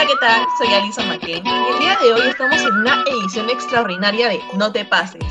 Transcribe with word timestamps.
Hola, 0.00 0.08
¿qué 0.08 0.26
tal? 0.26 0.46
Soy 0.56 0.72
Alison 0.72 1.08
McCain 1.08 1.46
y 1.46 1.72
el 1.72 1.78
día 1.78 1.98
de 2.02 2.14
hoy 2.14 2.28
estamos 2.30 2.58
en 2.62 2.72
una 2.72 3.04
edición 3.06 3.50
extraordinaria 3.50 4.30
de 4.30 4.40
No 4.56 4.72
te 4.72 4.86
pases. 4.86 5.22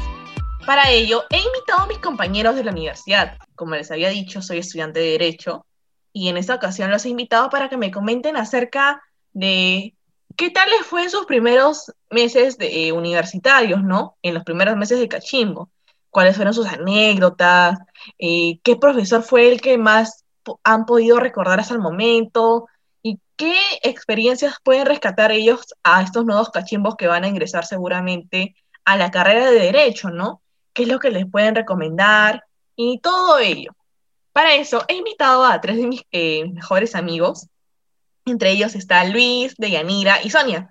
Para 0.63 0.91
ello, 0.91 1.23
he 1.31 1.37
invitado 1.37 1.79
a 1.79 1.87
mis 1.87 1.97
compañeros 1.97 2.53
de 2.53 2.63
la 2.63 2.69
universidad. 2.69 3.39
Como 3.55 3.73
les 3.73 3.89
había 3.89 4.09
dicho, 4.09 4.43
soy 4.43 4.59
estudiante 4.59 4.99
de 4.99 5.13
Derecho 5.13 5.65
y 6.13 6.29
en 6.29 6.37
esta 6.37 6.53
ocasión 6.53 6.91
los 6.91 7.03
he 7.03 7.09
invitado 7.09 7.49
para 7.49 7.67
que 7.67 7.77
me 7.77 7.89
comenten 7.89 8.37
acerca 8.37 9.01
de 9.33 9.95
qué 10.35 10.51
tal 10.51 10.69
les 10.69 10.85
fue 10.85 11.01
en 11.01 11.09
sus 11.09 11.25
primeros 11.25 11.91
meses 12.11 12.59
de, 12.59 12.89
eh, 12.89 12.91
universitarios, 12.91 13.83
¿no? 13.83 14.17
En 14.21 14.35
los 14.35 14.43
primeros 14.43 14.77
meses 14.77 14.99
de 14.99 15.07
Cachimbo. 15.07 15.71
¿Cuáles 16.11 16.35
fueron 16.35 16.53
sus 16.53 16.67
anécdotas? 16.67 17.79
Eh, 18.19 18.59
¿Qué 18.61 18.75
profesor 18.75 19.23
fue 19.23 19.51
el 19.51 19.61
que 19.61 19.79
más 19.79 20.25
han 20.63 20.85
podido 20.85 21.19
recordar 21.19 21.59
hasta 21.59 21.73
el 21.73 21.79
momento? 21.79 22.67
¿Y 23.01 23.19
qué 23.35 23.55
experiencias 23.83 24.55
pueden 24.63 24.85
rescatar 24.85 25.31
ellos 25.31 25.73
a 25.83 26.01
estos 26.01 26.25
nuevos 26.25 26.49
cachimbos 26.49 26.95
que 26.95 27.07
van 27.07 27.23
a 27.23 27.27
ingresar 27.27 27.65
seguramente 27.65 28.55
a 28.85 28.97
la 28.97 29.11
carrera 29.11 29.49
de 29.51 29.59
Derecho, 29.59 30.09
¿no? 30.09 30.41
¿Qué 30.73 30.83
es 30.83 30.89
lo 30.89 30.99
que 30.99 31.11
les 31.11 31.29
pueden 31.29 31.55
recomendar? 31.55 32.43
Y 32.75 32.99
todo 32.99 33.39
ello. 33.39 33.75
Para 34.33 34.55
eso 34.55 34.83
he 34.87 34.95
invitado 34.95 35.45
a 35.45 35.59
tres 35.61 35.77
de 35.77 35.87
mis 35.87 36.03
eh, 36.11 36.45
mejores 36.49 36.95
amigos. 36.95 37.47
Entre 38.25 38.51
ellos 38.51 38.75
está 38.75 39.03
Luis, 39.05 39.55
Deyanira 39.57 40.23
y 40.23 40.29
Sonia. 40.29 40.69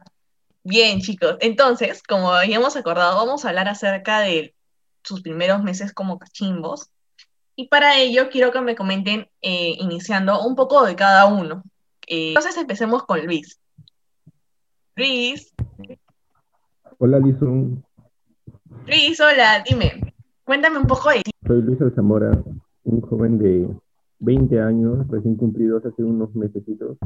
Bien, 0.62 1.00
chicos. 1.00 1.36
Entonces, 1.40 2.02
como 2.02 2.32
habíamos 2.32 2.76
acordado, 2.76 3.16
vamos 3.16 3.44
a 3.44 3.48
hablar 3.48 3.68
acerca 3.68 4.20
de 4.20 4.54
sus 5.02 5.22
primeros 5.22 5.62
meses 5.62 5.92
como 5.92 6.18
cachimbos. 6.18 6.90
Y 7.56 7.68
para 7.68 7.98
ello 7.98 8.28
quiero 8.30 8.52
que 8.52 8.60
me 8.60 8.76
comenten, 8.76 9.28
eh, 9.42 9.74
iniciando 9.78 10.42
un 10.42 10.54
poco 10.54 10.84
de 10.84 10.94
cada 10.94 11.26
uno. 11.26 11.62
Eh, 12.10 12.28
entonces 12.28 12.56
empecemos 12.56 13.04
con 13.04 13.24
Luis. 13.26 13.60
Luis. 14.96 15.52
Hola, 16.96 17.18
Lizón. 17.18 17.84
Luis, 18.86 19.20
hola, 19.20 19.62
dime, 19.68 20.14
cuéntame 20.42 20.78
un 20.78 20.86
poco 20.86 21.10
de 21.10 21.22
ti. 21.22 21.30
Soy 21.46 21.60
Luis 21.60 21.80
Alzamora, 21.82 22.42
un 22.84 23.00
joven 23.02 23.38
de 23.38 23.68
20 24.20 24.60
años, 24.60 25.06
recién 25.08 25.36
cumplidos 25.36 25.84
hace 25.84 26.02
unos 26.02 26.34
mesecitos. 26.34 26.96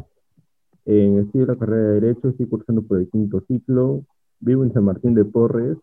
En 0.85 1.19
estudio 1.19 1.47
la 1.47 1.57
carrera 1.57 1.89
de 1.89 2.01
Derecho, 2.01 2.29
estoy 2.29 2.47
cursando 2.47 2.83
por 2.83 2.99
el 2.99 3.11
quinto 3.11 3.43
ciclo, 3.49 4.05
vivo 4.39 4.63
en 4.63 4.73
San 4.73 4.85
Martín 4.85 5.15
de 5.15 5.25
Porres. 5.25 5.79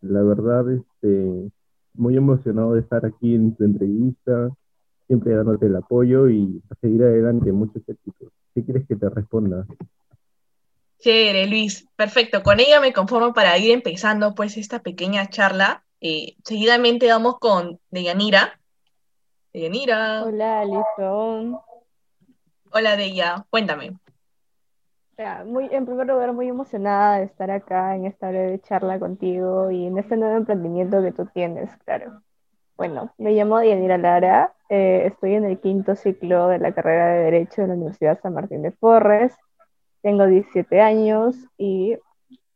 La 0.00 0.22
verdad, 0.22 0.68
este, 0.72 1.50
muy 1.94 2.16
emocionado 2.16 2.74
de 2.74 2.80
estar 2.80 3.06
aquí 3.06 3.34
en 3.36 3.54
tu 3.54 3.62
entrevista, 3.62 4.50
siempre 5.10 5.34
dándote 5.34 5.66
el 5.66 5.74
apoyo 5.74 6.28
y 6.28 6.62
a 6.70 6.74
seguir 6.76 7.02
adelante, 7.02 7.50
muchos 7.50 7.82
éxitos. 7.88 8.28
¿Qué 8.54 8.64
quieres 8.64 8.86
que 8.86 8.94
te 8.94 9.08
responda? 9.08 9.66
Chévere, 11.00 11.48
Luis. 11.48 11.88
Perfecto. 11.96 12.44
Con 12.44 12.60
ella 12.60 12.80
me 12.80 12.92
conformo 12.92 13.34
para 13.34 13.58
ir 13.58 13.72
empezando 13.72 14.36
pues 14.36 14.56
esta 14.56 14.78
pequeña 14.82 15.26
charla. 15.26 15.82
Eh, 16.00 16.36
seguidamente 16.44 17.08
vamos 17.08 17.40
con 17.40 17.80
Deyanira. 17.90 18.60
Deyanira. 19.52 20.22
Hola, 20.22 20.60
Alison. 20.60 21.58
Hola, 22.70 22.96
Deya. 22.96 23.44
Cuéntame. 23.50 23.98
muy, 25.44 25.66
en 25.72 25.86
primer 25.86 26.06
lugar, 26.06 26.32
muy 26.32 26.46
emocionada 26.46 27.18
de 27.18 27.24
estar 27.24 27.50
acá 27.50 27.96
en 27.96 28.06
esta 28.06 28.28
breve 28.28 28.60
charla 28.60 29.00
contigo 29.00 29.72
y 29.72 29.86
en 29.86 29.98
este 29.98 30.16
nuevo 30.16 30.36
emprendimiento 30.36 31.02
que 31.02 31.10
tú 31.10 31.26
tienes, 31.34 31.68
claro. 31.84 32.22
Bueno, 32.76 33.12
me 33.18 33.32
llamo 33.32 33.58
Deyanira 33.58 33.98
Lara, 33.98 34.54
eh, 34.70 35.06
estoy 35.06 35.34
en 35.34 35.44
el 35.44 35.60
quinto 35.60 35.94
ciclo 35.96 36.48
de 36.48 36.58
la 36.58 36.72
carrera 36.72 37.12
de 37.12 37.24
Derecho 37.24 37.62
de 37.62 37.68
la 37.68 37.74
Universidad 37.74 38.20
San 38.22 38.34
Martín 38.34 38.62
de 38.62 38.70
Porres 38.70 39.34
tengo 40.02 40.26
17 40.26 40.80
años 40.80 41.36
y 41.58 41.96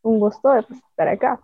un 0.02 0.18
gusto 0.18 0.52
de 0.52 0.62
pues, 0.62 0.80
estar 0.90 1.08
acá. 1.08 1.40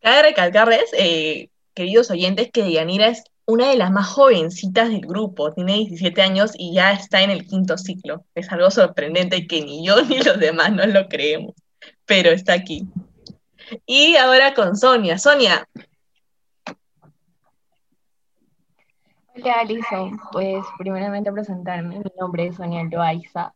Cabe 0.00 0.22
recalcarles, 0.22 0.90
eh, 0.96 1.50
queridos 1.74 2.10
oyentes, 2.10 2.50
que 2.52 2.70
Yanira 2.70 3.08
es 3.08 3.24
una 3.46 3.70
de 3.70 3.76
las 3.76 3.90
más 3.90 4.06
jovencitas 4.06 4.90
del 4.90 5.00
grupo, 5.00 5.52
tiene 5.52 5.74
17 5.74 6.22
años 6.22 6.52
y 6.56 6.74
ya 6.74 6.92
está 6.92 7.22
en 7.22 7.30
el 7.30 7.46
quinto 7.46 7.78
ciclo. 7.78 8.24
Es 8.34 8.52
algo 8.52 8.70
sorprendente 8.70 9.46
que 9.46 9.62
ni 9.62 9.84
yo 9.84 10.02
ni 10.08 10.18
los 10.18 10.38
demás 10.38 10.72
no 10.72 10.86
lo 10.86 11.08
creemos, 11.08 11.54
pero 12.06 12.30
está 12.30 12.52
aquí. 12.52 12.86
Y 13.86 14.16
ahora 14.16 14.54
con 14.54 14.76
Sonia. 14.76 15.18
Sonia. 15.18 15.68
Hola 19.40 19.60
Alison, 19.60 20.18
pues 20.32 20.64
primeramente 20.78 21.30
presentarme, 21.30 21.98
mi 21.98 22.10
nombre 22.18 22.48
es 22.48 22.56
Sonia 22.56 22.82
Loaiza, 22.82 23.54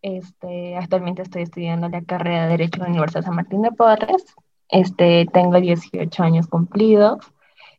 este, 0.00 0.76
actualmente 0.76 1.22
estoy 1.22 1.42
estudiando 1.42 1.88
la 1.88 2.02
carrera 2.02 2.44
de 2.44 2.50
Derecho 2.50 2.76
en 2.76 2.82
la 2.82 2.88
Universidad 2.90 3.24
San 3.24 3.34
Martín 3.34 3.62
de 3.62 3.72
Porres. 3.72 4.36
Este, 4.68 5.26
tengo 5.32 5.60
18 5.60 6.22
años 6.22 6.46
cumplidos 6.46 7.18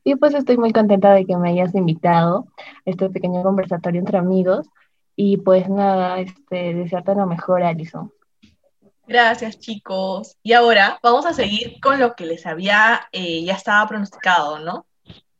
y 0.03 0.15
pues 0.15 0.33
estoy 0.33 0.57
muy 0.57 0.73
contenta 0.73 1.13
de 1.13 1.25
que 1.25 1.37
me 1.37 1.51
hayas 1.51 1.73
invitado 1.75 2.47
a 2.57 2.89
este 2.89 3.09
pequeño 3.09 3.41
conversatorio 3.41 3.99
entre 3.99 4.17
amigos 4.17 4.67
y 5.15 5.37
pues 5.37 5.69
nada, 5.69 6.19
este, 6.19 6.73
desearte 6.73 7.15
lo 7.15 7.25
mejor, 7.25 7.63
Alison. 7.63 8.11
Gracias, 9.07 9.59
chicos. 9.59 10.35
Y 10.43 10.51
ahora 10.51 10.99
vamos 11.01 11.25
a 11.25 11.33
seguir 11.33 11.79
con 11.79 11.99
lo 12.01 12.15
que 12.15 12.25
les 12.25 12.45
había, 12.45 13.07
eh, 13.13 13.45
ya 13.45 13.53
estaba 13.53 13.87
pronosticado, 13.87 14.59
¿no? 14.59 14.85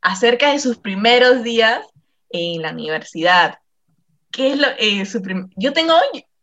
Acerca 0.01 0.51
de 0.51 0.59
sus 0.59 0.77
primeros 0.77 1.43
días 1.43 1.85
en 2.29 2.61
la 2.61 2.71
universidad. 2.71 3.59
¿Qué 4.31 4.51
es 4.51 4.57
lo, 4.57 4.67
eh, 4.77 5.05
su 5.05 5.21
Yo 5.55 5.73
tengo 5.73 5.93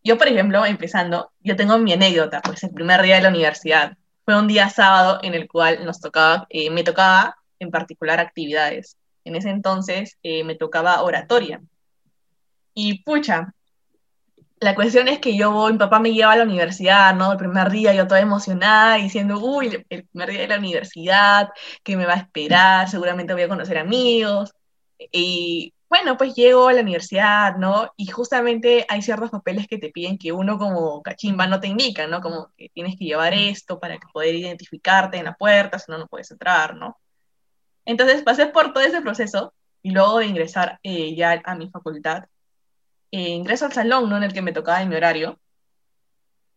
yo, 0.04 0.19
por 0.19 0.26
ejemplo, 0.28 0.65
empezando, 0.66 1.31
yo 1.41 1.56
tengo 1.56 1.78
mi 1.78 1.93
anécdota, 1.93 2.41
pues 2.43 2.62
el 2.65 2.70
primer 2.70 3.03
día 3.03 3.16
de 3.16 3.22
la 3.22 3.28
universidad. 3.28 3.97
Fue 4.25 4.38
un 4.38 4.48
día 4.48 4.69
sábado 4.69 5.21
en 5.22 5.34
el 5.34 5.48
cual 5.48 5.84
nos 5.84 6.00
tocaba, 6.00 6.47
eh, 6.50 6.71
me 6.71 6.82
tocaba 6.84 7.37
en 7.59 7.71
particular 7.71 8.19
actividades. 8.21 8.97
En 9.25 9.37
ese 9.37 9.50
entonces 9.50 10.19
eh, 10.22 10.44
me 10.44 10.56
tocaba 10.56 11.03
oratoria. 11.03 11.60
Y 12.75 13.03
pucha, 13.04 13.54
la 14.60 14.75
cuestión 14.75 15.09
es 15.09 15.19
que 15.21 15.37
yo 15.37 15.53
voy, 15.53 15.72
mi 15.72 15.78
papá 15.78 16.00
me 16.00 16.12
lleva 16.12 16.32
a 16.32 16.37
la 16.37 16.44
universidad, 16.44 17.15
¿no? 17.15 17.32
El 17.32 17.38
primer 17.38 17.71
día 17.71 17.94
yo 17.94 18.06
toda 18.06 18.21
emocionada, 18.21 18.97
diciendo, 18.97 19.38
uy, 19.38 19.84
el 19.88 20.04
primer 20.06 20.31
día 20.31 20.41
de 20.42 20.48
la 20.48 20.59
universidad, 20.59 21.50
que 21.84 21.97
me 21.97 22.06
va 22.06 22.15
a 22.15 22.16
esperar, 22.19 22.88
seguramente 22.88 23.34
voy 23.34 23.42
a 23.42 23.48
conocer 23.48 23.78
amigos. 23.78 24.53
Y 25.10 25.74
bueno, 25.88 26.16
pues 26.16 26.34
llego 26.34 26.68
a 26.68 26.72
la 26.72 26.80
universidad, 26.80 27.56
¿no? 27.56 27.92
Y 27.96 28.06
justamente 28.06 28.86
hay 28.88 29.02
ciertos 29.02 29.30
papeles 29.30 29.66
que 29.68 29.78
te 29.78 29.90
piden 29.90 30.18
que 30.18 30.32
uno 30.32 30.58
como 30.58 31.02
cachimba 31.02 31.46
no 31.46 31.60
te 31.60 31.68
indica, 31.68 32.06
¿no? 32.06 32.20
Como 32.20 32.52
que 32.56 32.70
tienes 32.70 32.96
que 32.98 33.04
llevar 33.04 33.34
esto 33.34 33.78
para 33.78 33.98
poder 34.12 34.34
identificarte 34.34 35.18
en 35.18 35.26
la 35.26 35.34
puerta, 35.34 35.78
si 35.78 35.91
no, 35.92 35.98
no 35.98 36.06
puedes 36.08 36.30
entrar, 36.30 36.76
¿no? 36.76 36.98
Entonces 37.84 38.22
pasé 38.22 38.46
por 38.46 38.72
todo 38.72 38.84
ese 38.84 39.02
proceso 39.02 39.54
y 39.82 39.91
luego 39.91 40.18
de 40.18 40.26
ingresar 40.26 40.78
eh, 40.82 41.14
ya 41.16 41.42
a 41.44 41.54
mi 41.56 41.68
facultad, 41.70 42.24
eh, 43.10 43.30
ingreso 43.30 43.66
al 43.66 43.72
salón, 43.72 44.08
¿no? 44.08 44.16
En 44.16 44.22
el 44.24 44.32
que 44.32 44.42
me 44.42 44.52
tocaba 44.52 44.82
en 44.82 44.88
mi 44.88 44.96
horario. 44.96 45.38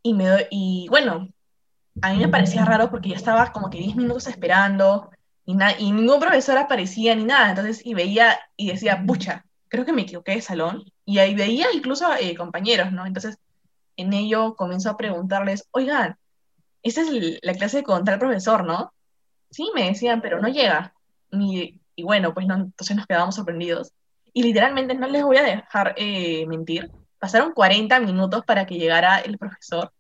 Y, 0.04 0.14
me, 0.14 0.48
y 0.52 0.88
bueno, 0.90 1.28
a 2.02 2.14
mí 2.14 2.20
me 2.20 2.30
parecía 2.30 2.66
raro 2.66 2.90
porque 2.90 3.10
yo 3.10 3.16
estaba 3.16 3.52
como 3.52 3.70
que 3.70 3.80
10 3.80 3.96
minutos 3.96 4.28
esperando, 4.28 5.12
y, 5.46 5.54
y 5.80 5.92
ningún 5.92 6.20
profesor 6.20 6.58
aparecía 6.58 7.16
ni 7.16 7.24
nada. 7.26 7.50
Entonces, 7.50 7.86
y 7.86 7.94
veía 7.94 8.40
y 8.58 8.70
decía, 8.72 9.04
pucha, 9.06 9.46
creo 9.68 9.86
que 9.86 9.94
me 9.94 10.04
equivoqué 10.04 10.34
de 10.34 10.42
salón. 10.42 10.84
Y 11.06 11.20
ahí 11.20 11.36
veía 11.36 11.68
incluso 11.74 12.08
eh, 12.16 12.36
compañeros, 12.36 12.92
¿no? 12.92 13.06
Entonces, 13.06 13.38
en 13.98 14.14
ello 14.14 14.56
comenzó 14.56 14.90
a 14.90 14.98
preguntarles, 14.98 15.68
oigan, 15.72 16.18
esta 16.84 17.02
es 17.02 17.40
la 17.42 17.54
clase 17.54 17.84
con 17.84 18.04
tal 18.06 18.20
profesor, 18.20 18.66
¿no? 18.66 18.94
Sí, 19.52 19.70
me 19.76 19.86
decían, 19.86 20.22
pero 20.22 20.40
no 20.42 20.48
llega. 20.50 20.94
Y, 21.32 21.80
y 21.96 22.04
bueno, 22.04 22.34
pues 22.34 22.48
no, 22.48 22.56
entonces 22.56 22.96
nos 22.96 23.08
quedábamos 23.08 23.36
sorprendidos. 23.36 23.94
Y 24.34 24.44
literalmente 24.44 24.96
no 24.96 25.08
les 25.08 25.24
voy 25.24 25.38
a 25.38 25.44
dejar 25.44 25.96
eh, 25.98 26.46
mentir. 26.48 26.92
Pasaron 27.20 27.54
40 27.54 28.00
minutos 28.02 28.44
para 28.46 28.66
que 28.66 28.76
llegara 28.78 29.20
el 29.20 29.38
profesor 29.38 29.92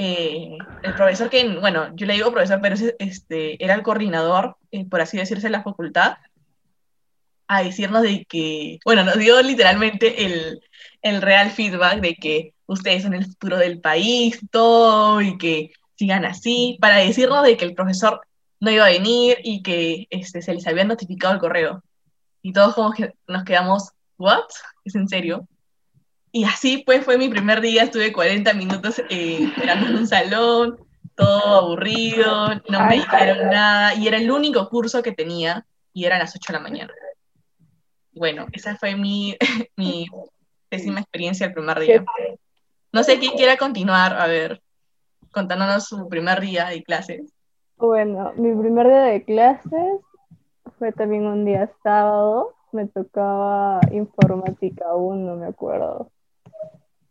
eh, 0.00 0.56
el 0.84 0.94
profesor 0.94 1.28
que, 1.28 1.58
bueno, 1.58 1.90
yo 1.96 2.06
le 2.06 2.14
digo 2.14 2.30
profesor, 2.30 2.60
pero 2.62 2.76
este, 3.00 3.62
era 3.62 3.74
el 3.74 3.82
coordinador, 3.82 4.56
eh, 4.70 4.88
por 4.88 5.00
así 5.00 5.16
decirse, 5.16 5.48
de 5.48 5.50
la 5.50 5.64
facultad, 5.64 6.18
a 7.48 7.64
decirnos 7.64 8.02
de 8.02 8.24
que, 8.24 8.78
bueno, 8.84 9.02
nos 9.02 9.18
dio 9.18 9.42
literalmente 9.42 10.24
el, 10.24 10.60
el 11.02 11.20
real 11.20 11.50
feedback 11.50 12.00
de 12.00 12.14
que 12.14 12.54
ustedes 12.66 13.02
son 13.02 13.14
el 13.14 13.26
futuro 13.26 13.56
del 13.56 13.80
país, 13.80 14.38
todo, 14.52 15.20
y 15.20 15.36
que 15.36 15.72
sigan 15.96 16.24
así, 16.24 16.78
para 16.80 16.98
decirnos 16.98 17.42
de 17.42 17.56
que 17.56 17.64
el 17.64 17.74
profesor 17.74 18.20
no 18.60 18.70
iba 18.70 18.84
a 18.84 18.90
venir 18.90 19.38
y 19.42 19.64
que 19.64 20.06
este, 20.10 20.42
se 20.42 20.54
les 20.54 20.66
había 20.68 20.84
notificado 20.84 21.34
el 21.34 21.40
correo. 21.40 21.82
Y 22.40 22.52
todos 22.52 22.76
como 22.76 22.92
que 22.92 23.14
nos 23.26 23.42
quedamos, 23.42 23.90
¿what? 24.16 24.44
¿Es 24.84 24.94
en 24.94 25.08
serio? 25.08 25.48
Y 26.32 26.44
así 26.44 26.82
pues 26.84 27.04
fue 27.04 27.16
mi 27.18 27.28
primer 27.28 27.60
día, 27.60 27.84
estuve 27.84 28.12
40 28.12 28.52
minutos 28.54 28.98
eh, 29.10 29.38
esperando 29.44 29.86
en 29.86 29.96
un 29.96 30.06
salón, 30.06 30.78
todo 31.14 31.56
aburrido, 31.56 32.54
no 32.68 32.86
me 32.86 32.96
dijeron 32.96 33.50
nada, 33.50 33.94
y 33.94 34.06
era 34.06 34.18
el 34.18 34.30
único 34.30 34.68
curso 34.68 35.02
que 35.02 35.12
tenía, 35.12 35.66
y 35.92 36.04
eran 36.04 36.20
las 36.20 36.36
8 36.36 36.52
de 36.52 36.58
la 36.58 36.62
mañana. 36.62 36.92
Bueno, 38.12 38.46
esa 38.52 38.76
fue 38.76 38.94
mi, 38.94 39.36
mi 39.76 40.06
pésima 40.68 41.00
experiencia 41.00 41.46
el 41.46 41.54
primer 41.54 41.78
día. 41.80 42.04
No 42.92 43.02
sé 43.02 43.18
quién 43.18 43.32
quiera 43.32 43.56
continuar, 43.56 44.20
a 44.20 44.26
ver, 44.26 44.62
contándonos 45.32 45.84
su 45.84 46.08
primer 46.08 46.40
día 46.40 46.66
de 46.66 46.82
clases. 46.82 47.32
Bueno, 47.76 48.32
mi 48.36 48.54
primer 48.54 48.86
día 48.86 49.02
de 49.02 49.24
clases 49.24 50.00
fue 50.78 50.92
también 50.92 51.26
un 51.26 51.44
día 51.44 51.70
sábado. 51.82 52.54
Me 52.72 52.86
tocaba 52.86 53.80
informática 53.92 54.94
1, 54.94 55.36
me 55.36 55.46
acuerdo. 55.46 56.10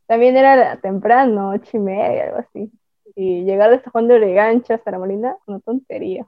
También 0.07 0.37
era 0.37 0.79
temprano, 0.79 1.51
ocho 1.51 1.77
y 1.77 1.79
media, 1.79 2.25
algo 2.25 2.37
así. 2.37 2.71
Y 3.15 3.43
llegar 3.43 3.69
de 3.71 3.77
de 4.07 4.13
Oregancho 4.15 4.73
hasta 4.73 4.91
la 4.91 4.99
Molina, 4.99 5.35
una 5.45 5.59
tontería. 5.59 6.25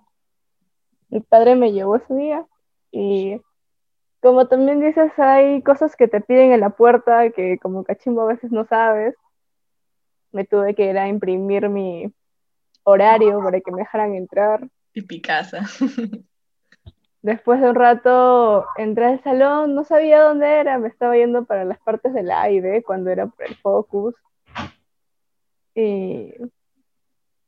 Mi 1.10 1.22
padre 1.22 1.56
me 1.56 1.72
llevó 1.72 1.96
ese 1.96 2.14
día 2.14 2.46
y 2.92 3.40
como 4.22 4.48
también 4.48 4.82
dices, 4.82 5.12
hay 5.18 5.62
cosas 5.62 5.96
que 5.96 6.08
te 6.08 6.20
piden 6.20 6.52
en 6.52 6.60
la 6.60 6.72
puerta 6.72 7.30
que 7.32 7.58
como 7.58 7.84
cachimbo 7.84 8.22
a 8.22 8.34
veces 8.34 8.52
no 8.52 8.66
sabes. 8.66 9.16
Me 10.32 10.46
tuve 10.46 10.76
que 10.76 10.90
ir 10.90 10.98
a 10.98 11.08
imprimir 11.08 11.70
mi 11.70 12.14
horario 12.84 13.40
para 13.42 13.62
que 13.62 13.72
me 13.72 13.80
dejaran 13.80 14.16
entrar. 14.16 14.68
Y 14.94 15.22
casa. 15.22 15.66
Después 17.22 17.60
de 17.60 17.70
un 17.70 17.76
rato 17.76 18.66
entré 18.78 19.06
al 19.06 19.24
salón, 19.24 19.76
no 19.76 19.84
sabía 19.84 20.22
dónde 20.22 20.48
era, 20.48 20.78
me 20.78 20.88
estaba 20.88 21.18
yendo 21.18 21.44
para 21.46 21.66
las 21.66 21.80
partes 21.80 22.14
del 22.14 22.32
aire 22.32 22.82
cuando 22.84 23.10
era 23.10 23.28
por 23.28 23.46
el 23.46 23.56
focus. 23.58 24.16
Y 25.76 26.34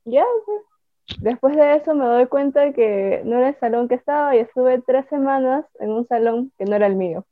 ya, 0.04 0.24
pues. 0.46 0.62
Después 1.20 1.56
de 1.56 1.74
eso 1.74 1.94
me 1.94 2.04
doy 2.04 2.26
cuenta 2.26 2.72
que 2.72 3.22
no 3.24 3.36
era 3.38 3.48
el 3.48 3.58
salón 3.58 3.88
que 3.88 3.96
estaba 3.96 4.34
y 4.34 4.38
estuve 4.38 4.80
tres 4.82 5.06
semanas 5.08 5.64
en 5.80 5.90
un 5.90 6.06
salón 6.06 6.52
que 6.56 6.64
no 6.64 6.76
era 6.76 6.86
el 6.86 6.96
mío. 6.96 7.26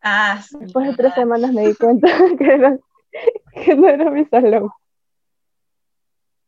Ah, 0.00 0.40
Después 0.60 0.86
de 0.88 0.94
tres 0.94 1.14
semanas 1.14 1.52
me 1.52 1.66
di 1.66 1.74
cuenta 1.74 2.08
que, 2.38 2.78
que 3.64 3.74
no 3.76 3.88
era 3.88 4.10
mi 4.10 4.24
salón. 4.26 4.70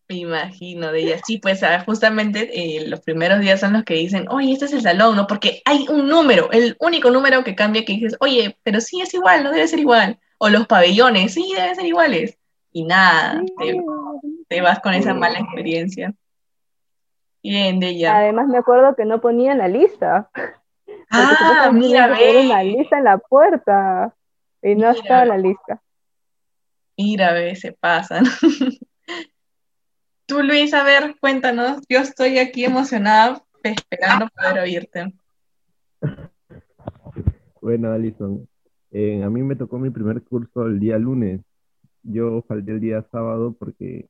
Me 0.08 0.16
imagino 0.16 0.92
de 0.92 1.00
ella. 1.00 1.20
Sí, 1.24 1.38
pues 1.38 1.62
ah, 1.62 1.80
justamente 1.80 2.50
eh, 2.52 2.86
los 2.86 3.00
primeros 3.00 3.40
días 3.40 3.60
son 3.60 3.72
los 3.72 3.84
que 3.84 3.94
dicen, 3.94 4.26
oye, 4.28 4.52
este 4.52 4.66
es 4.66 4.74
el 4.74 4.82
salón, 4.82 5.16
¿no? 5.16 5.26
Porque 5.26 5.62
hay 5.64 5.86
un 5.88 6.08
número, 6.08 6.50
el 6.52 6.76
único 6.78 7.10
número 7.10 7.42
que 7.42 7.54
cambia 7.54 7.84
que 7.86 7.94
dices, 7.94 8.16
oye, 8.20 8.58
pero 8.62 8.80
sí 8.82 9.00
es 9.00 9.14
igual, 9.14 9.42
no 9.42 9.50
debe 9.50 9.66
ser 9.66 9.78
igual. 9.78 10.18
O 10.38 10.50
los 10.50 10.66
pabellones, 10.66 11.32
sí, 11.32 11.52
deben 11.56 11.74
ser 11.74 11.86
iguales. 11.86 12.38
Y 12.70 12.84
nada, 12.84 13.42
te, 14.48 14.60
vas 14.60 14.80
con 14.80 14.92
esa 14.92 15.14
mala 15.14 15.38
experiencia. 15.38 16.12
Bien, 17.42 17.80
de 17.80 17.88
ella. 17.88 18.18
Además 18.18 18.48
me 18.48 18.58
acuerdo 18.58 18.94
que 18.94 19.04
no 19.06 19.20
ponían 19.20 19.58
la 19.58 19.68
lista. 19.68 20.30
Ah, 21.16 21.70
mira, 21.72 22.08
ve. 22.08 22.46
una 22.46 22.62
lista 22.64 22.98
en 22.98 23.04
la 23.04 23.18
puerta 23.18 24.12
y 24.62 24.74
no 24.74 24.90
estaba 24.90 25.24
la 25.24 25.38
lista. 25.38 25.80
Mira, 26.96 27.32
ve, 27.32 27.54
se 27.54 27.72
pasan. 27.72 28.24
Tú, 30.26 30.42
Luis, 30.42 30.72
a 30.72 30.82
ver, 30.84 31.16
cuéntanos. 31.20 31.82
Yo 31.88 31.98
estoy 31.98 32.38
aquí 32.38 32.64
emocionada, 32.64 33.42
esperando 33.62 34.28
poder 34.28 34.58
oírte. 34.60 35.14
Bueno, 37.60 37.92
Alison, 37.92 38.48
eh, 38.90 39.22
a 39.22 39.28
mí 39.28 39.42
me 39.42 39.56
tocó 39.56 39.78
mi 39.78 39.90
primer 39.90 40.22
curso 40.22 40.64
el 40.66 40.80
día 40.80 40.98
lunes. 40.98 41.40
Yo 42.02 42.42
falté 42.48 42.72
el 42.72 42.80
día 42.80 43.04
sábado 43.10 43.54
porque 43.58 44.08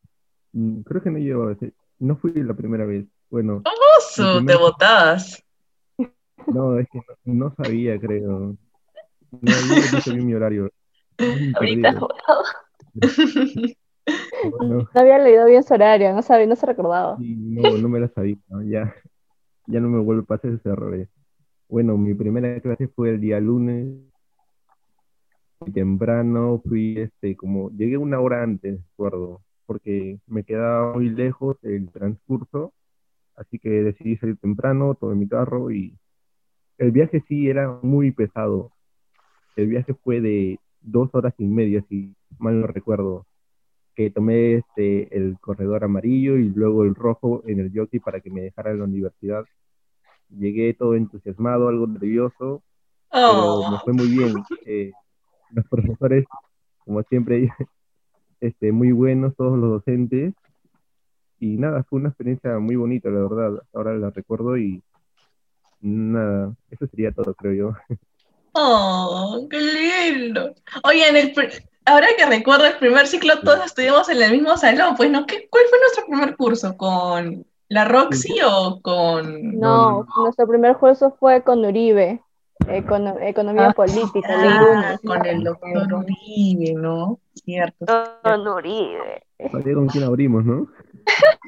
mm, 0.52 0.82
creo 0.82 1.02
que 1.02 1.10
no 1.10 1.18
llevaba, 1.18 1.56
no 1.98 2.16
fui 2.16 2.32
la 2.34 2.54
primera 2.54 2.84
vez. 2.84 3.06
Bueno. 3.28 3.62
¡Famoso! 3.62 4.44
Te 4.44 4.56
botabas. 4.56 5.42
No, 6.46 6.78
es 6.78 6.86
que 6.92 7.00
no, 7.24 7.54
sabía, 7.56 7.98
creo. 7.98 8.56
No, 9.30 9.52
había 10.06 10.22
mi 10.22 10.34
horario. 10.34 10.70
Ahorita 11.54 11.98
No 14.60 14.86
había 14.94 15.18
leído 15.18 15.46
bien 15.46 15.62
su 15.62 15.74
horario, 15.74 16.12
no 16.12 16.22
sabía, 16.22 16.46
no 16.46 16.56
se 16.56 16.66
recordaba. 16.66 17.16
no, 17.18 17.78
no 17.78 17.88
me 17.88 18.00
la 18.00 18.08
sabía, 18.08 18.36
ya, 18.64 18.94
ya 19.66 19.80
no 19.80 19.88
me 19.88 20.00
vuelve 20.00 20.22
a 20.22 20.26
pasar 20.26 20.52
ese 20.52 20.68
error. 20.68 21.08
Bueno, 21.68 21.96
mi 21.96 22.14
primera 22.14 22.60
clase 22.60 22.88
fue 22.88 23.10
el 23.10 23.20
día 23.20 23.40
lunes, 23.40 23.86
muy 25.60 25.72
temprano, 25.72 26.60
fui, 26.66 26.98
este, 26.98 27.36
como, 27.36 27.70
llegué 27.70 27.96
una 27.96 28.20
hora 28.20 28.42
antes, 28.42 28.80
recuerdo, 28.90 29.42
porque 29.66 30.18
me 30.26 30.44
quedaba 30.44 30.94
muy 30.94 31.08
lejos 31.08 31.56
el 31.62 31.90
transcurso, 31.90 32.72
así 33.36 33.58
que 33.58 33.70
decidí 33.70 34.16
salir 34.16 34.36
temprano, 34.36 34.94
tomé 34.94 35.14
mi 35.14 35.28
carro 35.28 35.70
y 35.70 35.96
el 36.78 36.90
viaje 36.92 37.22
sí 37.28 37.48
era 37.48 37.78
muy 37.82 38.10
pesado. 38.10 38.72
El 39.56 39.68
viaje 39.68 39.94
fue 39.94 40.20
de 40.20 40.58
dos 40.80 41.08
horas 41.14 41.34
y 41.38 41.46
media, 41.46 41.84
si 41.88 42.14
mal 42.38 42.60
no 42.60 42.66
recuerdo 42.66 43.26
que 43.94 44.10
tomé 44.10 44.54
este, 44.54 45.16
el 45.16 45.38
corredor 45.40 45.84
amarillo 45.84 46.36
y 46.36 46.48
luego 46.50 46.84
el 46.84 46.94
rojo 46.94 47.42
en 47.46 47.60
el 47.60 47.72
jockey 47.74 48.00
para 48.00 48.20
que 48.20 48.30
me 48.30 48.42
dejara 48.42 48.72
en 48.72 48.78
la 48.78 48.84
universidad. 48.84 49.44
Llegué 50.28 50.74
todo 50.74 50.96
entusiasmado, 50.96 51.68
algo 51.68 51.86
nervioso, 51.86 52.62
pero 53.10 53.70
me 53.70 53.78
fue 53.78 53.92
muy 53.92 54.08
bien. 54.08 54.34
Eh, 54.66 54.92
los 55.50 55.66
profesores, 55.66 56.24
como 56.84 57.02
siempre, 57.04 57.48
este, 58.40 58.72
muy 58.72 58.92
buenos, 58.92 59.36
todos 59.36 59.58
los 59.58 59.70
docentes. 59.70 60.34
Y 61.38 61.56
nada, 61.56 61.84
fue 61.84 62.00
una 62.00 62.08
experiencia 62.08 62.58
muy 62.58 62.76
bonita, 62.76 63.10
la 63.10 63.20
verdad. 63.20 63.62
Ahora 63.72 63.94
la 63.94 64.10
recuerdo 64.10 64.56
y 64.56 64.82
nada, 65.80 66.54
eso 66.70 66.86
sería 66.88 67.12
todo, 67.12 67.34
creo 67.34 67.52
yo. 67.52 67.72
¡Oh, 68.56 69.46
qué 69.50 69.58
lindo! 69.58 70.54
Oye, 70.84 71.08
en 71.08 71.16
el, 71.16 71.34
ahora 71.84 72.06
que 72.16 72.26
recuerdo 72.26 72.66
el 72.66 72.78
primer 72.78 73.06
ciclo, 73.06 73.40
todos 73.40 73.66
estuvimos 73.66 74.08
en 74.08 74.22
el 74.22 74.32
mismo 74.32 74.56
salón, 74.56 74.94
pues, 74.96 75.10
¿no? 75.10 75.26
¿Qué, 75.26 75.48
¿Cuál 75.50 75.64
fue 75.68 75.78
nuestro 75.80 76.06
primer 76.06 76.36
curso? 76.36 76.76
¿Con 76.76 77.46
la 77.68 77.84
Roxy 77.84 78.38
o 78.44 78.80
con...? 78.82 79.58
No, 79.58 80.06
nuestro 80.16 80.46
primer 80.46 80.76
curso 80.76 81.16
fue 81.18 81.42
con 81.42 81.64
Uribe, 81.64 82.20
Economía 82.68 83.68
ah, 83.68 83.72
Política, 83.72 84.28
ah, 84.28 84.98
Con 85.04 85.26
el 85.26 85.44
doctor 85.44 85.92
Uribe, 85.92 86.74
¿no? 86.74 87.18
Cierto. 87.34 88.04
Con 88.22 88.46
Uribe. 88.46 89.22
con 89.74 89.88
quién 89.88 90.04
abrimos, 90.04 90.44
¿no? 90.44 90.68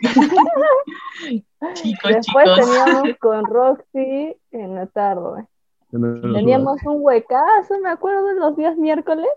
chicos, 1.74 2.12
Después 2.12 2.48
teníamos 2.60 3.08
con 3.20 3.44
Roxy 3.46 4.36
en 4.50 4.74
la 4.74 4.86
tarde. 4.86 5.46
Teníamos 5.90 6.82
un 6.84 6.98
huecazo, 7.00 7.78
me 7.82 7.88
acuerdo, 7.88 8.26
de 8.26 8.34
los 8.34 8.56
días 8.56 8.76
miércoles. 8.76 9.28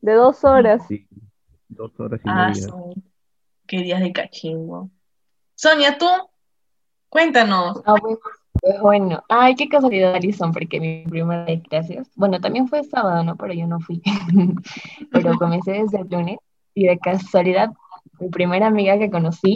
De 0.00 0.12
dos 0.14 0.44
horas. 0.44 0.82
Sí, 0.88 1.06
dos 1.68 1.98
horas 1.98 2.20
y 2.24 2.28
ah, 2.28 2.48
media. 2.48 2.66
Qué 3.66 3.78
días 3.78 4.00
de 4.00 4.12
cachimbo. 4.12 4.90
Sonia, 5.54 5.98
tú, 5.98 6.06
cuéntanos. 7.08 7.82
Ah, 7.86 7.94
pues, 8.00 8.18
pues 8.60 8.80
bueno, 8.80 9.22
ay, 9.28 9.54
qué 9.54 9.68
casualidad, 9.68 10.14
Alison, 10.14 10.52
porque 10.52 10.80
mi 10.80 11.04
primera 11.04 11.44
de 11.44 11.62
clases, 11.62 12.08
bueno, 12.14 12.40
también 12.40 12.68
fue 12.68 12.84
sábado, 12.84 13.24
¿no? 13.24 13.36
Pero 13.36 13.54
yo 13.54 13.66
no 13.66 13.80
fui. 13.80 14.02
Pero 15.12 15.34
comencé 15.38 15.72
desde 15.72 16.00
el 16.00 16.08
lunes 16.08 16.38
y 16.74 16.86
de 16.86 16.98
casualidad, 16.98 17.70
mi 18.20 18.28
primera 18.28 18.66
amiga 18.66 18.98
que 18.98 19.10
conocí 19.10 19.54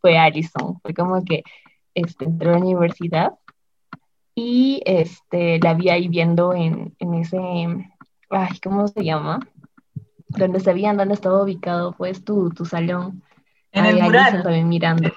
fue 0.00 0.16
Alison. 0.16 0.80
Fue 0.80 0.94
como 0.94 1.24
que 1.24 1.42
este, 1.94 2.24
entró 2.24 2.50
a 2.50 2.52
la 2.54 2.60
universidad 2.60 3.32
y 4.34 4.82
este, 4.86 5.58
la 5.58 5.74
vi 5.74 5.90
ahí 5.90 6.08
viendo 6.08 6.54
en, 6.54 6.94
en 6.98 7.14
ese, 7.14 7.38
ay, 8.30 8.58
¿cómo 8.62 8.88
se 8.88 9.04
llama? 9.04 9.40
Donde 10.36 10.60
sabían 10.60 10.96
dónde 10.96 11.14
estaba 11.14 11.42
ubicado 11.42 11.92
pues 11.92 12.24
tu, 12.24 12.50
tu 12.50 12.64
salón. 12.64 13.22
En 13.72 13.86
el 13.86 14.02
mural. 14.02 14.42
También 14.42 14.68
mirando. 14.68 15.10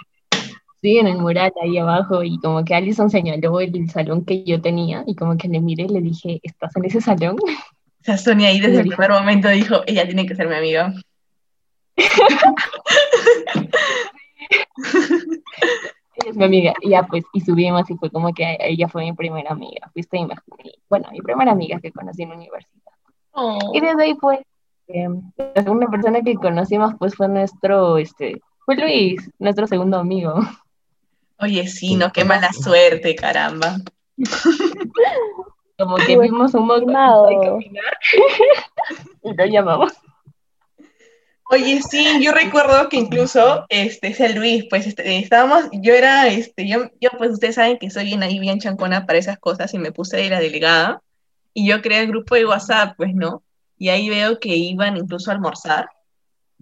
Sí, 0.82 0.98
en 0.98 1.08
el 1.08 1.18
mural 1.18 1.52
ahí 1.62 1.78
abajo 1.78 2.24
y 2.24 2.38
como 2.40 2.64
que 2.64 2.76
Alison 2.76 3.10
señaló 3.10 3.60
el, 3.60 3.90
salón 3.90 4.24
que 4.24 4.44
yo 4.44 4.62
tenía 4.62 5.04
y 5.08 5.16
como 5.16 5.36
que 5.36 5.48
le 5.48 5.60
miré 5.60 5.86
y 5.86 5.90
le 5.90 6.02
dije, 6.02 6.40
¿estás 6.44 6.76
en 6.76 6.86
ese 6.86 7.02
salón? 7.02 7.38
O 7.38 8.04
sea, 8.04 8.18
Sonia 8.18 8.50
ahí 8.50 8.60
desde 8.62 8.82
el 8.82 8.90
primer 8.90 9.10
momento 9.10 9.50
dijo, 9.50 9.82
ella 9.88 10.06
tiene 10.06 10.28
que 10.28 10.36
ser 10.36 10.48
mi 10.48 10.56
amiga. 10.56 10.94
ella 11.96 12.08
es 16.30 16.36
mi 16.36 16.44
amiga. 16.44 16.74
Y 16.82 16.90
ya 16.90 17.04
pues, 17.04 17.24
y 17.34 17.42
subimos 17.42 17.90
y 17.90 17.96
fue 17.96 18.12
como 18.12 18.32
que 18.32 18.56
ella 18.60 18.88
fue 18.88 19.06
mi 19.06 19.14
primera 19.14 19.52
amiga. 19.52 19.90
Fuiste 19.92 20.20
mi, 20.20 20.28
bueno, 20.88 21.10
mi 21.12 21.22
primera 21.22 21.52
amiga 21.52 21.80
que 21.80 21.92
conocí 21.92 22.22
en 22.22 22.30
la 22.30 22.36
universidad. 22.36 22.94
Oh. 23.32 23.72
Y 23.74 23.82
desde 23.82 24.04
ahí 24.04 24.14
pues 24.14 24.40
eh, 24.88 25.08
la 25.38 25.64
segunda 25.64 25.88
persona 25.88 26.22
que 26.22 26.36
conocimos 26.36 26.94
pues 27.00 27.16
fue 27.16 27.28
nuestro, 27.28 27.98
este, 27.98 28.42
fue 28.66 28.76
Luis, 28.76 29.30
nuestro 29.40 29.68
segundo 29.68 29.98
amigo. 29.98 30.36
Oye, 31.40 31.68
sí, 31.68 31.96
no, 31.96 32.12
qué 32.12 32.24
mala 32.24 32.54
suerte, 32.54 33.16
caramba. 33.16 33.78
Como 35.78 35.98
que 35.98 36.18
vimos 36.18 36.54
un 36.54 36.68
montón 36.68 36.94
de 36.94 37.48
caminar 37.48 37.98
y 39.24 39.34
lo 39.34 39.46
llamamos. 39.46 39.94
Oye, 41.52 41.82
sí, 41.82 42.24
yo 42.24 42.32
recuerdo 42.32 42.90
que 42.90 42.98
incluso 42.98 43.66
este 43.70 44.08
ese 44.08 44.34
Luis, 44.34 44.66
pues 44.70 44.88
este, 44.88 45.20
estábamos, 45.20 45.66
yo 45.74 45.94
era, 45.94 46.28
este, 46.28 46.68
yo, 46.68 46.90
yo 47.00 47.10
pues 47.18 47.32
ustedes 47.32 47.56
saben 47.56 47.78
que 47.78 47.92
soy 47.92 48.06
bien 48.06 48.24
ahí 48.24 48.40
bien 48.40 48.60
chancona 48.60 49.06
para 49.06 49.20
esas 49.20 49.38
cosas 49.38 49.74
y 49.74 49.78
me 49.78 49.92
puse 49.92 50.18
de 50.18 50.30
la 50.30 50.40
delegada 50.40 51.04
y 51.54 51.68
yo 51.68 51.82
creé 51.82 52.02
el 52.02 52.08
grupo 52.08 52.36
de 52.36 52.46
WhatsApp, 52.46 52.96
pues, 52.98 53.14
¿no? 53.14 53.44
Y 53.78 53.90
ahí 53.90 54.10
veo 54.10 54.40
que 54.40 54.56
iban 54.56 54.98
incluso 54.98 55.32
a 55.32 55.34
almorzar 55.34 55.88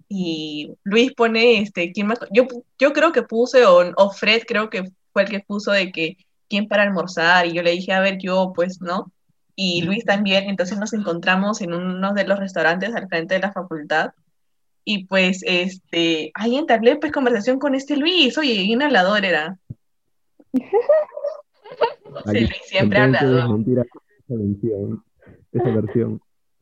y 0.08 0.76
Luis 0.84 1.12
pone, 1.14 1.60
este, 1.60 1.92
¿quién 1.92 2.08
me, 2.08 2.14
yo, 2.30 2.46
yo 2.78 2.92
creo 2.92 3.12
que 3.12 3.22
puse, 3.22 3.64
o, 3.64 3.92
o 3.96 4.10
Fred 4.10 4.42
creo 4.46 4.70
que 4.70 4.84
fue 5.12 5.22
el 5.22 5.28
que 5.28 5.40
puso 5.40 5.72
de 5.72 5.90
que, 5.90 6.16
¿quién 6.48 6.68
para 6.68 6.82
almorzar? 6.82 7.46
Y 7.46 7.52
yo 7.52 7.62
le 7.62 7.72
dije, 7.72 7.92
a 7.92 8.00
ver, 8.00 8.18
yo, 8.18 8.52
pues, 8.54 8.80
¿no? 8.80 9.10
Y 9.56 9.82
Luis 9.82 10.04
también, 10.04 10.48
entonces 10.48 10.78
nos 10.78 10.92
encontramos 10.92 11.60
en 11.62 11.72
uno 11.74 12.12
de 12.12 12.26
los 12.26 12.38
restaurantes 12.38 12.94
al 12.94 13.08
frente 13.08 13.34
de 13.34 13.40
la 13.40 13.52
facultad. 13.52 14.12
Y 14.84 15.06
pues, 15.06 15.40
este, 15.44 16.30
ahí 16.34 16.56
entablé 16.56 16.96
pues 16.96 17.12
conversación 17.12 17.58
con 17.58 17.74
este 17.74 17.96
Luis, 17.96 18.36
oye, 18.36 18.62
bien 18.62 18.82
hablador 18.82 19.24
era. 19.24 19.58
Sí, 22.30 22.40
Luis 22.40 22.62
siempre 22.66 23.00
hablador. 23.00 23.64
esa 25.52 25.70
versión. 25.70 26.20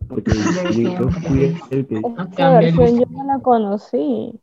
Porque 0.09 0.33
yo 0.99 1.11
fui 1.11 1.57
el 1.71 1.87
que 1.87 2.01
Esa 2.33 2.51
versión 2.51 2.99
yo 2.99 3.07
no 3.11 3.25
la 3.25 3.39
conocí. 3.41 4.41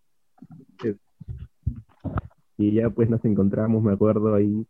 y 2.58 2.72
ya 2.74 2.90
pues 2.90 3.10
nos 3.10 3.24
encontramos, 3.26 3.82
me 3.82 3.94
acuerdo 3.94 4.36
ahí, 4.36 4.66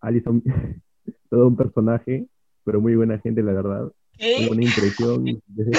Alison, 0.00 0.42
todo 1.30 1.48
un 1.48 1.56
personaje, 1.56 2.26
pero 2.64 2.80
muy 2.80 2.96
buena 2.96 3.18
gente, 3.18 3.42
la 3.42 3.52
verdad. 3.52 3.92
¿Qué? 4.18 4.48
Una 4.50 4.62
impresión. 4.62 5.24
desde 5.46 5.72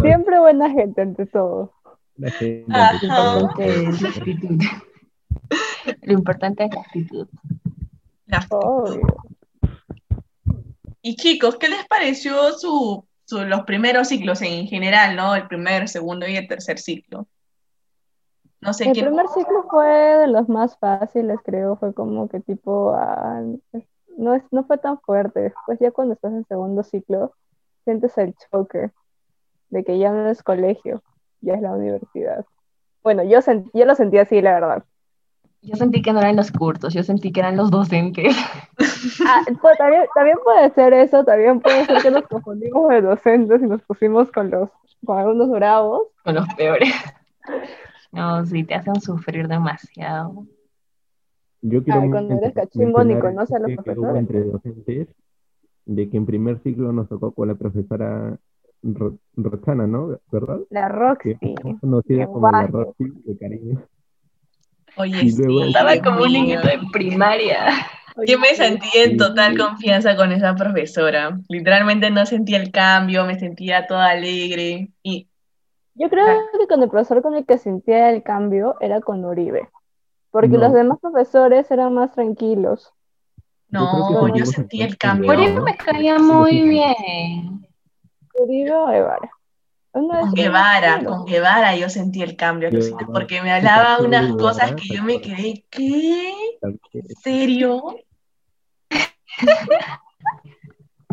Siempre 0.00 0.40
buena 0.40 0.70
gente 0.70 1.02
ante 1.02 1.26
todo. 1.26 1.72
la 2.16 2.30
gente, 2.30 2.72
Ajá. 2.72 2.98
Lo 3.02 3.52
importante 3.52 3.74
es 3.74 4.02
la 4.02 4.08
actitud. 4.08 4.60
Lo 6.02 6.12
importante 6.12 6.64
es 6.64 6.74
la 6.74 6.80
actitud. 6.80 7.28
Y 11.02 11.16
chicos, 11.16 11.56
¿qué 11.58 11.68
les 11.68 11.86
pareció 11.86 12.52
su, 12.58 13.06
su- 13.24 13.44
los 13.44 13.62
primeros 13.64 14.08
ciclos 14.08 14.42
en 14.42 14.66
general, 14.66 15.16
¿no? 15.16 15.34
El 15.34 15.46
primer, 15.48 15.88
segundo 15.88 16.26
y 16.28 16.36
el 16.36 16.48
tercer 16.48 16.78
ciclo. 16.78 17.28
No 18.62 18.72
sé 18.72 18.84
El 18.84 18.92
quién. 18.92 19.06
primer 19.06 19.28
ciclo 19.28 19.64
fue 19.70 19.86
de 19.88 20.26
los 20.28 20.48
más 20.48 20.76
fáciles, 20.78 21.38
creo, 21.44 21.76
fue 21.76 21.94
como 21.94 22.28
que 22.28 22.40
tipo, 22.40 22.92
ah, 22.94 23.40
no, 24.16 24.34
es, 24.34 24.42
no 24.52 24.64
fue 24.64 24.78
tan 24.78 25.00
fuerte. 25.00 25.40
Después 25.40 25.78
ya 25.80 25.90
cuando 25.92 26.14
estás 26.14 26.32
en 26.32 26.44
segundo 26.46 26.82
ciclo, 26.82 27.34
sientes 27.84 28.16
el 28.18 28.34
choker 28.34 28.92
de 29.70 29.84
que 29.84 29.98
ya 29.98 30.12
no 30.12 30.28
es 30.30 30.42
colegio, 30.42 31.02
ya 31.42 31.54
es 31.54 31.62
la 31.62 31.72
universidad. 31.72 32.46
Bueno, 33.02 33.24
yo, 33.24 33.40
sent- 33.40 33.70
yo 33.74 33.84
lo 33.86 33.94
sentí 33.96 34.18
así, 34.18 34.42
la 34.42 34.54
verdad. 34.54 34.84
Yo 35.62 35.76
sentí 35.76 36.02
que 36.02 36.12
no 36.12 36.18
eran 36.18 36.34
los 36.36 36.50
cursos, 36.50 36.92
yo 36.92 37.02
sentí 37.04 37.30
que 37.32 37.40
eran 37.40 37.56
los 37.56 37.70
docentes. 37.70 38.34
Ah, 39.26 39.42
pues, 39.60 39.76
también, 39.78 40.04
también 40.14 40.36
puede 40.44 40.70
ser 40.74 40.92
eso, 40.94 41.24
también 41.24 41.60
puede 41.60 41.84
ser 41.86 42.02
que 42.02 42.10
nos 42.10 42.22
confundimos 42.28 42.88
de 42.88 43.02
docentes 43.02 43.60
y 43.62 43.66
nos 43.66 43.82
pusimos 43.82 44.30
con 44.32 44.50
los 44.50 44.70
con 45.04 45.18
algunos 45.18 45.50
bravos. 45.50 46.08
Con 46.24 46.34
los 46.36 46.46
peores. 46.54 46.92
No, 48.12 48.44
sí, 48.46 48.62
te 48.64 48.74
hacen 48.74 49.00
sufrir 49.00 49.48
demasiado. 49.48 50.46
Yo 51.62 51.82
quiero 51.82 52.00
Ay, 52.02 52.10
cuando 52.10 52.34
eres 52.36 52.52
cachimbo 52.54 53.02
ni 53.04 53.18
conoces 53.18 53.56
a 53.56 53.58
los 53.58 53.68
que- 53.68 53.76
que 53.76 53.82
profesores. 53.82 54.16
entre 54.16 54.44
docentes 54.44 55.08
de 55.86 56.10
que 56.10 56.16
en 56.16 56.26
primer 56.26 56.58
ciclo 56.60 56.92
nos 56.92 57.08
tocó 57.08 57.32
con 57.32 57.48
la 57.48 57.54
profesora 57.54 58.36
Ro- 58.82 59.18
Roxana, 59.36 59.86
¿no? 59.86 60.18
¿Verdad? 60.30 60.60
La 60.70 60.88
Que 60.88 60.94
Roxy. 60.94 61.38
es 61.40 61.80
conocida 61.80 62.26
como 62.26 62.50
la. 62.50 62.66
Roxy 62.66 63.04
de 63.24 63.36
cariño. 63.38 63.82
Oye, 64.96 65.22
Estaba 65.26 65.92
Dios 65.92 66.04
como 66.04 66.22
un 66.22 66.32
niñito 66.32 66.66
de 66.66 66.78
primaria. 66.92 67.66
Yo 68.26 68.38
me 68.38 68.48
sentí 68.54 68.88
en 68.94 69.16
total 69.16 69.56
confianza 69.56 70.16
con 70.16 70.32
esa 70.32 70.54
profesora. 70.54 71.38
Literalmente 71.48 72.10
no 72.10 72.26
sentía 72.26 72.58
el 72.58 72.70
cambio, 72.70 73.24
me 73.24 73.38
sentía 73.38 73.86
toda 73.86 74.10
alegre. 74.10 74.90
Y 75.02 75.28
Yo 75.94 76.10
creo 76.10 76.26
que 76.58 76.66
con 76.66 76.82
el 76.82 76.90
profesor 76.90 77.22
con 77.22 77.34
el 77.36 77.46
que 77.46 77.56
sentía 77.58 78.10
el 78.10 78.22
cambio 78.22 78.76
era 78.80 79.00
con 79.00 79.24
Uribe, 79.24 79.70
porque 80.30 80.48
No. 80.48 80.58
los 80.60 80.72
demás 80.74 80.98
profesores 81.00 81.70
eran 81.70 81.94
más 81.94 82.12
tranquilos. 82.12 82.92
no, 83.70 84.28
yo 84.28 84.34
seguimos 84.34 84.50
sentí 84.50 84.82
el 84.82 84.90
en 84.90 84.96
cambio. 84.96 85.26
Por 85.28 85.38
Uribe 85.38 85.60
me 85.62 85.76
caía 85.76 86.18
muy 86.18 86.68
bien. 86.68 87.66
Uribe 88.34 88.74
o 88.74 88.86
Guevara. 88.88 89.30
De 89.94 90.00
Con 90.00 90.32
Guevara, 90.32 91.04
con 91.04 91.26
Guevara 91.26 91.76
yo 91.76 91.90
sentí 91.90 92.22
el 92.22 92.34
cambio, 92.34 92.70
porque 93.12 93.42
me 93.42 93.52
hablaba 93.52 93.98
unas 93.98 94.22
Guevara, 94.22 94.42
cosas 94.42 94.70
que 94.72 94.88
¿te 94.88 94.96
yo 94.96 95.02
me 95.02 95.20
quedé, 95.20 95.66
¿qué? 95.68 96.32
¿En 96.62 97.08
serio? 97.22 97.96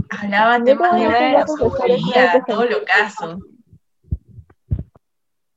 Hablaba 0.09 0.57
Yo 0.59 0.63
temas 0.63 0.91
creo 0.91 1.09
de 1.09 1.45
creo 1.77 2.31
que 2.31 2.41
todo 2.47 2.65
lo 2.65 2.83
caso. 2.85 3.39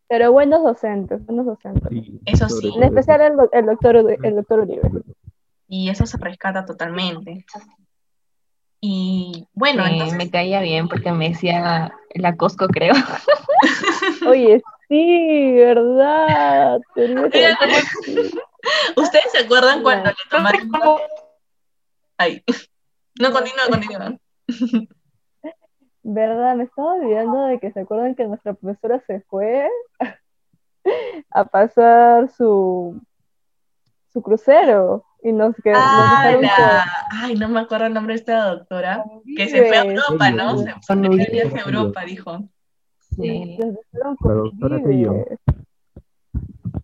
Pero 0.09 0.33
buenos 0.33 0.63
docentes, 0.63 1.25
buenos 1.25 1.47
docentes. 1.47 1.89
Sí, 1.91 2.21
Eso 2.27 2.49
sí. 2.49 2.73
En 2.77 2.83
especial 2.83 3.21
el, 3.23 3.33
el 3.53 3.67
doctor, 3.67 3.97
el 3.97 4.35
doctor 4.35 4.61
Uribe. 4.61 4.91
Y 5.69 5.89
eso 5.89 6.05
se 6.05 6.19
rescata 6.19 6.67
totalmente. 6.67 7.47
Y 8.85 9.47
bueno, 9.55 9.85
Sí, 9.87 9.93
entonces, 9.93 10.19
me 10.19 10.29
caía 10.29 10.61
bien 10.61 10.89
porque 10.89 11.13
me 11.13 11.29
decía 11.29 11.97
la 12.17 12.37
Cosco, 12.37 12.67
creo. 12.67 12.95
Oye, 14.29 14.61
sí, 14.89 15.53
¿verdad? 15.53 16.81
¿ustedes 18.97 19.31
se 19.31 19.39
acuerdan 19.45 19.85
cuando 19.85 20.11
le 20.11 20.17
tomaron... 20.29 20.69
Ay, 22.19 22.43
no, 23.21 23.31
continúa, 23.31 23.67
continúa. 23.71 24.19
¿Verdad? 26.03 26.57
Me 26.57 26.65
estaba 26.65 26.95
olvidando 26.95 27.47
de 27.47 27.61
que 27.61 27.71
se 27.71 27.81
acuerdan 27.81 28.17
que 28.17 28.25
nuestra 28.25 28.55
profesora 28.55 29.01
se 29.07 29.21
fue 29.21 29.71
a 31.31 31.45
pasar 31.45 32.29
su, 32.33 33.01
su 34.13 34.23
crucero 34.23 35.05
y 35.23 35.33
nos, 35.33 35.55
que, 35.57 35.71
nos 35.71 35.81
Ah, 35.83 36.33
la... 36.41 36.85
Ay, 37.11 37.35
no 37.37 37.49
me 37.49 37.61
acuerdo 37.61 37.87
el 37.87 37.95
nombre 37.95 38.15
de 38.15 38.21
esta 38.21 38.47
doctora. 38.47 39.05
Que 39.37 39.49
se 39.49 39.67
fue 39.67 39.79
a. 39.79 39.85
Europa, 39.85 40.31
¿no? 40.31 40.59
Se 40.59 40.75
fue 41.49 41.61
a 41.61 41.65
Europa, 41.65 42.05
dijo. 42.05 42.49
Sí. 43.17 43.59
La 43.93 44.35
doctora 44.35 44.83
Tello. 44.83 45.25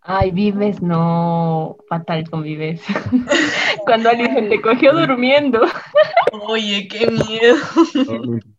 Ay, 0.03 0.31
vives, 0.31 0.81
no, 0.81 1.77
fatal 1.89 2.29
con 2.31 2.43
vives. 2.43 2.81
Cuando 3.85 4.11
Alison 4.11 4.49
te 4.49 4.61
cogió 4.61 4.93
durmiendo. 4.95 5.61
Oye, 6.47 6.89
qué 6.89 7.11
miedo. 7.11 7.57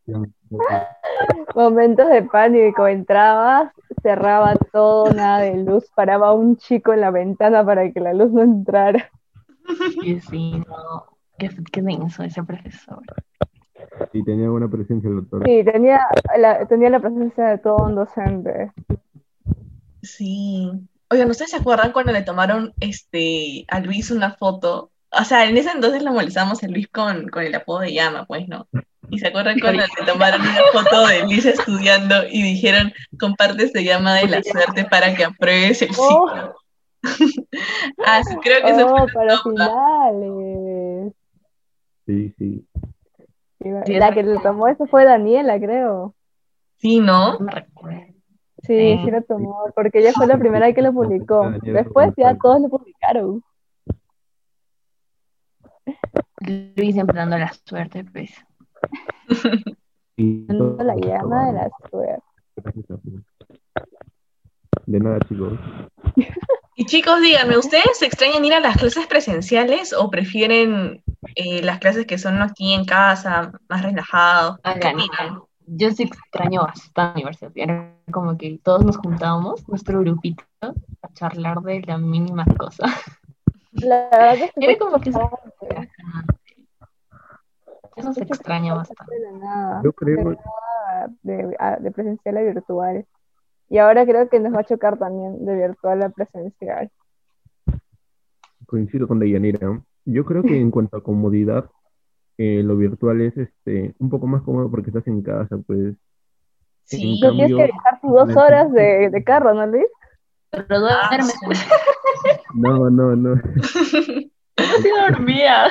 Momentos 1.56 2.10
de 2.10 2.24
pánico, 2.24 2.88
entrabas, 2.88 3.72
cerraba 4.02 4.56
todo, 4.72 5.12
nada 5.12 5.40
de 5.40 5.58
luz, 5.58 5.90
paraba 5.96 6.34
un 6.34 6.58
chico 6.58 6.94
en 6.94 7.02
la 7.02 7.12
ventana 7.12 7.66
para 7.66 7.92
que 7.92 8.00
la 8.00 8.14
luz 8.14 8.32
no 8.32 8.42
entrara. 8.42 9.10
Y 10.02 10.20
sí, 10.22 10.52
no, 10.68 11.18
qué, 11.38 11.50
qué 11.72 11.82
denso 11.82 12.24
ese 12.24 12.44
profesor. 12.44 13.02
Y 14.14 14.24
tenía 14.24 14.50
buena 14.50 14.68
presencia 14.70 15.10
el 15.10 15.18
doctor. 15.18 15.44
Sí, 15.46 15.64
tenía 15.64 16.00
la, 16.38 16.66
tenía 16.68 16.90
la 16.90 17.00
presencia 17.00 17.46
de 17.46 17.58
todo 17.60 17.86
un 17.86 17.96
docente. 17.96 18.72
Sí. 20.02 20.72
Oigan, 21.12 21.30
¿ustedes 21.30 21.52
se 21.52 21.58
acuerdan 21.58 21.92
cuando 21.92 22.12
le 22.12 22.22
tomaron 22.22 22.74
este, 22.80 23.66
a 23.68 23.80
Luis 23.80 24.12
una 24.12 24.34
foto? 24.34 24.92
O 25.12 25.24
sea, 25.24 25.46
en 25.48 25.58
ese 25.58 25.72
entonces 25.72 26.04
lo 26.04 26.12
molestamos 26.12 26.64
a 26.64 26.68
Luis 26.68 26.88
con, 26.88 27.30
con 27.30 27.44
el 27.44 27.56
apodo 27.56 27.80
de 27.80 27.94
llama, 27.94 28.26
pues, 28.26 28.48
¿no? 28.48 28.68
Y 29.10 29.18
se 29.18 29.28
acuerdan 29.28 29.60
cuando 29.60 29.82
le 29.82 30.06
tomaron 30.06 30.42
una 30.42 30.62
foto 30.72 31.08
de 31.08 31.24
Luis 31.24 31.46
estudiando 31.46 32.28
y 32.30 32.44
dijeron, 32.44 32.94
comparte 33.20 33.64
esta 33.64 33.82
llama 33.82 34.16
de 34.16 34.28
la 34.28 34.44
suerte 34.44 34.86
para 34.86 35.16
que 35.16 35.24
apruebes 35.24 35.82
el 35.82 35.90
Oh. 35.98 36.28
ciclo. 36.30 36.56
Ah, 38.06 38.24
sí, 38.24 38.36
creo 38.42 38.62
que 38.64 38.70
eso 38.72 38.88
Oh, 38.88 38.98
fue 38.98 39.08
para 39.14 39.26
la 39.36 39.40
toma. 39.42 39.56
finales. 39.56 41.14
Sí, 42.06 42.34
sí. 42.38 42.66
La 43.60 43.84
que 44.14 44.24
verdad. 44.24 44.42
tomó 44.42 44.68
eso 44.68 44.86
fue 44.88 45.06
Daniela, 45.06 45.60
creo. 45.60 46.16
Sí, 46.78 47.00
¿no? 47.00 47.38
Sí, 48.64 48.98
Sí. 49.04 49.12
lo 49.12 49.22
tomó, 49.24 49.64
porque 49.76 50.00
ella 50.00 50.12
fue 50.14 50.28
la 50.28 50.38
primera 50.38 50.72
que 50.74 50.82
lo 50.82 50.94
publicó. 50.94 51.44
Daniela 51.52 51.84
Después 51.84 52.14
ya 52.18 52.38
todos 52.38 52.62
lo 52.62 52.70
publicaron. 52.70 53.44
Luis 56.76 56.94
siempre 56.94 57.18
dando 57.18 57.38
la 57.38 57.52
suerte, 57.66 58.04
pues. 58.06 58.32
Dando 60.18 60.78
la 60.84 60.96
llama 60.96 61.48
de 61.48 61.54
la 61.54 61.70
suerte. 61.90 62.24
De 64.86 65.00
nada, 65.00 65.20
chicos. 65.28 65.60
Y 66.80 66.86
chicos, 66.86 67.20
díganme, 67.20 67.58
¿ustedes 67.58 68.02
extrañan 68.02 68.46
ir 68.46 68.54
a 68.54 68.62
las 68.62 68.78
clases 68.78 69.06
presenciales 69.06 69.92
o 69.92 70.10
prefieren 70.10 71.04
eh, 71.36 71.62
las 71.62 71.80
clases 71.80 72.06
que 72.06 72.18
son 72.18 72.42
aquí 72.42 72.74
en 72.74 72.86
casa, 72.86 73.52
más 73.68 73.82
relajados? 73.84 74.60
Yo 75.68 75.92
sí 75.92 76.04
extraño 76.04 76.62
bastante 76.62 76.96
la 76.96 77.12
universidad. 77.16 77.52
Era 77.56 77.94
como 78.14 78.38
que 78.38 78.62
todos 78.64 78.86
nos 78.86 78.96
juntábamos, 78.96 79.68
nuestro 79.68 80.00
grupito, 80.00 80.46
a 80.62 81.14
charlar 81.16 81.60
de 81.64 81.82
la 81.82 81.98
mínima 81.98 82.46
cosa. 82.58 82.86
La 83.74 84.08
verdad 84.10 84.36
es 84.36 84.52
que 84.54 84.66
Era 84.66 84.78
como 84.78 85.02
que 85.02 85.10
Eso 87.98 88.14
se 88.14 88.24
extraña 88.24 88.76
bastante. 88.76 89.16
de 89.16 89.20
la 89.20 89.32
nada, 89.38 89.82
Yo 89.84 89.92
creo, 89.92 90.16
de, 90.16 90.24
nada 90.24 91.10
de, 91.24 91.56
a- 91.60 91.76
de 91.76 91.92
presencial 91.92 92.38
a 92.38 92.42
virtual. 92.42 93.06
Y 93.70 93.78
ahora 93.78 94.06
creo 94.06 94.30
que 94.30 94.40
nos 94.40 94.54
va 94.54 94.62
a 94.62 94.64
chocar 94.66 94.98
también 94.98 95.46
de 95.46 95.56
virtual 95.56 96.02
a 96.04 96.10
presencial. 96.10 96.90
Coincido 98.66 99.08
con 99.08 99.20
Deyanira. 99.20 99.82
Yo 100.06 100.26
creo 100.26 100.44
que 100.44 100.60
en 100.60 100.72
cuanto 100.72 100.98
a 100.98 101.04
comodidad, 101.04 101.70
eh, 102.38 102.62
lo 102.64 102.78
virtual 102.78 103.22
es 103.22 103.38
este, 103.38 103.94
un 104.00 104.10
poco 104.10 104.28
más 104.28 104.42
cómodo 104.44 104.70
porque 104.72 104.90
estás 104.90 105.06
en 105.08 105.22
casa, 105.22 105.58
pues. 105.66 105.96
Sí. 106.86 107.20
No 107.22 107.32
tienes 107.36 107.56
que 107.56 107.64
dejar 107.74 108.02
tus 108.02 108.12
dos 108.12 108.36
horas 108.36 108.72
de, 108.72 109.10
de 109.12 109.24
carro, 109.24 109.54
¿no, 109.54 109.68
Luis? 109.68 109.86
Pero 110.50 110.66
Ah, 110.88 111.10
duerme. 111.12 111.34
No, 112.56 112.90
no, 112.90 113.16
no. 113.16 113.42
Sí 114.82 114.90
dormía. 115.08 115.68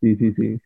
Sí, 0.00 0.14
sí, 0.16 0.32
sí. 0.34 0.60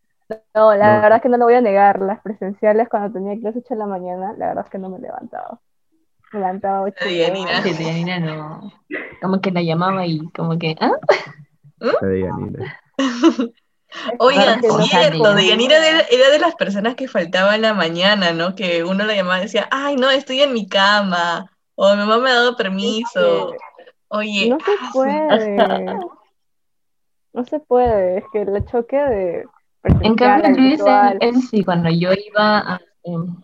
No, 0.54 0.74
la 0.74 0.96
No. 0.96 1.02
verdad 1.02 1.16
es 1.16 1.22
que 1.22 1.28
no 1.28 1.36
lo 1.38 1.44
voy 1.46 1.54
a 1.54 1.60
negar. 1.60 2.00
Las 2.02 2.20
presenciales 2.20 2.88
cuando 2.88 3.12
tenía 3.12 3.38
clase 3.40 3.60
8 3.60 3.74
de 3.74 3.78
la 3.78 3.86
mañana, 3.86 4.34
la 4.36 4.48
verdad 4.48 4.64
es 4.66 4.70
que 4.70 4.78
no 4.78 4.90
me 4.90 4.98
levantaba. 4.98 5.60
Me 6.32 6.40
levantaba 6.40 6.82
8 6.82 6.96
Ay, 7.00 7.18
Yanina. 7.18 8.20
No. 8.20 8.72
Como 9.20 9.40
que 9.40 9.50
la 9.50 9.62
llamaba 9.62 10.06
y 10.06 10.20
como 10.30 10.58
que, 10.58 10.76
¿ah? 10.80 10.92
La 11.78 12.08
Deyanira. 12.08 12.80
Oigan, 14.18 14.62
cierto. 14.84 15.34
Deyanira 15.34 15.76
era, 16.10 16.30
de 16.30 16.38
las 16.38 16.54
personas 16.54 16.94
que 16.94 17.08
faltaba 17.08 17.54
en 17.54 17.62
la 17.62 17.74
mañana, 17.74 18.32
¿no? 18.32 18.54
Que 18.54 18.84
uno 18.84 19.04
la 19.04 19.14
llamaba 19.14 19.40
y 19.40 19.42
decía, 19.42 19.68
ay, 19.70 19.96
no, 19.96 20.10
estoy 20.10 20.40
en 20.40 20.54
mi 20.54 20.66
cama, 20.66 21.50
o 21.74 21.90
mi 21.90 21.98
mamá 21.98 22.18
me 22.18 22.30
ha 22.30 22.34
dado 22.34 22.56
permiso. 22.56 23.54
Oye, 24.08 24.48
No 24.48 24.58
se 24.60 24.72
ah, 24.80 24.90
puede. 24.92 25.56
No 27.34 27.44
se 27.44 27.60
puede. 27.60 28.18
Es 28.18 28.24
que 28.30 28.42
el 28.42 28.62
choque 28.66 28.96
de 28.96 29.46
En 30.02 30.14
cambio, 30.16 30.50
Luis, 30.50 30.80
él, 30.80 31.18
él 31.20 31.40
sí, 31.40 31.64
cuando 31.64 31.88
yo 31.88 32.10
iba 32.12 32.58
a, 32.58 32.80
em, 33.04 33.36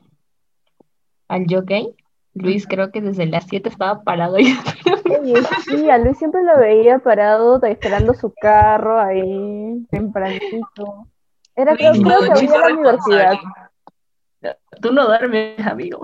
al 1.29 1.47
jockey, 1.49 1.97
Luis 2.35 2.67
creo 2.67 2.91
que 2.91 3.01
desde 3.01 3.27
las 3.27 3.47
7 3.49 3.69
estaba 3.69 4.03
parado 4.03 4.37
ahí. 4.37 4.55
Sí, 5.67 5.91
a 5.91 5.99
Luis 5.99 6.19
siempre 6.19 6.43
lo 6.45 6.59
veía 6.59 6.99
parado 6.99 7.61
esperando 7.65 8.15
su 8.15 8.33
carro 8.41 9.01
ahí 9.01 9.87
tempranito. 9.91 11.07
Era 11.57 11.75
creo, 11.75 11.93
Luis, 11.93 12.05
creo 12.05 12.21
que 12.21 12.31
había 12.31 12.59
la 12.59 12.75
universidad. 12.75 13.39
Tú 14.81 14.93
no 14.93 15.07
duermes, 15.07 15.67
amigo. 15.67 16.01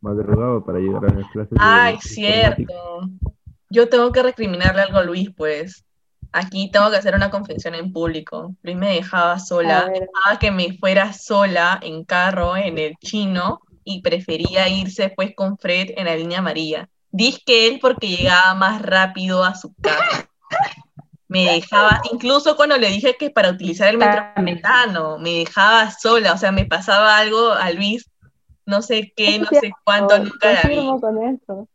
Madrugaba 0.00 0.64
para 0.64 0.78
llegar 0.78 1.04
a 1.04 1.14
las 1.14 1.30
clases. 1.30 1.58
Ay, 1.60 1.98
cierto. 2.00 3.08
Yo 3.70 3.88
tengo 3.88 4.12
que 4.12 4.22
recriminarle 4.22 4.82
algo 4.82 4.98
a 4.98 5.04
Luis, 5.04 5.30
pues. 5.36 5.84
Aquí 6.36 6.68
tengo 6.68 6.90
que 6.90 6.96
hacer 6.96 7.14
una 7.14 7.30
confesión 7.30 7.76
en 7.76 7.92
público. 7.92 8.56
Luis 8.62 8.76
me 8.76 8.92
dejaba 8.92 9.38
sola, 9.38 9.86
dejaba 9.86 10.36
que 10.40 10.50
me 10.50 10.76
fuera 10.78 11.12
sola 11.12 11.78
en 11.80 12.04
carro 12.04 12.56
en 12.56 12.76
el 12.76 12.96
chino 12.96 13.60
y 13.84 14.02
prefería 14.02 14.68
irse 14.68 15.10
pues 15.14 15.32
con 15.36 15.56
Fred 15.58 15.90
en 15.96 16.06
la 16.06 16.16
línea 16.16 16.40
amarilla. 16.40 16.88
Dice 17.12 17.40
que 17.46 17.68
él 17.68 17.78
porque 17.80 18.08
llegaba 18.08 18.52
más 18.56 18.82
rápido 18.82 19.44
a 19.44 19.54
su 19.54 19.72
casa. 19.74 20.28
Me 21.28 21.52
dejaba, 21.52 22.00
incluso 22.12 22.56
cuando 22.56 22.78
le 22.78 22.88
dije 22.88 23.14
que 23.16 23.30
para 23.30 23.50
utilizar 23.50 23.90
el 23.90 23.98
metropolitano, 23.98 25.18
me 25.18 25.34
dejaba 25.38 25.92
sola, 25.92 26.32
o 26.32 26.36
sea, 26.36 26.50
me 26.50 26.64
pasaba 26.64 27.16
algo 27.16 27.52
a 27.52 27.70
Luis, 27.70 28.10
no 28.66 28.82
sé 28.82 29.12
qué, 29.14 29.38
no 29.38 29.46
sé 29.50 29.70
cuánto, 29.84 30.18
nunca 30.18 30.52
la 30.52 30.62
vi. 30.68 30.84
Con 31.00 31.22
eso. 31.22 31.68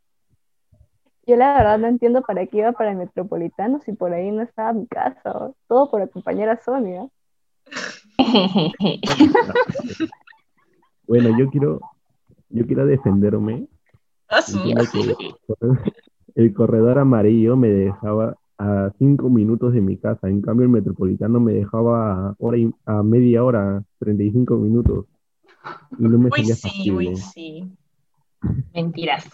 Yo 1.30 1.36
la 1.36 1.54
verdad 1.54 1.78
no 1.78 1.86
entiendo 1.86 2.24
para 2.24 2.44
qué 2.48 2.58
iba 2.58 2.72
para 2.72 2.90
el 2.90 2.98
Metropolitano 2.98 3.80
si 3.86 3.94
por 3.94 4.12
ahí 4.14 4.32
no 4.32 4.42
estaba 4.42 4.74
mi 4.74 4.88
casa. 4.88 5.52
Todo 5.68 5.92
por 5.92 6.02
acompañar 6.02 6.50
a 6.50 6.58
Sonia. 6.58 7.08
Bueno, 11.06 11.30
yo 11.38 11.50
quiero, 11.52 11.82
yo 12.50 12.66
quiero 12.66 12.86
defenderme 12.88 13.68
Ah, 14.32 14.84
el 16.36 16.54
corredor 16.54 16.98
amarillo 16.98 17.56
me 17.56 17.70
dejaba 17.70 18.36
a 18.58 18.92
cinco 18.98 19.30
minutos 19.30 19.74
de 19.74 19.82
mi 19.82 19.98
casa, 19.98 20.30
en 20.30 20.42
cambio 20.42 20.66
el 20.66 20.72
metropolitano 20.72 21.40
me 21.40 21.54
dejaba 21.54 22.30
a, 22.30 22.36
hora 22.40 22.58
y- 22.58 22.74
a 22.86 23.04
media 23.04 23.44
hora, 23.44 23.84
35 24.00 24.58
minutos. 24.58 25.06
Y 26.00 26.04
no 26.04 26.18
me 26.18 26.30
Uy, 26.32 26.44
sí, 26.46 26.92
uy, 26.92 27.16
sí. 27.16 27.78
Mentiras. 28.74 29.30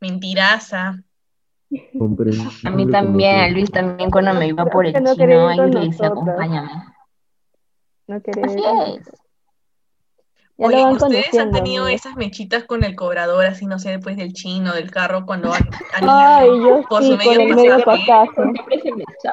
Mentiraza. 0.00 1.02
A 2.64 2.70
mí 2.70 2.90
también, 2.90 3.36
a 3.40 3.48
Luis 3.48 3.70
también 3.70 4.10
cuando 4.10 4.34
me 4.34 4.46
iba 4.48 4.66
por 4.66 4.86
el 4.86 4.92
no 5.02 5.14
chino, 5.14 5.48
ahí 5.48 5.58
le 5.58 5.86
nosotras. 5.86 6.12
acompáñame. 6.12 6.70
No 8.06 8.22
quería 8.22 8.44
Así 8.46 8.58
es. 8.58 9.10
Ya 10.58 10.68
Oye, 10.68 10.76
lo 10.76 10.82
van 10.84 10.92
¿ustedes 10.94 11.38
han 11.38 11.52
tenido 11.52 11.86
esas 11.86 12.16
mechitas 12.16 12.64
con 12.64 12.82
el 12.82 12.96
cobrador, 12.96 13.44
así, 13.44 13.66
no 13.66 13.78
sé, 13.78 13.90
después 13.90 14.16
del 14.16 14.32
chino, 14.32 14.72
del 14.72 14.90
carro, 14.90 15.26
cuando 15.26 15.52
Ay, 16.00 16.48
ido 16.48 16.80
yo 16.80 16.88
por 16.88 17.02
sí, 17.02 17.10
su 17.10 17.18
con 17.18 17.26
medio 17.26 17.40
el 17.40 17.54
medio 17.54 17.84
pasaje? 17.84 18.42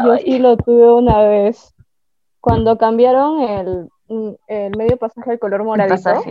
Yo 0.03 0.17
sí 0.17 0.39
lo 0.39 0.57
tuve 0.57 0.91
una 0.91 1.21
vez. 1.21 1.73
Cuando 2.41 2.77
cambiaron 2.77 3.41
el, 3.41 3.89
mm, 4.09 4.31
el 4.47 4.77
medio 4.77 4.97
pasaje 4.97 5.31
al 5.31 5.39
color 5.39 5.63
moradito 5.63 6.23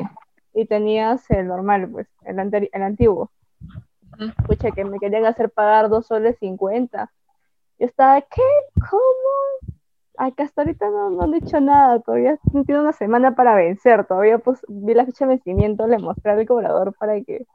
y 0.52 0.66
tenías 0.66 1.30
el 1.30 1.46
normal, 1.46 1.88
pues, 1.90 2.08
el, 2.26 2.38
el 2.70 2.82
antiguo. 2.82 3.30
Pucha, 4.46 4.70
que 4.70 4.84
me 4.84 4.98
querían 4.98 5.26
hacer 5.26 5.50
pagar 5.50 5.88
dos 5.88 6.06
soles 6.06 6.38
cincuenta. 6.38 7.10
Yo 7.78 7.86
estaba, 7.86 8.20
¿qué? 8.20 8.42
¿Cómo? 8.90 9.74
Acá 10.16 10.44
hasta 10.44 10.62
ahorita 10.62 10.88
no, 10.90 11.10
no 11.10 11.22
han 11.22 11.32
dicho 11.32 11.60
nada, 11.60 12.00
todavía 12.00 12.38
no 12.52 12.64
tiene 12.64 12.82
una 12.82 12.92
semana 12.92 13.34
para 13.34 13.54
vencer, 13.54 14.04
todavía 14.06 14.38
pues 14.38 14.60
vi 14.68 14.94
la 14.94 15.06
fecha 15.06 15.24
de 15.24 15.30
vencimiento, 15.30 15.86
le 15.86 15.98
mostré 15.98 16.32
al 16.32 16.46
cobrador 16.46 16.94
para 16.98 17.20
que 17.22 17.46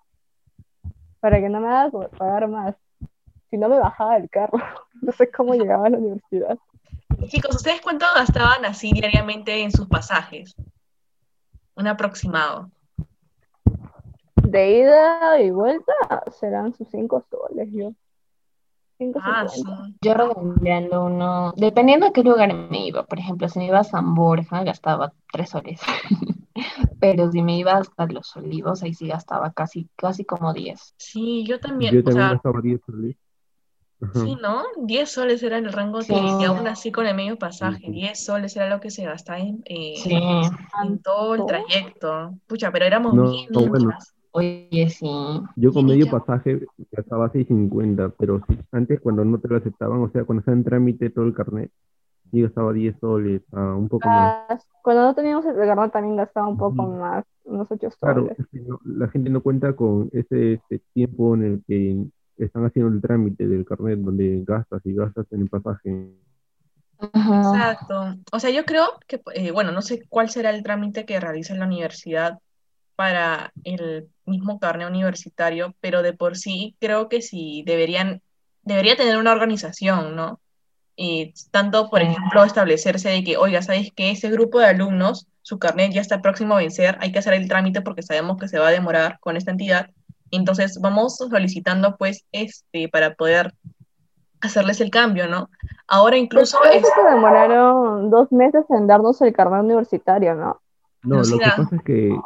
para 1.19 1.39
que 1.39 1.49
no 1.49 1.59
me 1.59 1.67
haga 1.67 1.91
pagar 2.17 2.47
más. 2.47 2.75
Si 3.49 3.57
no 3.57 3.69
me 3.69 3.79
bajaba 3.79 4.15
del 4.15 4.29
carro, 4.29 4.59
no 5.01 5.11
sé 5.11 5.31
cómo 5.31 5.53
llegaba 5.53 5.87
a 5.87 5.89
la 5.89 5.97
universidad. 5.97 6.57
Chicos, 7.27 7.55
¿ustedes 7.55 7.81
cuánto 7.81 8.05
gastaban 8.15 8.65
así 8.65 8.91
diariamente 8.91 9.61
en 9.61 9.71
sus 9.71 9.87
pasajes? 9.87 10.55
Un 11.75 11.87
aproximado. 11.87 12.69
De 14.49 14.79
ida 14.79 15.41
y 15.41 15.51
vuelta 15.51 15.93
serán 16.39 16.73
sus 16.73 16.87
cinco 16.89 17.23
soles, 17.29 17.69
yo. 17.71 17.91
Cinco 18.97 19.19
Ah, 19.23 19.47
sí. 19.47 19.61
Yo 20.01 20.13
redondeando 20.13 21.05
uno, 21.05 21.53
dependiendo 21.55 22.07
a 22.07 22.13
qué 22.13 22.23
lugar 22.23 22.53
me 22.53 22.87
iba, 22.87 23.03
por 23.05 23.19
ejemplo, 23.19 23.47
si 23.49 23.59
me 23.59 23.67
iba 23.67 23.79
a 23.79 23.83
San 23.83 24.15
Borja 24.15 24.63
gastaba 24.63 25.13
tres 25.31 25.49
soles, 25.49 25.81
pero 26.99 27.31
si 27.31 27.41
me 27.43 27.57
iba 27.57 27.73
hasta 27.73 28.07
Los 28.07 28.35
Olivos, 28.35 28.81
ahí 28.83 28.93
sí 28.93 29.07
gastaba 29.07 29.51
casi, 29.51 29.87
casi 29.95 30.25
como 30.25 30.53
diez. 30.53 30.93
Sí, 30.97 31.43
yo 31.45 31.59
también. 31.59 31.93
Yo 31.93 31.99
o 31.99 32.03
también 32.03 32.23
sea, 32.25 32.33
gastaba 32.33 32.61
10 32.61 32.81
soles. 32.85 33.15
Ajá. 33.99 34.19
sí, 34.25 34.37
¿no? 34.41 34.63
10 34.83 35.09
soles 35.09 35.41
era 35.43 35.57
el 35.57 35.73
rango 35.73 35.99
que, 35.99 36.05
Sí. 36.05 36.13
y 36.39 36.45
aún 36.45 36.67
así 36.67 36.91
con 36.91 37.05
el 37.07 37.15
medio 37.15 37.37
pasaje, 37.37 37.79
Sí. 37.85 37.91
10 37.91 38.23
soles 38.23 38.55
era 38.55 38.69
lo 38.69 38.79
que 38.79 38.91
se 38.91 39.03
gastaba 39.03 39.39
en, 39.39 39.61
eh, 39.65 39.93
Sí, 39.97 40.15
en 40.83 41.01
todo 41.01 41.35
el 41.35 41.45
trayecto. 41.45 42.35
Pucha, 42.47 42.71
pero 42.71 42.85
éramos 42.85 43.13
No, 43.15 43.29
bien 43.31 43.47
no, 43.51 43.67
bueno. 43.67 43.89
Oye, 44.37 44.89
sí. 44.89 45.05
Yo 45.55 45.73
con 45.73 45.87
Sí, 45.87 45.89
medio 45.89 46.09
pasaje 46.09 46.67
gastaba 46.91 47.29
6.50, 47.31 48.09
pero 48.17 48.41
sí, 48.47 48.57
antes 48.71 49.01
cuando 49.01 49.25
no 49.25 49.39
te 49.39 49.47
lo 49.47 49.57
aceptaban, 49.57 49.99
o 50.01 50.09
sea, 50.11 50.23
cuando 50.23 50.39
estaba 50.41 50.57
en 50.57 50.63
trámite 50.63 51.09
todo 51.09 51.25
el 51.25 51.33
carnet, 51.33 51.71
sí 52.31 52.41
gastaba 52.43 52.73
10 52.73 52.95
soles, 52.99 53.41
ah, 53.53 53.75
un 53.75 53.89
poco 53.89 54.09
más. 54.09 54.35
Cuando 54.83 55.03
no 55.03 55.15
teníamos 55.15 55.45
el 55.45 55.55
carnet 55.55 55.91
también 55.91 56.15
gastaba 56.15 56.47
un 56.47 56.57
poco 56.57 56.87
más, 56.87 57.25
unos 57.43 57.71
ocho 57.71 57.89
Claro, 57.99 58.21
soles. 58.21 58.37
es 58.37 58.47
que 58.51 58.59
no- 58.61 58.79
la 58.85 59.07
gente 59.09 59.29
no 59.29 59.41
cuenta 59.41 59.75
con 59.75 60.09
ese, 60.13 60.53
este 60.53 60.81
tiempo 60.93 61.35
en 61.35 61.43
el 61.43 61.63
que 61.67 62.05
están 62.37 62.65
haciendo 62.65 62.91
el 62.93 63.01
trámite 63.01 63.47
del 63.47 63.65
carnet, 63.65 63.99
donde 63.99 64.43
gastas 64.45 64.81
y 64.85 64.93
gastas 64.93 65.25
en 65.31 65.41
el 65.41 65.49
pasaje. 65.49 66.13
Ajá. 66.99 67.37
Exacto. 67.37 68.15
O 68.31 68.39
sea, 68.39 68.49
yo 68.49 68.65
creo 68.65 68.85
que, 69.07 69.21
eh, 69.35 69.51
bueno, 69.51 69.71
no 69.71 69.81
sé 69.81 70.01
cuál 70.09 70.29
será 70.29 70.49
el 70.51 70.63
trámite 70.63 71.05
que 71.05 71.19
realiza 71.19 71.53
la 71.55 71.65
universidad 71.65 72.39
para 72.97 73.53
el 73.63 74.09
mismo 74.25 74.59
carnet 74.59 74.89
universitario, 74.89 75.75
pero 75.79 76.01
de 76.01 76.13
por 76.13 76.35
sí 76.35 76.75
creo 76.79 77.09
que 77.09 77.21
sí 77.21 77.63
deberían, 77.65 78.23
debería 78.63 78.97
tener 78.97 79.17
una 79.17 79.31
organización, 79.31 80.15
¿no? 80.15 80.41
Y 80.95 81.35
tanto, 81.51 81.91
por 81.91 82.01
ejemplo, 82.01 82.43
establecerse 82.43 83.09
de 83.09 83.23
que, 83.23 83.37
oiga, 83.37 83.61
¿sabes 83.61 83.91
que 83.95 84.09
Ese 84.09 84.31
grupo 84.31 84.59
de 84.59 84.65
alumnos, 84.65 85.27
su 85.43 85.59
carnet 85.59 85.93
ya 85.93 86.01
está 86.01 86.23
próximo 86.23 86.55
a 86.55 86.57
vencer, 86.57 86.97
hay 86.99 87.11
que 87.11 87.19
hacer 87.19 87.35
el 87.35 87.47
trámite 87.47 87.81
porque 87.81 88.01
sabemos 88.01 88.37
que 88.37 88.47
se 88.47 88.57
va 88.57 88.69
a 88.69 88.71
demorar 88.71 89.19
con 89.19 89.37
esta 89.37 89.51
entidad. 89.51 89.91
Entonces, 90.31 90.79
vamos 90.81 91.17
solicitando, 91.17 91.97
pues, 91.97 92.25
este, 92.31 92.89
para 92.89 93.13
poder 93.13 93.53
hacerles 94.41 94.81
el 94.81 94.89
cambio, 94.89 95.27
¿no? 95.27 95.51
Ahora 95.87 96.17
incluso 96.17 96.57
Creo 96.63 96.73
es, 96.73 96.87
se 96.87 97.13
demoraron 97.13 98.09
dos 98.09 98.31
meses 98.31 98.65
en 98.69 98.87
darnos 98.87 99.21
el 99.21 99.33
carnet 99.33 99.61
universitario, 99.61 100.33
¿no? 100.33 100.59
No, 101.03 101.17
lo 101.17 101.37
que 101.37 101.45
pasa 101.45 101.75
es 101.75 101.81
que, 101.83 102.19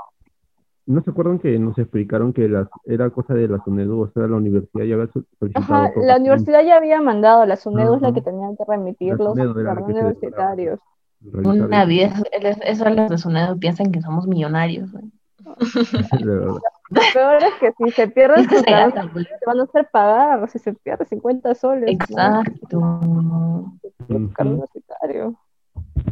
¿no 0.86 1.02
se 1.04 1.12
acuerdan 1.12 1.39
que 1.39 1.58
nos 1.60 1.78
explicaron 1.78 2.34
que 2.34 2.48
las, 2.48 2.67
era 2.86 3.10
cosa 3.10 3.34
de 3.34 3.48
la 3.48 3.63
SUNEDU, 3.63 4.02
o 4.02 4.12
sea, 4.12 4.28
la 4.28 4.38
universidad 4.38 4.86
ya 4.86 4.96
había 4.96 5.08
sol- 5.08 5.26
solicitado 5.39 5.84
Ajá, 5.84 5.94
todo 5.94 6.04
la 6.06 6.17
universidad 6.17 6.63
ya 6.63 6.78
había 6.78 7.02
mandado, 7.02 7.46
la 7.46 7.56
SUNEDU 7.56 7.96
es 7.96 8.02
la 8.02 8.13
que 8.13 8.22
tenía 8.22 8.50
que 8.58 8.63
remitir 8.67 9.17
los 9.17 9.38
SUNEDU 9.38 9.84
universitarios. 9.84 10.80
Una 11.24 11.86
vez, 11.86 12.12
eso 12.63 12.89
los 12.89 13.10
de 13.10 13.17
Sunado 13.17 13.58
piensan 13.58 13.91
que 13.91 14.02
somos 14.02 14.28
millonarios. 14.28 14.89
Lo 16.91 17.02
peor 17.13 17.44
es 17.44 17.54
que 17.60 17.72
si 17.78 17.91
se 17.91 18.08
pierde 18.10 18.44
se 18.44 18.70
gasta, 18.70 19.10
pues. 19.13 19.28
te 19.28 19.46
van 19.46 19.60
a 19.60 19.63
hacer 19.63 19.88
pagar. 19.91 20.50
Si 20.50 20.60
se 20.60 20.74
pierde 20.74 21.06
50 21.06 21.56
soles. 21.56 21.98
¿no? 21.98 22.04
Exacto. 22.04 23.72
Tu 24.08 24.30
carnet 24.34 24.54
universitario. 24.54 25.36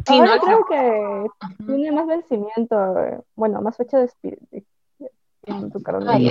Sí, 0.06 0.18
Ahora 0.18 0.36
¿no? 0.36 0.42
creo 0.42 0.66
que 0.66 1.64
tiene 1.66 1.92
más 1.92 2.06
vencimiento, 2.06 3.24
bueno, 3.36 3.60
más 3.60 3.76
fecha 3.76 3.98
de 3.98 4.04
expiración. 4.04 4.64
Tu 5.72 5.82
carnet. 5.82 6.08
Ay, 6.08 6.30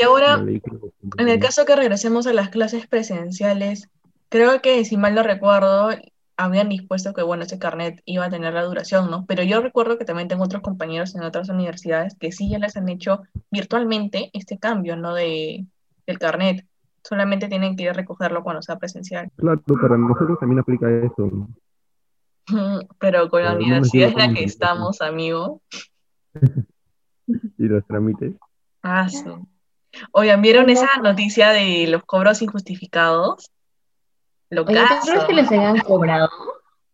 Y 0.00 0.02
ahora, 0.04 0.38
en 0.38 1.28
el 1.28 1.38
caso 1.40 1.64
que 1.64 1.76
regresemos 1.76 2.26
a 2.26 2.32
las 2.32 2.50
clases 2.50 2.86
presenciales, 2.86 3.88
creo 4.28 4.62
que 4.62 4.84
si 4.84 4.96
mal 4.96 5.14
no 5.14 5.22
recuerdo, 5.22 5.90
habían 6.36 6.68
dispuesto 6.68 7.12
que, 7.12 7.22
bueno, 7.22 7.44
ese 7.44 7.58
carnet 7.58 8.00
iba 8.04 8.24
a 8.24 8.30
tener 8.30 8.54
la 8.54 8.64
duración, 8.64 9.10
¿no? 9.10 9.24
Pero 9.26 9.42
yo 9.42 9.60
recuerdo 9.60 9.98
que 9.98 10.04
también 10.04 10.28
tengo 10.28 10.44
otros 10.44 10.62
compañeros 10.62 11.14
en 11.14 11.22
otras 11.22 11.48
universidades 11.48 12.16
que 12.18 12.32
sí 12.32 12.48
ya 12.48 12.58
les 12.58 12.76
han 12.76 12.88
hecho 12.88 13.22
virtualmente 13.50 14.30
este 14.32 14.58
cambio, 14.58 14.96
¿no? 14.96 15.14
De, 15.14 15.66
del 16.06 16.18
carnet. 16.18 16.66
Solamente 17.02 17.48
tienen 17.48 17.76
que 17.76 17.84
ir 17.84 17.90
a 17.90 17.94
recogerlo 17.94 18.42
cuando 18.42 18.62
sea 18.62 18.78
presencial. 18.78 19.30
Claro, 19.36 19.60
para 19.80 19.98
nosotros 19.98 20.38
también 20.38 20.60
aplica 20.60 20.90
eso. 20.90 21.48
Pero 22.98 23.28
con 23.30 23.42
la 23.42 23.52
Pero 23.52 23.64
universidad 23.64 24.10
en 24.10 24.18
la 24.18 24.32
que 24.32 24.44
estamos, 24.44 25.00
amigo. 25.00 25.60
Y 27.26 27.68
los 27.68 27.86
trámites. 27.86 28.34
Ah, 28.82 29.08
sí. 29.08 29.24
Oigan, 30.12 30.42
¿vieron 30.42 30.68
esa 30.68 30.98
noticia 31.02 31.50
de 31.50 31.86
los 31.86 32.04
cobros 32.04 32.42
injustificados? 32.42 33.50
Lo 34.50 34.64
Oye, 34.64 34.78
¿tú 34.78 35.06
crees 35.06 35.24
que 35.24 35.32
les 35.32 35.50
hayan 35.50 35.78
cobrado? 35.80 36.28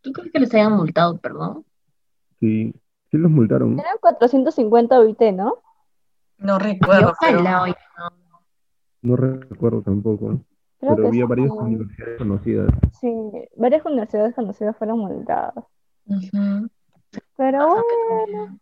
¿Tú 0.02 0.12
crees 0.12 0.32
que 0.32 0.38
les 0.38 0.54
hayan 0.54 0.74
multado, 0.74 1.18
perdón? 1.18 1.64
Sí, 2.38 2.72
sí 3.10 3.18
los 3.18 3.30
multaron. 3.30 3.78
Eran 3.78 3.96
450 4.00 5.00
UIT, 5.00 5.20
¿no? 5.32 5.58
No 6.38 6.58
recuerdo, 6.58 7.12
pero 7.20 7.38
ojalá, 7.40 7.62
oye, 7.62 7.76
no. 7.98 8.10
No 9.02 9.16
recuerdo 9.16 9.82
tampoco. 9.82 10.40
Creo 10.80 10.96
Pero 10.96 11.08
había 11.08 11.26
varias 11.26 11.50
universidades 11.50 12.18
conocidas. 12.18 12.72
Sí, 13.00 13.12
varias 13.56 13.84
universidades 13.84 14.34
conocidas 14.34 14.76
fueron 14.76 14.98
multadas. 14.98 15.64
Pero 17.36 17.62
Ajá, 17.62 17.82
bueno, 18.08 18.58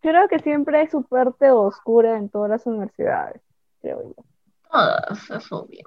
creo 0.00 0.28
que 0.28 0.38
siempre 0.40 0.78
hay 0.78 0.88
su 0.88 1.02
parte 1.02 1.50
oscura 1.50 2.18
en 2.18 2.28
todas 2.28 2.50
las 2.50 2.66
universidades, 2.66 3.40
creo 3.80 4.02
yo. 4.02 4.24
Todas, 4.70 5.30
es 5.30 5.52
obvio. 5.52 5.84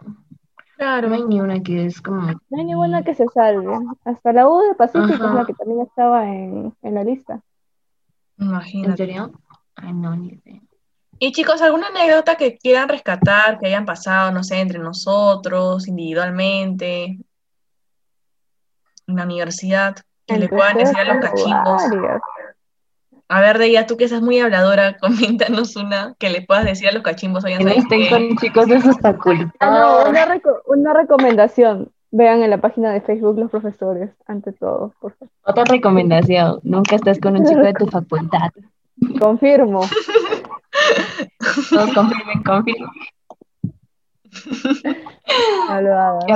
Claro. 0.77 1.07
No 1.07 1.15
hay 1.15 1.23
ni 1.23 1.39
una 1.39 1.61
que 1.61 1.85
es 1.85 2.01
como. 2.01 2.21
No 2.21 2.57
hay 2.57 2.65
ninguna 2.65 3.03
que 3.03 3.15
se 3.15 3.27
salve. 3.27 3.73
Hasta 4.03 4.33
la 4.33 4.49
U 4.49 4.59
de 4.59 4.75
Pacífico 4.75 5.13
es 5.13 5.19
la 5.19 5.45
que 5.45 5.53
también 5.53 5.81
estaba 5.81 6.27
en, 6.29 6.75
en 6.81 6.93
la 6.93 7.03
lista. 7.03 7.41
¿En 8.37 8.47
Imagínate. 8.47 8.97
serio? 8.97 9.31
Ay, 9.75 9.93
no, 9.93 10.15
ni 10.15 10.29
idea. 10.33 10.61
Y 11.19 11.31
chicos, 11.31 11.61
¿alguna 11.61 11.87
anécdota 11.87 12.35
que 12.35 12.57
quieran 12.57 12.89
rescatar, 12.89 13.57
que 13.59 13.67
hayan 13.67 13.85
pasado, 13.85 14.31
no 14.31 14.43
sé, 14.43 14.59
entre 14.59 14.79
nosotros, 14.79 15.87
individualmente, 15.87 17.17
en 19.07 19.15
la 19.15 19.23
universidad, 19.23 19.95
que 20.27 20.37
le 20.37 20.49
puedan 20.49 20.77
decir 20.77 20.97
a 20.97 21.03
los 21.05 21.17
cachimbos? 21.25 21.83
A 23.27 23.41
ver, 23.41 23.57
Deya, 23.57 23.87
tú 23.87 23.97
que 23.97 24.03
estás 24.03 24.21
muy 24.21 24.39
habladora, 24.39 24.97
coméntanos 25.01 25.75
una 25.75 26.15
que 26.19 26.29
le 26.29 26.41
puedas 26.41 26.65
decir 26.65 26.89
a 26.89 26.91
los 26.91 27.01
cachimbos, 27.01 27.43
no 27.43 27.49
¿sabes 27.49 27.77
estén 27.77 28.09
con 28.09 28.37
chicos 28.37 28.67
de 28.67 28.81
sus 28.81 28.97
facultades. 28.99 29.53
Ah, 29.59 29.69
no, 30.03 30.09
una, 30.09 30.25
reco- 30.27 30.61
una 30.67 30.93
recomendación. 30.93 31.91
Vean 32.11 32.43
en 32.43 32.49
la 32.49 32.59
página 32.61 32.93
de 32.93 33.01
Facebook 33.01 33.37
los 33.39 33.51
profesores, 33.51 34.09
ante 34.25 34.53
todo, 34.53 34.93
por 35.01 35.13
favor. 35.17 35.31
Otra 35.43 35.63
recomendación, 35.65 36.59
nunca 36.63 36.95
estés 36.95 37.19
con 37.19 37.35
un 37.35 37.45
chico 37.45 37.59
de 37.61 37.73
tu 37.73 37.87
facultad. 37.87 38.51
Confirmo. 39.19 39.81
Todos 41.69 41.93
confirmen, 41.93 42.43
confirmen. 42.43 42.89
No 45.69 46.35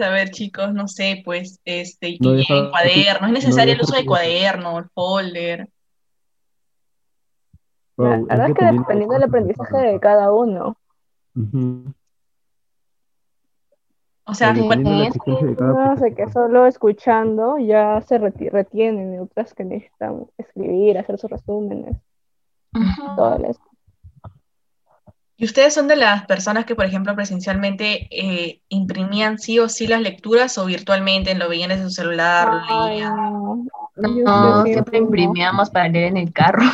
a 0.00 0.10
ver, 0.10 0.30
chicos, 0.30 0.72
no 0.74 0.88
sé, 0.88 1.22
pues, 1.24 1.60
este, 1.64 2.12
que 2.18 2.18
No 2.20 2.30
lleven 2.30 2.46
dejar- 2.48 2.70
cuaderno, 2.70 3.26
es 3.26 3.32
no 3.32 3.32
necesario 3.32 3.74
el 3.74 3.80
uso 3.80 3.94
de 3.94 4.00
que- 4.02 4.06
cuaderno, 4.06 4.78
el 4.78 4.84
folder. 4.90 5.68
Wow, 7.96 8.26
La 8.26 8.36
verdad 8.36 8.48
es 8.50 8.54
que 8.54 8.64
dependiendo 8.64 9.14
del 9.14 9.22
aprendizaje 9.22 9.76
de 9.78 10.00
cada 10.00 10.32
uno. 10.32 10.76
O 14.28 14.34
sea, 14.34 14.54
Sí. 14.54 14.60
es 14.60 14.66
cada 15.56 15.72
Unas 15.72 16.00
de 16.00 16.14
que 16.14 16.28
solo 16.30 16.66
escuchando 16.66 17.58
ya 17.58 18.00
se 18.02 18.20
reti- 18.20 18.50
retienen, 18.50 19.14
y 19.14 19.18
otras 19.18 19.54
que 19.54 19.64
necesitan 19.64 20.26
escribir, 20.36 20.98
hacer 20.98 21.16
sus 21.18 21.30
resúmenes, 21.30 21.96
todo 23.16 23.36
eso. 23.44 23.60
¿Y 25.38 25.44
ustedes 25.44 25.74
son 25.74 25.86
de 25.86 25.96
las 25.96 26.24
personas 26.24 26.64
que, 26.64 26.74
por 26.74 26.86
ejemplo, 26.86 27.14
presencialmente 27.14 28.08
eh, 28.10 28.62
imprimían 28.70 29.38
sí 29.38 29.58
o 29.58 29.68
sí 29.68 29.86
las 29.86 30.00
lecturas 30.00 30.56
o 30.56 30.64
virtualmente 30.64 31.34
lo 31.34 31.50
veían 31.50 31.68
desde 31.68 31.84
su 31.84 31.90
celular, 31.90 32.62
Ay, 32.68 32.94
leían? 32.94 33.68
no. 33.96 34.62
Siempre 34.64 34.98
imprimíamos 34.98 35.68
para 35.68 35.88
leer 35.88 36.08
en 36.08 36.16
el 36.16 36.32
carro. 36.32 36.64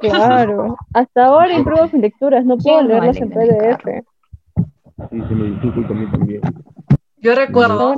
Claro. 0.00 0.76
Hasta 0.92 1.26
ahora 1.26 1.52
imprimo 1.56 1.84
mis 1.84 1.92
lecturas, 1.92 2.44
no 2.44 2.56
puedo 2.56 2.78
¿Quién 2.78 2.88
no 2.88 3.00
leerlas 3.00 3.16
lee 3.16 3.22
en 3.22 3.30
PDF. 3.30 4.06
Sí, 5.10 5.22
se 5.28 5.34
me 5.34 5.50
dificulta 5.50 5.92
a 5.92 5.96
mí 5.96 6.10
también. 6.10 6.40
Yo 7.18 7.34
recuerdo 7.34 7.94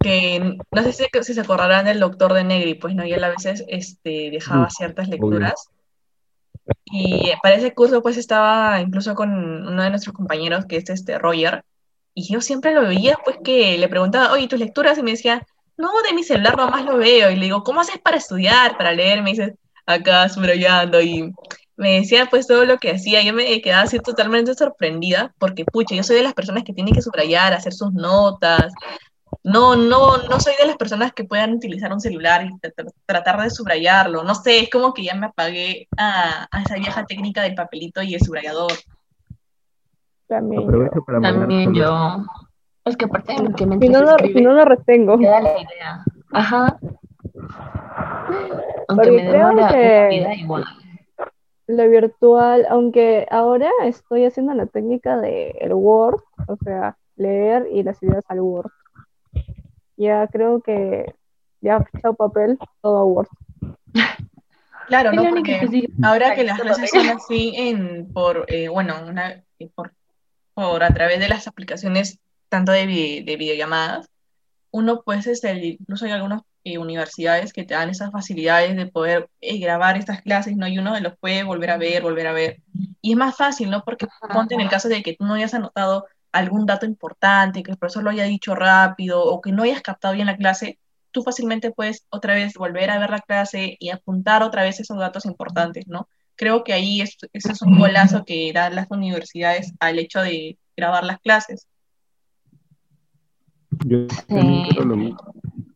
que, 0.00 0.56
no 0.70 0.82
sé 0.82 0.92
si, 0.92 1.04
si 1.22 1.34
se 1.34 1.40
acordarán 1.40 1.84
del 1.84 2.00
doctor 2.00 2.32
de 2.32 2.44
Negri, 2.44 2.74
pues 2.74 2.94
no, 2.94 3.04
y 3.04 3.12
él 3.12 3.24
a 3.24 3.30
veces 3.30 3.64
este, 3.68 4.30
dejaba 4.30 4.70
ciertas 4.70 5.08
lecturas. 5.08 5.68
Y 6.84 7.32
para 7.42 7.56
ese 7.56 7.74
curso, 7.74 8.02
pues 8.02 8.16
estaba 8.16 8.80
incluso 8.80 9.14
con 9.14 9.30
uno 9.66 9.82
de 9.82 9.90
nuestros 9.90 10.14
compañeros, 10.14 10.66
que 10.66 10.76
es 10.76 10.88
este 10.90 11.18
Roger, 11.18 11.64
y 12.18 12.32
yo 12.32 12.40
siempre 12.40 12.74
lo 12.74 12.82
veía, 12.82 13.16
pues 13.24 13.36
que 13.44 13.78
le 13.78 13.88
preguntaba, 13.88 14.32
oye, 14.32 14.48
¿tus 14.48 14.58
lecturas? 14.58 14.98
Y 14.98 15.02
me 15.04 15.12
decía, 15.12 15.46
no, 15.76 15.90
de 16.02 16.12
mi 16.14 16.24
celular 16.24 16.56
nomás 16.56 16.84
lo 16.84 16.96
veo. 16.96 17.30
Y 17.30 17.36
le 17.36 17.44
digo, 17.44 17.62
¿cómo 17.62 17.80
haces 17.80 17.98
para 17.98 18.16
estudiar, 18.16 18.76
para 18.76 18.92
leer? 18.92 19.22
Me 19.22 19.30
dice, 19.30 19.54
acá 19.86 20.28
subrayando. 20.28 21.00
Y 21.00 21.32
me 21.76 22.00
decía, 22.00 22.26
pues, 22.28 22.48
todo 22.48 22.64
lo 22.64 22.78
que 22.78 22.90
hacía. 22.90 23.22
Yo 23.22 23.32
me 23.32 23.60
quedaba 23.62 23.82
así 23.82 24.00
totalmente 24.00 24.52
sorprendida, 24.54 25.32
porque, 25.38 25.64
pucha, 25.64 25.94
yo 25.94 26.02
soy 26.02 26.16
de 26.16 26.24
las 26.24 26.34
personas 26.34 26.64
que 26.64 26.72
tienen 26.72 26.92
que 26.92 27.02
subrayar, 27.02 27.52
hacer 27.52 27.72
sus 27.72 27.92
notas. 27.92 28.72
No, 29.44 29.76
no, 29.76 30.18
no 30.28 30.40
soy 30.40 30.54
de 30.60 30.66
las 30.66 30.76
personas 30.76 31.12
que 31.12 31.24
puedan 31.24 31.54
utilizar 31.54 31.92
un 31.92 32.00
celular 32.00 32.44
y 32.44 32.48
tra- 32.60 32.74
tra- 32.74 32.92
tratar 33.06 33.40
de 33.40 33.50
subrayarlo. 33.50 34.22
No 34.24 34.34
sé, 34.34 34.58
es 34.60 34.70
como 34.70 34.92
que 34.92 35.04
ya 35.04 35.14
me 35.14 35.26
apagué 35.26 35.88
a, 35.96 36.46
a 36.50 36.62
esa 36.62 36.74
vieja 36.74 37.06
técnica 37.06 37.42
del 37.42 37.54
papelito 37.54 38.02
y 38.02 38.14
el 38.14 38.20
subrayador. 38.20 38.72
También. 40.26 40.64
Aprovecho 40.64 41.02
para 41.06 41.20
También 41.20 41.72
yo. 41.74 42.24
Es 42.84 42.96
que 42.96 43.04
aparte 43.06 43.32
de 43.34 43.52
que 43.54 43.64
Si 43.64 43.66
mientras 43.66 43.92
no, 44.02 44.10
lo, 44.12 44.18
si 44.18 44.40
no 44.40 44.52
lo 44.52 44.64
retengo. 44.64 45.18
te 45.18 45.26
da 45.26 45.40
la 45.40 45.52
idea. 45.60 46.04
Ajá. 46.32 46.78
Aunque 48.88 49.08
Porque 49.08 49.10
me 49.12 49.28
creo 49.30 49.48
que- 49.48 49.54
una 49.54 50.08
vida 50.08 50.34
igual. 50.34 50.64
Lo 51.66 51.86
virtual, 51.88 52.66
aunque 52.70 53.26
ahora 53.30 53.70
estoy 53.84 54.24
haciendo 54.24 54.54
la 54.54 54.64
técnica 54.66 55.18
de 55.18 55.50
el 55.60 55.74
Word, 55.74 56.22
o 56.46 56.56
sea, 56.64 56.96
leer 57.16 57.66
y 57.70 57.82
las 57.82 58.02
ideas 58.02 58.24
al 58.28 58.40
Word. 58.40 58.70
Ya 59.98 60.26
creo 60.28 60.60
que 60.62 61.12
ya 61.60 61.84
chao 62.00 62.14
papel, 62.14 62.58
todo 62.80 63.04
Word. 63.04 63.28
Claro, 64.86 65.10
Es 65.10 65.16
¿no? 65.16 65.28
Porque 65.28 65.60
ahora 66.02 66.34
que 66.34 66.44
las 66.44 66.60
clases 66.60 66.90
son 66.90 67.08
así 67.10 67.52
en, 67.56 68.12
por, 68.12 68.46
eh, 68.48 68.68
bueno, 68.68 68.94
una, 69.06 69.42
eh, 69.58 69.68
por, 69.74 69.92
por 70.54 70.82
a 70.82 70.94
través 70.94 71.18
de 71.18 71.28
las 71.28 71.46
aplicaciones 71.46 72.18
tanto 72.48 72.72
de, 72.72 72.86
vi- 72.86 73.22
de 73.22 73.36
videollamadas, 73.36 74.08
uno 74.70 75.02
pues 75.04 75.26
este, 75.26 75.52
incluso 75.80 76.04
hay 76.06 76.12
algunas 76.12 76.42
eh, 76.64 76.78
universidades 76.78 77.52
que 77.52 77.64
te 77.64 77.74
dan 77.74 77.90
esas 77.90 78.12
facilidades 78.12 78.76
de 78.76 78.86
poder 78.86 79.28
eh, 79.40 79.58
grabar 79.58 79.96
estas 79.96 80.22
clases, 80.22 80.56
¿no? 80.56 80.68
Y 80.68 80.78
uno 80.78 80.98
los 81.00 81.18
puede 81.18 81.42
volver 81.42 81.70
a 81.70 81.76
ver, 81.76 82.02
volver 82.02 82.26
a 82.28 82.32
ver. 82.32 82.58
Y 83.02 83.12
es 83.12 83.18
más 83.18 83.36
fácil, 83.36 83.68
¿no? 83.70 83.82
Porque 83.84 84.06
ponte 84.32 84.54
en 84.54 84.60
el 84.60 84.68
caso 84.70 84.88
de 84.88 85.02
que 85.02 85.14
tú 85.16 85.24
no 85.24 85.34
hayas 85.34 85.54
anotado 85.54 86.06
algún 86.32 86.66
dato 86.66 86.86
importante, 86.86 87.62
que 87.62 87.70
el 87.70 87.78
profesor 87.78 88.04
lo 88.04 88.10
haya 88.10 88.24
dicho 88.24 88.54
rápido 88.54 89.24
o 89.24 89.40
que 89.40 89.52
no 89.52 89.62
hayas 89.62 89.82
captado 89.82 90.14
bien 90.14 90.26
la 90.26 90.36
clase, 90.36 90.78
tú 91.10 91.22
fácilmente 91.22 91.70
puedes 91.70 92.06
otra 92.10 92.34
vez 92.34 92.54
volver 92.54 92.90
a 92.90 92.98
ver 92.98 93.10
la 93.10 93.20
clase 93.20 93.76
y 93.78 93.90
apuntar 93.90 94.42
otra 94.42 94.62
vez 94.62 94.80
esos 94.80 94.98
datos 94.98 95.24
importantes, 95.26 95.86
¿no? 95.86 96.08
Creo 96.36 96.62
que 96.62 96.72
ahí 96.72 97.00
es, 97.00 97.16
ese 97.32 97.52
es 97.52 97.62
un 97.62 97.78
golazo 97.78 98.24
que 98.24 98.52
dan 98.52 98.74
las 98.76 98.90
universidades 98.90 99.72
al 99.80 99.98
hecho 99.98 100.20
de 100.20 100.58
grabar 100.76 101.04
las 101.04 101.18
clases. 101.18 101.66
Yo 103.84 104.06
también 104.28 104.68
creo 104.70 104.84
lo 104.84 104.96
mismo. 104.96 105.18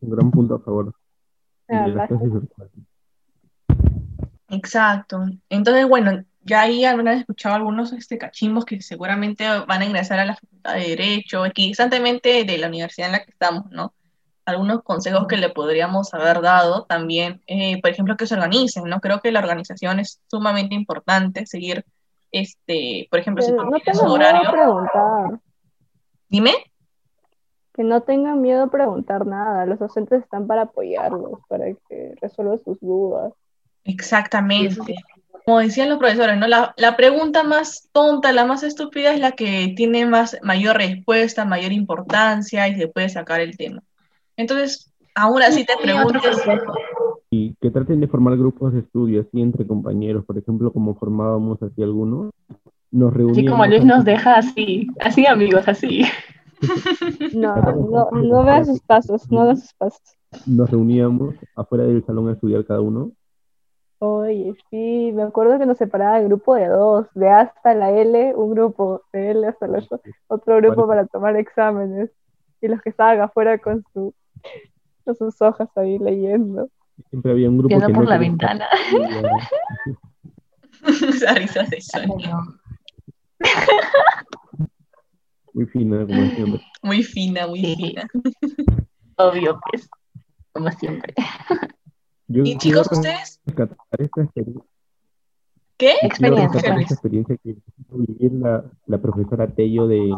Un 0.01 0.09
gran 0.09 0.31
punto 0.31 0.55
a 0.55 0.59
favor. 0.59 0.93
Exacto. 4.49 5.25
Entonces, 5.49 5.87
bueno, 5.87 6.23
ya 6.45 6.61
ahí 6.61 6.85
habrán 6.85 7.19
escuchado 7.19 7.55
algunos 7.55 7.93
este, 7.93 8.17
cachimbos 8.17 8.65
que 8.65 8.81
seguramente 8.81 9.47
van 9.67 9.81
a 9.81 9.85
ingresar 9.85 10.19
a 10.19 10.25
la 10.25 10.35
Facultad 10.35 10.75
de 10.75 10.89
Derecho, 10.89 11.45
equidistantemente 11.45 12.43
de 12.43 12.57
la 12.57 12.67
universidad 12.67 13.07
en 13.07 13.13
la 13.13 13.23
que 13.23 13.31
estamos, 13.31 13.69
¿no? 13.71 13.93
Algunos 14.45 14.83
consejos 14.83 15.25
que 15.27 15.37
le 15.37 15.49
podríamos 15.49 16.13
haber 16.13 16.41
dado 16.41 16.83
también, 16.83 17.41
eh, 17.47 17.79
por 17.81 17.91
ejemplo, 17.91 18.17
que 18.17 18.27
se 18.27 18.33
organicen, 18.33 18.83
¿no? 18.85 18.99
Creo 18.99 19.21
que 19.21 19.31
la 19.31 19.39
organización 19.39 19.99
es 19.99 20.19
sumamente 20.27 20.75
importante, 20.75 21.45
seguir 21.45 21.85
este, 22.33 23.07
por 23.11 23.19
ejemplo, 23.19 23.43
si 23.43 23.55
tú 23.55 23.63
no 23.63 23.79
tienes 23.79 24.01
un 24.01 24.17
miedo 24.17 24.25
a 24.25 24.29
horario, 24.29 24.51
preguntar. 24.51 25.39
dime. 26.27 26.51
Que 27.73 27.83
no 27.83 28.01
tengan 28.01 28.41
miedo 28.41 28.63
a 28.63 28.71
preguntar 28.71 29.25
nada. 29.25 29.65
Los 29.67 29.79
docentes 29.79 30.23
están 30.23 30.47
para 30.47 30.63
apoyarlos, 30.63 31.39
para 31.47 31.65
que 31.87 32.15
resuelvan 32.19 32.57
sus 32.57 32.79
dudas. 32.81 33.33
Exactamente. 33.83 34.95
Como 35.45 35.59
decían 35.59 35.89
los 35.89 35.99
profesores, 35.99 36.37
¿no? 36.37 36.47
La, 36.47 36.73
la 36.77 36.95
pregunta 36.95 37.43
más 37.43 37.89
tonta, 37.91 38.31
la 38.31 38.45
más 38.45 38.63
estúpida 38.63 39.13
es 39.13 39.19
la 39.19 39.31
que 39.33 39.73
tiene 39.75 40.05
más, 40.05 40.37
mayor 40.41 40.77
respuesta, 40.77 41.45
mayor 41.45 41.71
importancia 41.71 42.67
y 42.67 42.75
se 42.75 42.87
puede 42.87 43.09
sacar 43.09 43.41
el 43.41 43.57
tema. 43.57 43.81
Entonces, 44.37 44.93
aún 45.15 45.41
así 45.41 45.65
te 45.65 45.73
consejo, 45.75 46.73
Y 47.29 47.55
que 47.61 47.69
traten 47.71 47.99
de 47.99 48.07
formar 48.07 48.37
grupos 48.37 48.73
de 48.73 48.79
estudio 48.79 49.21
así 49.21 49.41
entre 49.41 49.67
compañeros, 49.67 50.25
por 50.25 50.37
ejemplo, 50.37 50.71
como 50.71 50.95
formábamos 50.95 51.61
así 51.61 51.83
algunos, 51.83 52.31
nos 52.91 53.11
así 53.31 53.45
como 53.45 53.65
Luis 53.65 53.83
nos 53.83 54.05
deja 54.05 54.35
así, 54.35 54.87
así 54.99 55.25
amigos, 55.25 55.67
así. 55.67 56.03
No, 57.33 57.57
no, 57.57 58.09
no 58.11 58.45
vean 58.45 58.65
sus 58.65 58.79
pasos, 58.79 59.29
no 59.29 59.43
vean 59.43 59.57
sus 59.57 59.73
pasos. 59.73 60.15
Nos 60.45 60.69
reuníamos 60.69 61.35
afuera 61.57 61.83
del 61.83 62.05
salón 62.05 62.29
a 62.29 62.33
estudiar 62.33 62.63
cada 62.63 62.79
uno. 62.79 63.11
Oye, 64.05 64.53
sí, 64.69 65.11
me 65.13 65.23
acuerdo 65.23 65.57
que 65.57 65.65
nos 65.65 65.77
separaba 65.77 66.19
el 66.19 66.25
grupo 66.27 66.55
de 66.55 66.67
dos, 66.67 67.07
de 67.13 67.29
A 67.29 67.39
hasta 67.39 67.73
la 67.73 67.89
L, 67.91 68.33
un 68.35 68.49
grupo, 68.51 69.01
de 69.13 69.31
L 69.31 69.47
hasta 69.47 69.65
la 69.65 69.77
otro, 69.77 70.01
otro 70.27 70.57
grupo 70.57 70.85
para 70.85 71.05
tomar 71.07 71.37
exámenes, 71.37 72.09
y 72.59 72.67
los 72.67 72.81
que 72.81 72.89
estaban 72.89 73.21
afuera 73.21 73.57
con, 73.59 73.81
su, 73.93 74.13
con 75.05 75.15
sus 75.15 75.41
hojas 75.41 75.69
ahí 75.77 75.97
leyendo. 75.99 76.67
Siempre 77.11 77.31
había 77.31 77.47
un 77.49 77.59
grupo 77.59 77.69
Viendo 77.69 77.87
que 77.87 77.93
por 77.93 78.03
no 78.03 78.09
la 78.09 78.17
ventana. 78.17 78.67
esa 80.85 81.33
risa 81.35 81.63
de 81.63 81.79
Sonia. 81.79 82.37
Muy 85.53 85.65
fina, 85.67 86.05
como 86.05 86.25
siempre. 86.35 86.61
Muy 86.81 87.03
fina, 87.03 87.47
muy 87.47 87.59
Sí. 87.61 87.75
fina. 87.77 88.07
Obvio, 89.15 89.57
pues, 89.71 89.89
como 90.51 90.69
siempre. 90.71 91.13
Yo 92.33 92.43
Y 92.43 92.57
chicos, 92.57 92.87
¿ustedes 92.91 93.39
rescatar 93.45 93.77
esta 93.99 94.21
experiencia, 94.23 94.63
qué? 95.77 95.93
Experiencia, 96.01 96.59
esta 96.59 96.93
experiencia 96.95 97.37
que 97.43 97.57
vivir 97.91 98.31
la, 98.33 98.63
la 98.87 98.97
profesora 98.97 99.47
Tello 99.47 99.87
de 99.87 100.15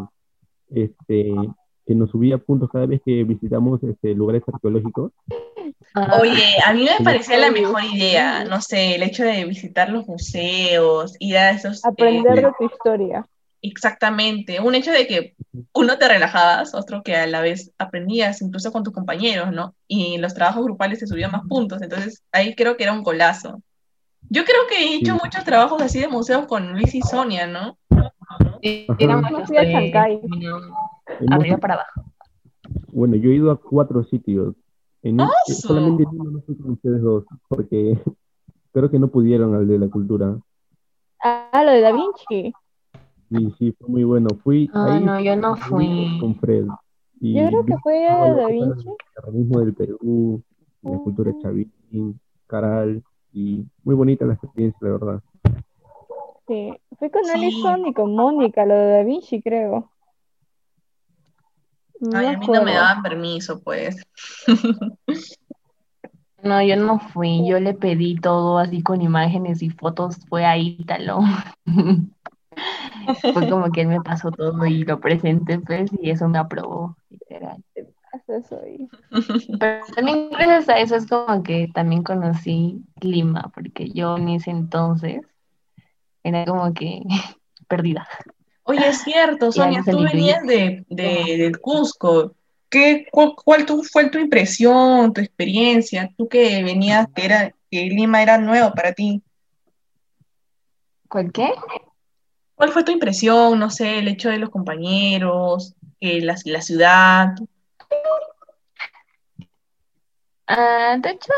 este 0.69 1.34
que 1.86 1.93
nos 1.93 2.10
subía 2.12 2.38
puntos 2.38 2.69
cada 2.71 2.86
vez 2.86 3.01
que 3.06 3.23
visitamos 3.25 3.84
este, 3.84 4.15
lugares 4.15 4.43
arqueológicos. 4.51 5.12
Ah, 5.93 6.19
Oye, 6.21 6.45
a 6.65 6.73
mí 6.73 6.86
me 6.86 7.04
parecía 7.04 7.38
la 7.38 7.51
mejor 7.51 7.84
idea, 7.84 8.43
no 8.45 8.62
sé, 8.62 8.95
el 8.95 9.04
hecho 9.04 9.23
de 9.23 9.45
visitar 9.45 9.89
los 9.89 10.08
museos, 10.08 11.15
ir 11.19 11.38
a 11.38 11.51
esos... 11.51 11.84
eh, 11.84 11.89
Aprender 11.89 12.45
de 12.45 12.51
tu 12.58 12.65
historia. 12.65 13.28
Exactamente, 13.69 14.60
un 14.60 14.75
hecho 14.75 14.91
de 14.91 15.08
que 15.08 15.36
uno 15.73 15.97
te 15.97 16.08
relajabas, 16.08 16.73
otro 16.75 17.01
que 17.04 17.15
a 17.15 17.28
la 17.28 17.41
vez 17.41 17.71
aprendías, 17.78 18.41
incluso 18.41 18.71
con 18.71 18.84
tus 18.84 18.93
compañeros, 18.93 19.51
¿no? 19.51 19.75
Y 19.88 20.15
en 20.15 20.21
los 20.21 20.34
trabajos 20.34 20.63
grupales 20.65 20.99
te 20.99 21.08
subían 21.08 21.32
más 21.32 21.43
puntos, 21.47 21.82
entonces 21.82 22.23
ahí 22.32 22.56
creo 22.56 22.75
que 22.78 22.84
era 22.84 22.93
un 22.93 23.04
golazo. 23.04 23.62
Yo 24.30 24.43
creo 24.43 24.62
que 24.69 24.75
he 24.84 24.95
hecho 24.97 25.13
Sí. 25.13 25.19
muchos 25.23 25.43
trabajos 25.43 25.82
así 25.82 25.99
de 25.99 26.08
museos 26.08 26.45
con 26.47 26.73
Luis 26.73 26.93
y 26.95 27.01
Sonia, 27.01 27.47
¿no? 27.47 27.78
éramos 28.62 29.30
los 29.32 29.47
bueno, 29.47 30.19
Hemos- 31.19 31.39
arriba 31.39 31.58
para 31.58 31.73
abajo. 31.75 32.04
bueno, 32.91 33.15
yo 33.15 33.30
he 33.30 33.36
ido 33.36 33.51
a 33.51 33.60
cuatro 33.62 34.04
sitios. 34.04 34.56
En 35.04 35.21
un- 35.21 35.28
¡Asu! 35.47 35.67
solamente 35.67 36.01
en 36.04 36.10
uno 36.10 36.32
no 36.32 36.41
fui 36.41 36.58
con 36.58 36.71
ustedes 36.71 37.01
dos, 37.01 37.25
porque 37.47 37.93
creo 38.73 38.89
que 38.89 38.97
no 38.97 39.08
pudieron 39.10 39.54
al 39.54 39.67
de 39.67 39.78
la 39.78 39.88
cultura. 39.88 40.36
Ah, 41.23 41.62
lo 41.63 41.71
de 41.71 41.82
Da 41.82 41.91
Vinci. 41.91 42.54
Y 43.38 43.52
sí, 43.58 43.71
fue 43.80 43.89
muy 43.89 44.04
bueno. 44.04 44.30
Fui 44.43 44.69
Ah, 44.74 44.95
ahí 44.95 45.04
no, 45.04 45.19
yo 45.19 45.36
no 45.36 45.56
fui 45.56 46.17
con 46.19 46.36
Fred. 46.36 46.65
Y 47.19 47.34
Yo 47.34 47.48
creo 47.48 47.65
que 47.65 47.78
fue 47.80 48.08
a 48.08 48.34
Da 48.34 48.48
Vinci. 48.48 48.88
el 48.89 48.95
terrorismo 49.15 49.60
del 49.62 49.74
Perú, 49.74 50.43
la 50.82 50.98
cultura 51.00 51.32
Ah. 51.34 51.39
chavín, 51.41 52.19
Caral, 52.48 53.04
y 53.34 53.65
muy 53.84 53.95
bonita 53.95 54.26
la 54.26 54.34
experiencia, 54.34 54.80
la 54.82 54.91
verdad. 54.91 55.21
Sí. 56.48 56.74
Fui 57.00 57.10
con 57.10 57.24
Sí. 57.26 57.32
Alison 57.34 57.88
y 57.88 57.93
con 57.93 58.15
Mónica, 58.15 58.65
lo 58.65 58.76
de 58.76 58.88
Da 58.91 59.04
Vinci, 59.04 59.41
creo. 59.41 59.89
No 62.02 62.17
Ay, 62.19 62.28
a 62.28 62.38
mí 62.38 62.45
no 62.48 62.63
me 62.63 62.74
daban 62.74 63.02
permiso, 63.04 63.62
pues. 63.63 63.95
No, 66.43 66.62
yo 66.62 66.76
no 66.76 67.00
fui. 67.00 67.48
Yo 67.48 67.60
le 67.60 67.74
pedí 67.74 68.17
todo 68.19 68.60
así 68.60 68.84
con 68.84 69.02
imágenes 69.02 69.63
y 69.63 69.71
fotos. 69.71 70.17
Fue 70.30 70.45
a 70.45 70.56
Ítalo. 70.58 71.21
Fue 73.34 73.50
como 73.50 73.72
que 73.72 73.82
él 73.82 73.88
me 73.88 74.02
pasó 74.02 74.32
todo 74.32 74.65
y 74.65 74.84
lo 74.84 75.00
presenté, 75.00 75.60
pues, 75.60 75.91
y 76.02 76.10
eso 76.10 76.28
me 76.28 76.38
aprobó, 76.38 76.98
literal. 77.10 77.63
Pero 79.60 79.86
también 79.96 80.30
gracias 80.32 80.70
a 80.70 80.80
eso 80.80 80.96
es 80.96 81.08
como 81.08 81.44
que 81.44 81.70
también 81.74 82.04
conocí 82.04 82.84
Lima, 83.02 83.52
porque 83.54 83.89
yo 83.91 84.18
en 84.18 84.30
ese 84.30 84.52
entonces 84.52 85.22
era 86.24 86.46
como 86.46 86.74
que 86.74 87.02
perdida. 87.68 88.08
Oye, 88.63 88.88
es 88.88 89.00
cierto, 89.02 89.52
Sonia, 89.52 89.84
tú 89.89 89.98
venías 90.04 90.41
de, 90.44 90.86
de- 90.89 91.38
del 91.38 91.60
Cusco. 91.60 92.36
¿Qué, 92.70 93.06
cuál, 93.12 93.34
cuál 93.44 93.65
tu- 93.65 93.84
fue 93.84 94.10
tu 94.10 94.18
impresión, 94.18 95.13
tu 95.13 95.22
experiencia? 95.22 96.12
Tú 96.18 96.28
que 96.28 96.63
venías, 96.63 97.08
que 97.15 97.26
era, 97.26 97.56
que 97.70 97.86
Lima 97.86 98.22
era 98.24 98.38
nuevo 98.38 98.74
para 98.74 98.94
ti. 98.94 99.22
¿Cuál 101.08 101.32
qué? 101.32 101.54
¿Cuál 102.56 102.72
fue 102.72 102.84
tu 102.84 102.91
impresión? 102.91 103.60
No 103.60 103.70
sé, 103.70 104.00
el 104.00 104.08
hecho 104.08 104.30
de 104.30 104.39
los 104.39 104.50
compañeros, 104.50 105.76
eh, 106.00 106.22
la, 106.22 106.36
la 106.46 106.62
ciudad. 106.62 107.36
Ah, 110.48 110.98
de 111.02 111.10
hecho, 111.12 111.34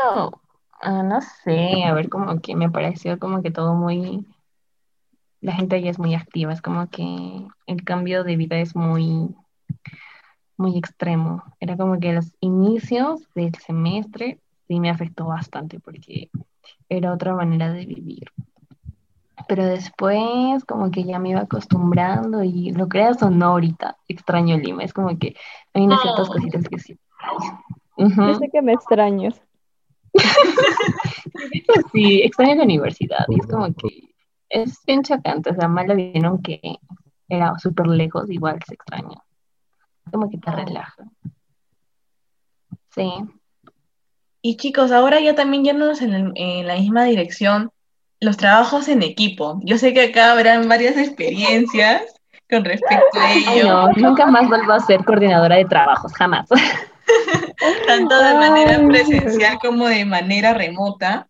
ah, 0.80 1.02
no 1.02 1.20
sé, 1.20 1.84
a 1.84 1.94
ver, 1.94 2.08
como 2.08 2.40
que 2.40 2.54
me 2.54 2.70
pareció 2.70 3.18
como 3.18 3.42
que 3.42 3.50
todo 3.50 3.74
muy, 3.74 4.26
la 5.40 5.52
gente 5.54 5.76
ahí 5.76 5.88
es 5.88 5.98
muy 5.98 6.14
activa, 6.14 6.52
es 6.52 6.62
como 6.62 6.88
que 6.88 7.46
el 7.66 7.84
cambio 7.84 8.24
de 8.24 8.36
vida 8.36 8.58
es 8.58 8.76
muy, 8.76 9.34
muy 10.56 10.76
extremo. 10.76 11.42
Era 11.60 11.76
como 11.76 11.98
que 11.98 12.12
los 12.12 12.32
inicios 12.40 13.22
del 13.34 13.54
semestre 13.54 14.40
sí 14.66 14.80
me 14.80 14.90
afectó 14.90 15.26
bastante 15.26 15.80
porque 15.80 16.30
era 16.88 17.12
otra 17.12 17.34
manera 17.34 17.72
de 17.72 17.86
vivir. 17.86 18.30
Pero 19.46 19.64
después 19.64 20.64
como 20.66 20.90
que 20.90 21.04
ya 21.04 21.18
me 21.18 21.30
iba 21.30 21.40
acostumbrando 21.40 22.42
y 22.42 22.72
lo 22.72 22.88
creas 22.88 23.22
o 23.22 23.30
no 23.30 23.46
ahorita, 23.46 23.96
extraño 24.08 24.56
Lima, 24.58 24.82
es 24.84 24.92
como 24.92 25.16
que 25.18 25.36
hay 25.74 25.82
unas 25.82 26.02
ciertas 26.02 26.28
Oh. 26.28 26.32
cositas 26.32 26.68
que 26.68 26.78
sí. 26.78 26.98
Ujú. 27.96 28.26
Yo 28.26 28.34
sé 28.34 28.48
que 28.50 28.62
me 28.62 28.72
extrañas. 28.72 29.40
Sí, 31.92 32.22
extraño 32.22 32.54
la 32.56 32.64
universidad 32.64 33.24
y 33.28 33.40
es 33.40 33.46
como 33.46 33.72
que 33.74 34.10
es 34.48 34.78
bien 34.86 35.02
chocante, 35.02 35.50
o 35.50 35.54
sea, 35.54 35.68
mal 35.68 35.86
vieron 35.94 36.40
que 36.42 36.60
era 37.28 37.58
súper 37.58 37.86
lejos, 37.86 38.30
igual 38.30 38.58
se 38.66 38.74
extraña. 38.74 39.18
Como 40.10 40.30
que 40.30 40.38
te 40.38 40.50
relaja. 40.50 41.04
Sí. 42.90 43.10
Y 44.40 44.56
chicos, 44.56 44.90
ahora 44.92 45.20
ya 45.20 45.34
también 45.34 45.64
yéndonos 45.64 46.00
en, 46.00 46.14
el- 46.14 46.32
en 46.36 46.66
la 46.66 46.74
misma 46.76 47.04
dirección, 47.04 47.70
los 48.20 48.36
trabajos 48.36 48.88
en 48.88 49.02
equipo. 49.02 49.60
Yo 49.62 49.78
sé 49.78 49.92
que 49.92 50.04
acá 50.06 50.32
habrán 50.32 50.68
varias 50.68 50.96
experiencias 50.96 52.02
con 52.50 52.64
respecto 52.64 53.18
a 53.18 53.26
Ay, 53.28 53.44
ello, 53.56 53.68
no, 53.68 53.92
nunca 53.92 54.26
más 54.26 54.48
vuelvo 54.48 54.72
a 54.72 54.80
ser 54.80 55.04
coordinadora 55.04 55.56
de 55.56 55.64
trabajos, 55.66 56.12
jamás. 56.14 56.48
tanto 57.86 58.18
de 58.22 58.34
manera 58.34 58.76
Ay. 58.76 58.86
presencial 58.86 59.58
como 59.60 59.86
de 59.88 60.04
manera 60.04 60.54
remota. 60.54 61.28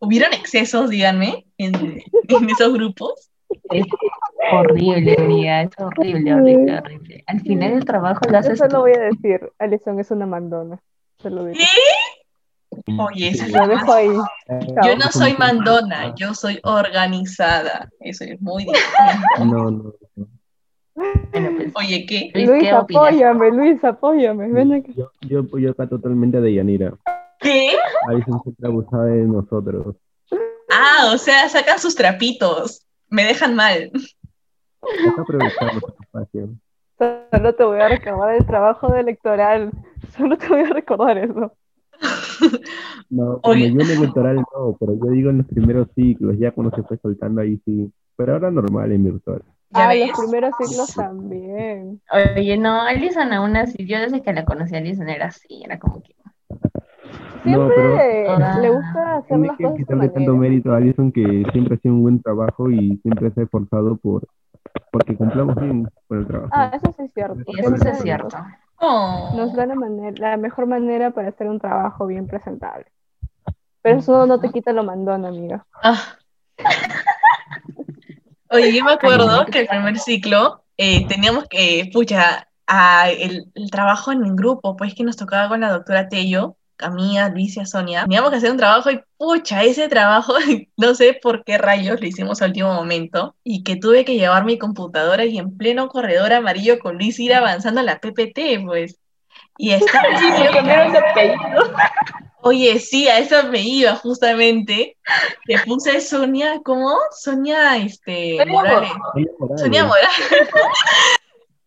¿Hubieron 0.00 0.32
excesos, 0.32 0.90
díganme, 0.90 1.46
en, 1.56 1.74
en 2.28 2.50
esos 2.50 2.72
grupos? 2.72 3.30
Es 3.70 3.84
horrible, 4.52 5.16
amiga, 5.18 5.62
es 5.62 5.70
horrible, 5.78 6.34
horrible, 6.34 6.78
horrible. 6.78 7.24
Al 7.26 7.40
final 7.40 7.72
el 7.72 7.84
trabajo 7.84 8.20
lo 8.26 8.32
Yo 8.32 8.38
haces 8.38 8.58
solo 8.58 8.70
tú. 8.70 8.76
voy 8.82 8.92
a 8.92 9.00
decir, 9.00 9.50
Alison 9.58 9.98
es 9.98 10.10
una 10.10 10.26
mandona. 10.26 10.78
Se 11.20 11.30
lo 11.30 11.44
digo. 11.44 11.58
¿Qué? 11.58 12.17
Oye, 12.98 13.28
eso 13.28 13.44
es 13.44 13.52
lo 13.52 13.66
Lo 13.66 13.68
dejo 13.68 13.92
ahí. 13.92 14.16
Yo 14.84 14.96
no 14.96 15.10
soy 15.10 15.34
mandona, 15.38 16.14
yo 16.16 16.34
soy 16.34 16.60
organizada. 16.62 17.88
Eso 18.00 18.24
es 18.24 18.40
muy 18.40 18.64
distinto. 18.66 19.44
No, 19.44 19.70
no, 19.70 19.94
no. 20.16 20.26
Bueno, 21.30 21.50
pues, 21.56 21.72
Oye, 21.76 22.06
¿qué? 22.06 22.30
Luis, 22.34 22.48
Luis, 22.48 22.62
¿qué 22.62 22.70
apóyame, 22.70 23.50
Luis, 23.50 23.84
apóyame. 23.84 24.48
Ven 24.48 24.72
acá. 24.74 24.92
Yo, 24.96 25.10
yo 25.20 25.40
apoyo 25.40 25.70
acá 25.70 25.88
totalmente 25.88 26.38
a 26.38 26.40
Deyanira. 26.40 26.94
¿Qué? 27.38 27.70
Alison 28.08 28.42
siempre 28.42 28.66
abusaba 28.66 29.04
de 29.04 29.22
nosotros. 29.24 29.96
Ah, 30.70 31.12
o 31.14 31.18
sea, 31.18 31.48
sacan 31.48 31.78
sus 31.78 31.94
trapitos. 31.94 32.84
Me 33.08 33.24
dejan 33.24 33.54
mal. 33.54 33.90
Solo 36.98 37.54
te 37.54 37.64
voy 37.64 37.80
a 37.80 37.88
recordar 37.88 38.34
el 38.34 38.46
trabajo 38.46 38.92
de 38.92 39.00
electoral. 39.00 39.70
Solo 40.16 40.36
te 40.36 40.48
voy 40.48 40.60
a 40.62 40.70
recordar 40.70 41.18
eso. 41.18 41.52
No, 43.10 43.40
Oye. 43.42 43.72
yo 43.72 43.80
en 43.80 43.80
el 43.80 43.90
electoral 43.90 44.36
no, 44.36 44.76
pero 44.78 44.94
yo 44.94 45.10
digo 45.10 45.30
en 45.30 45.38
los 45.38 45.46
primeros 45.46 45.88
ciclos, 45.94 46.38
ya 46.38 46.50
cuando 46.50 46.76
se 46.76 46.82
fue 46.82 46.98
soltando 46.98 47.40
ahí 47.40 47.58
sí. 47.64 47.90
pero 48.16 48.34
ahora 48.34 48.50
normal 48.50 48.92
en 48.92 49.04
virtual. 49.04 49.42
ah, 49.72 49.94
los 49.94 50.18
primeros 50.18 50.52
ciclos 50.58 50.94
también. 50.94 52.02
Oye, 52.36 52.58
no, 52.58 52.82
Alison 52.82 53.32
aún 53.32 53.56
así, 53.56 53.86
yo 53.86 53.98
desde 53.98 54.22
que 54.22 54.32
la 54.34 54.44
conocí 54.44 54.74
a 54.74 54.78
Alison 54.78 55.08
era 55.08 55.26
así, 55.26 55.62
era 55.64 55.78
como 55.78 56.02
que... 56.02 56.14
Siempre 57.42 58.26
le 58.60 58.70
gusta 58.70 59.16
hacer 59.16 59.38
las 59.38 59.56
cosas 59.56 59.76
quitarle 59.76 60.08
tanto 60.10 60.36
mérito 60.36 60.72
a 60.72 60.76
Alison 60.76 61.12
que 61.12 61.44
siempre 61.52 61.76
ha 61.76 61.78
sido 61.78 61.94
un 61.94 62.02
buen 62.02 62.20
trabajo 62.20 62.70
y 62.70 62.98
siempre 62.98 63.30
se 63.30 63.40
ha 63.40 63.44
esforzado 63.44 63.96
por 63.96 64.26
porque 64.90 65.16
cumplamos 65.16 65.56
bien 65.56 65.88
con 66.08 66.18
el 66.18 66.26
trabajo. 66.26 66.50
Ah, 66.52 66.70
eso 66.74 66.92
sí 66.96 67.02
es 67.04 67.12
cierto. 67.12 67.40
Eso 67.58 67.76
sí 67.76 67.88
es 67.88 67.98
cierto. 68.00 68.36
Oh. 68.80 69.32
Nos 69.34 69.52
da 69.54 69.66
la, 69.66 69.74
manera, 69.74 70.30
la 70.30 70.36
mejor 70.36 70.66
manera 70.66 71.10
para 71.10 71.28
hacer 71.28 71.48
un 71.48 71.58
trabajo 71.58 72.06
bien 72.06 72.26
presentable. 72.26 72.86
Pero 73.82 73.98
eso 73.98 74.26
no 74.26 74.40
te 74.40 74.50
quita 74.50 74.72
lo 74.72 74.84
mandón, 74.84 75.24
amiga. 75.24 75.64
Ah. 75.82 76.16
Oye, 78.50 78.74
yo 78.74 78.84
me 78.84 78.92
acuerdo 78.92 79.46
que 79.46 79.60
el 79.60 79.66
primer 79.66 79.98
ciclo 79.98 80.64
eh, 80.76 81.06
teníamos 81.06 81.46
que, 81.48 81.90
pucha, 81.92 82.48
el, 83.06 83.50
el, 83.54 83.70
trabajo 83.70 84.12
en 84.12 84.24
el 84.24 84.34
grupo, 84.34 84.76
pues 84.76 84.94
que 84.94 85.04
nos 85.04 85.16
tocaba 85.16 85.48
con 85.48 85.60
la 85.60 85.70
doctora 85.70 86.08
Tello, 86.08 86.56
Camila, 86.78 87.26
Alicia, 87.26 87.66
Sonia, 87.66 88.02
teníamos 88.02 88.30
que 88.30 88.36
hacer 88.36 88.52
un 88.52 88.56
trabajo 88.56 88.90
y 88.90 89.02
pucha, 89.16 89.64
ese 89.64 89.88
trabajo, 89.88 90.34
no 90.76 90.94
sé 90.94 91.18
por 91.20 91.42
qué 91.44 91.58
rayos 91.58 92.00
lo 92.00 92.06
hicimos 92.06 92.40
al 92.40 92.50
último 92.50 92.72
momento, 92.72 93.34
y 93.42 93.64
que 93.64 93.74
tuve 93.76 94.04
que 94.04 94.14
llevar 94.14 94.44
mi 94.44 94.58
computadora 94.58 95.24
y 95.24 95.38
en 95.38 95.56
pleno 95.56 95.88
corredor 95.88 96.32
amarillo 96.32 96.78
con 96.78 96.96
Luis 96.96 97.18
ir 97.18 97.34
avanzando 97.34 97.80
a 97.80 97.84
la 97.84 97.98
PPT, 97.98 98.64
pues. 98.64 99.00
Y 99.58 99.72
estaba 99.72 100.08
Oye, 102.42 102.78
sí, 102.78 103.08
a 103.08 103.18
eso 103.18 103.48
me 103.48 103.60
iba 103.60 103.96
justamente. 103.96 104.96
Te 105.46 105.58
puse 105.66 106.00
Sonia, 106.00 106.60
¿cómo? 106.64 106.96
Sonia, 107.10 107.76
este, 107.76 108.38
Morales. 108.46 108.92
Sonia 109.56 109.84
Morales. 109.84 110.30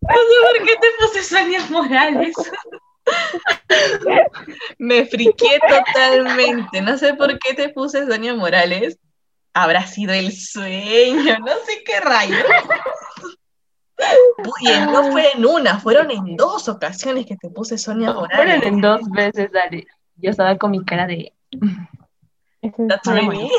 no 0.00 0.16
sé 0.16 0.58
por 0.58 0.66
qué 0.66 0.74
te 0.76 0.88
puse 0.98 1.22
Sonia 1.22 1.60
Morales. 1.68 2.34
Me 4.78 5.04
friqué 5.06 5.58
totalmente. 5.68 6.80
No 6.80 6.98
sé 6.98 7.14
por 7.14 7.38
qué 7.38 7.54
te 7.54 7.68
puse 7.70 8.06
Sonia 8.06 8.34
Morales. 8.34 8.98
Habrá 9.54 9.86
sido 9.86 10.14
el 10.14 10.32
sueño, 10.32 11.38
no 11.40 11.52
sé 11.66 11.82
qué 11.84 12.00
rayos. 12.00 12.42
Y 14.60 14.68
no 14.90 15.12
fue 15.12 15.32
en 15.32 15.44
una, 15.44 15.78
fueron 15.78 16.10
en 16.10 16.36
dos 16.36 16.68
ocasiones 16.68 17.26
que 17.26 17.36
te 17.36 17.50
puse 17.50 17.78
Sonia 17.78 18.12
Morales. 18.12 18.36
Fueron 18.36 18.62
en 18.64 18.80
dos 18.80 19.00
veces, 19.10 19.50
Dale. 19.52 19.86
Yo 20.16 20.30
estaba 20.30 20.56
con 20.56 20.70
mi 20.70 20.84
cara 20.84 21.06
de. 21.06 21.32
That's 22.88 23.06
really. 23.06 23.50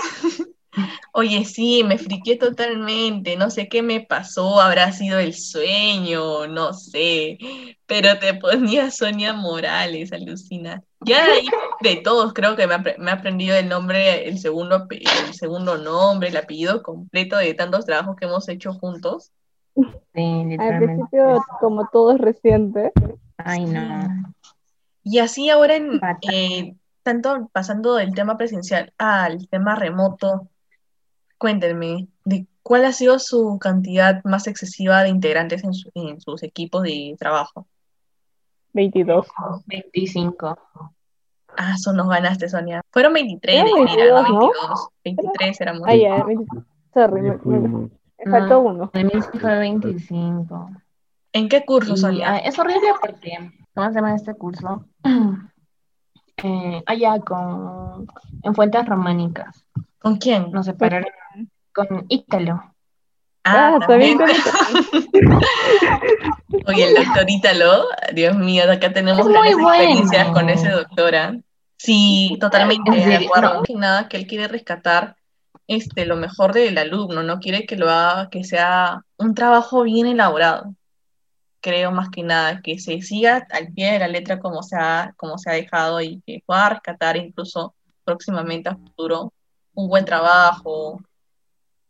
Oye, 1.12 1.45
sí, 1.45 1.83
me 1.83 1.97
friqué 1.97 2.36
totalmente, 2.36 3.36
no 3.38 3.49
sé 3.49 3.67
qué 3.67 3.81
me 3.83 4.01
pasó, 4.01 4.59
habrá 4.59 4.91
sido 4.91 5.19
el 5.19 5.36
sueño, 5.36 6.47
no 6.47 6.73
sé, 6.73 7.38
pero 7.86 8.17
te 8.17 8.33
ponía 8.33 8.89
Sonia 8.89 9.33
Morales, 9.33 10.12
alucina. 10.12 10.83
Ya 11.01 11.25
ahí 11.25 11.47
de 11.81 11.97
todos 11.97 12.33
creo 12.33 12.55
que 12.55 12.65
me, 12.65 12.77
me 12.97 13.12
ha 13.12 13.15
aprendido 13.15 13.55
el 13.55 13.69
nombre, 13.69 14.27
el 14.27 14.39
segundo, 14.39 14.88
el 14.89 15.33
segundo 15.33 15.77
nombre, 15.77 16.29
el 16.29 16.38
apellido 16.38 16.81
completo 16.81 17.38
de 17.38 17.53
tantos 17.53 17.86
trabajos 17.86 18.15
que 18.15 18.25
hemos 18.25 18.49
hecho 18.49 18.73
juntos. 18.73 19.31
Sí, 19.75 20.57
Al 20.59 20.77
principio, 20.77 21.43
como 21.59 21.88
todo 21.91 22.13
es 22.13 22.19
reciente. 22.19 22.91
Ay, 23.38 23.65
no. 23.65 24.33
Y 25.03 25.19
así 25.19 25.49
ahora, 25.49 25.75
en, 25.75 25.99
eh, 26.31 26.75
tanto 27.03 27.49
pasando 27.51 27.95
del 27.95 28.13
tema 28.13 28.38
presencial 28.38 28.93
al 28.97 29.47
tema 29.49 29.75
remoto, 29.75 30.49
cuéntenme, 31.43 32.08
¿de 32.23 32.47
cuál 32.62 32.86
ha 32.86 32.93
sido 32.93 33.19
su 33.19 33.60
cantidad 33.60 34.23
más 34.23 34.47
excesiva 34.47 35.03
de 35.03 35.10
integrantes 35.10 35.62
en, 35.93 36.21
sus 36.21 36.41
equipos 36.41 36.84
de 36.84 37.17
trabajo? 37.19 37.67
22. 38.71 39.27
25. 39.65 40.58
Ah, 41.58 41.77
son 41.77 41.97
nos 41.97 42.08
ganaste, 42.08 42.47
Sonia. 42.47 42.82
Fueron 42.91 43.12
23, 43.12 43.62
22, 43.62 44.29
¿no? 44.29 44.39
22. 44.39 44.89
23 45.03 45.62
éramos. 45.62 45.84
Ah, 45.86 45.95
ya, 45.97 46.25
sorry, 46.93 47.21
me, 47.21 48.32
faltó 48.32 48.62
uno. 48.62 48.89
De 48.93 49.03
mí 49.03 49.12
fue 49.41 49.60
25. 49.60 50.69
¿En 51.34 51.49
qué 51.49 51.65
curso, 51.65 51.97
Sonia? 51.97 52.38
es 52.38 52.58
horrible 52.58 52.88
porque, 53.01 53.51
¿cómo 53.75 53.89
se 53.89 53.95
llama 53.95 54.15
este 54.15 54.34
curso? 54.34 54.86
Eh, 56.45 56.84
allá 56.88 57.19
con, 57.19 58.06
en 58.41 58.56
Fuentes 58.56 58.86
Románicas. 58.86 59.65
¿Con 60.03 60.17
quién? 60.17 60.51
Nos 60.51 60.65
separaron 60.65 61.07
con 61.73 62.05
Ítalo. 62.09 62.61
Ah, 63.45 63.77
ah 63.77 63.79
también. 63.87 64.19
Oye, 66.67 66.89
el 66.89 66.95
doctor 66.95 67.29
Ítalo, 67.29 67.85
Dios 68.13 68.37
mío, 68.37 68.69
acá 68.69 68.91
tenemos 68.91 69.25
grandes 69.25 69.53
experiencias 69.53 70.27
con 70.31 70.49
ese 70.49 70.71
doctora. 70.71 71.37
Sí, 71.77 72.37
totalmente 72.41 72.91
de 72.91 73.15
acuerdo. 73.15 73.63
No. 73.69 73.79
nada 73.79 74.09
que 74.09 74.17
él 74.17 74.27
quiere 74.27 74.49
rescatar 74.49 75.15
este, 75.67 76.05
lo 76.05 76.17
mejor 76.17 76.53
del 76.53 76.77
alumno, 76.77 77.23
no 77.23 77.39
quiere 77.39 77.65
que 77.65 77.77
lo 77.77 77.89
haga, 77.89 78.29
que 78.29 78.43
sea 78.43 79.05
un 79.17 79.33
trabajo 79.33 79.83
bien 79.83 80.07
elaborado. 80.07 80.75
Creo 81.61 81.93
más 81.93 82.09
que 82.09 82.23
nada 82.23 82.59
que 82.61 82.77
se 82.77 83.01
siga 83.01 83.47
al 83.51 83.71
pie 83.71 83.93
de 83.93 83.99
la 83.99 84.09
letra 84.09 84.41
como 84.41 84.63
se 84.63 84.75
ha, 84.75 85.13
como 85.15 85.37
se 85.37 85.49
ha 85.49 85.53
dejado 85.53 86.01
y 86.01 86.21
que 86.27 86.43
pueda 86.45 86.67
rescatar 86.67 87.15
incluso 87.15 87.73
próximamente 88.03 88.67
a 88.67 88.75
futuro 88.75 89.31
un 89.73 89.88
buen 89.88 90.05
trabajo, 90.05 91.01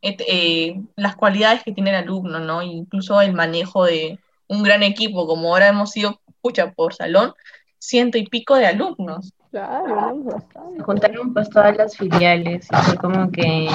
eh, 0.02 0.82
las 0.96 1.16
cualidades 1.16 1.64
que 1.64 1.72
tiene 1.72 1.92
el 1.92 1.96
alumno, 1.98 2.40
¿no? 2.40 2.62
Incluso 2.62 3.22
el 3.22 3.34
manejo 3.34 3.86
de 3.86 4.20
un 4.48 4.64
gran 4.64 4.84
equipo, 4.84 5.26
como 5.26 5.50
ahora 5.50 5.70
hemos 5.70 5.92
sido, 5.92 6.20
escucha, 6.28 6.72
por 6.72 6.94
salón, 6.94 7.34
ciento 7.80 8.18
y 8.18 8.28
pico 8.28 8.56
de 8.56 8.68
alumnos. 8.68 9.34
Claro, 9.52 10.24
Se 10.76 10.84
juntaron 10.84 11.34
pues 11.34 11.50
todas 11.50 11.78
las 11.78 11.96
filiales 11.96 12.68
y 12.72 12.76
fue 12.76 12.98
como 12.98 13.32
que 13.32 13.70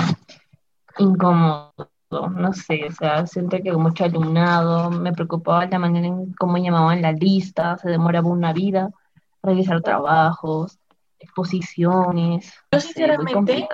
incómodo, 0.99 1.73
no 2.11 2.53
sé, 2.53 2.87
o 2.87 2.92
sea, 2.92 3.27
siento 3.27 3.59
que 3.62 3.73
mucho 3.73 4.05
alumnado, 4.05 4.90
me 4.90 5.12
preocupaba 5.12 5.66
la 5.66 5.79
manera 5.79 6.09
en 6.09 6.33
cómo 6.35 6.59
llamaban 6.59 7.01
la 7.01 7.12
lista, 7.12 7.79
se 7.79 7.90
demoraba 7.90 8.29
una 8.29 8.53
vida 8.53 8.90
realizar 9.42 9.81
trabajos, 9.81 10.79
exposiciones. 11.29 12.53
Yo 12.73 12.81
sinceramente 12.81 13.69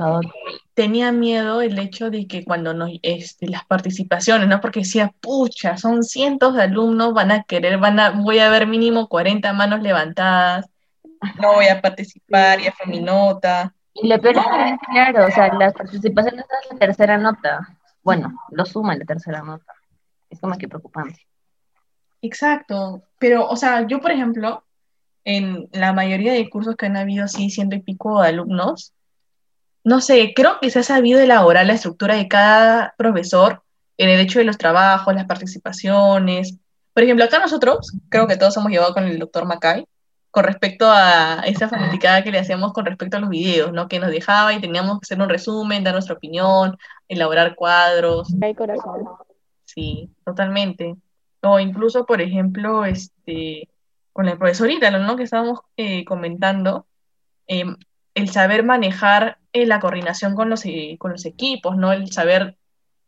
tenía 0.75 1.13
miedo 1.13 1.63
el 1.63 1.79
hecho 1.79 2.11
de 2.11 2.27
que 2.27 2.45
cuando 2.45 2.75
nos, 2.75 2.91
este, 3.03 3.49
las 3.49 3.65
participaciones, 3.65 4.49
¿no? 4.49 4.61
Porque 4.61 4.81
decía, 4.81 5.13
pucha, 5.21 5.77
son 5.77 6.03
cientos 6.03 6.55
de 6.55 6.65
alumnos, 6.65 7.15
van 7.15 7.31
a 7.31 7.45
querer, 7.45 7.79
van 7.79 8.01
a, 8.01 8.11
voy 8.11 8.41
a 8.41 8.51
ver 8.51 8.67
mínimo 8.67 9.09
40 9.09 9.53
manos 9.53 9.81
levantadas, 9.81 10.67
no 11.41 11.55
voy 11.55 11.69
a 11.69 11.81
participar, 11.81 12.61
y 12.61 12.71
fue 12.71 12.87
mi 12.87 13.01
nota. 13.01 13.73
Y 13.95 14.09
lo 14.09 14.21
peor 14.21 14.37
es 14.37 14.79
claro, 14.91 15.27
o 15.27 15.31
sea, 15.31 15.55
las 15.55 15.73
participaciones 15.73 16.45
es 16.45 16.73
la 16.73 16.79
tercera 16.79 17.17
nota. 17.17 17.79
Bueno, 18.03 18.37
lo 18.51 18.67
suma 18.67 18.97
la 18.97 19.05
tercera 19.05 19.43
nota. 19.43 19.73
Es 20.29 20.41
como 20.41 20.59
que 20.59 20.69
preocupante. 20.69 21.21
Exacto, 22.21 23.05
pero, 23.19 23.49
o 23.49 23.57
sea, 23.57 23.87
yo, 23.87 24.01
por 24.01 24.11
ejemplo, 24.11 24.64
en 25.25 25.69
la 25.73 25.93
mayoría 25.93 26.33
de 26.33 26.49
cursos 26.51 26.77
que 26.77 26.87
han 26.87 26.97
habido 26.97 27.25
así 27.25 27.51
ciento 27.51 27.77
y 27.77 27.83
pico 27.83 28.23
de 28.23 28.29
alumnos, 28.29 28.93
no 29.85 30.01
sé, 30.01 30.33
creo 30.35 30.59
que 30.61 30.71
se 30.71 30.79
ha 30.79 30.83
sabido 30.83 31.21
elaborar 31.21 31.67
la 31.67 31.75
estructura 31.75 32.17
de 32.17 32.29
cada 32.29 32.95
profesor 32.97 33.63
en 33.99 34.09
el 34.09 34.21
hecho 34.21 34.39
de 34.39 34.45
los 34.47 34.59
trabajos, 34.59 35.15
las 35.15 35.27
participaciones. 35.27 36.57
Por 36.95 37.03
ejemplo, 37.03 37.25
acá 37.25 37.39
nosotros, 37.39 37.93
creo 38.09 38.27
que 38.27 38.37
todos 38.37 38.57
hemos 38.57 38.71
llevado 38.71 38.95
con 38.95 39.05
el 39.05 39.19
doctor 39.19 39.47
Macay, 39.47 39.87
con 40.31 40.45
respecto 40.45 40.87
a 40.91 41.43
esa 41.47 41.69
fanaticada 41.69 42.25
que 42.25 42.33
le 42.33 42.41
hacíamos 42.41 42.73
con 42.73 42.87
respecto 42.87 43.17
a 43.17 43.21
los 43.21 43.31
videos, 43.31 43.73
¿no? 43.73 43.87
Que 43.87 44.01
nos 44.01 44.11
dejaba 44.11 44.53
y 44.53 44.61
teníamos 44.61 44.99
que 44.99 45.05
hacer 45.05 45.21
un 45.21 45.29
resumen, 45.29 45.85
dar 45.85 45.93
nuestra 45.93 46.17
opinión, 46.17 46.77
elaborar 47.07 47.55
cuadros. 47.55 48.35
Hay 48.43 48.55
corazón. 48.55 49.05
Sí, 49.65 50.11
totalmente. 50.25 50.97
O 51.43 51.61
incluso, 51.61 52.05
por 52.05 52.21
ejemplo, 52.21 52.85
este, 52.85 53.69
con 54.15 54.27
la 54.27 54.39
profesorita, 54.39 54.91
¿no? 54.93 55.17
Que 55.17 55.25
estábamos 55.25 55.61
eh, 55.77 56.05
comentando, 56.05 56.87
em, 57.49 57.77
el 58.15 58.31
saber 58.31 58.65
manejar 58.65 59.39
eh, 59.53 59.67
la 59.67 59.81
coordinación 59.81 60.37
con 60.37 60.49
los, 60.49 60.65
eh, 60.67 60.97
con 61.01 61.11
los 61.13 61.27
equipos, 61.27 61.77
¿no? 61.77 61.93
El 61.93 62.11
saber 62.13 62.57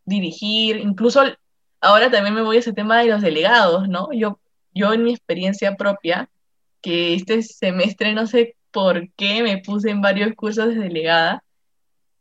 dirigir, 0.05 0.79
incluso 0.79 1.23
ahora 1.81 2.11
también 2.11 2.35
me 2.35 2.43
voy 2.43 2.57
a 2.57 2.59
ese 2.59 2.73
tema 2.73 2.99
de 3.01 3.07
los 3.07 3.23
delegados, 3.23 3.89
¿no? 3.89 4.13
Yo, 4.13 4.41
yo 4.75 4.93
en 4.93 5.05
mi 5.05 5.13
experiencia 5.13 5.77
propia, 5.77 6.29
que 6.83 7.15
este 7.15 7.41
semestre 7.43 8.13
no 8.13 8.27
sé 8.27 8.57
por 8.73 9.09
qué 9.13 9.45
me 9.45 9.59
puse 9.59 9.91
en 9.91 10.01
varios 10.01 10.35
cursos 10.35 10.69
de 10.69 10.75
delegada, 10.75 11.45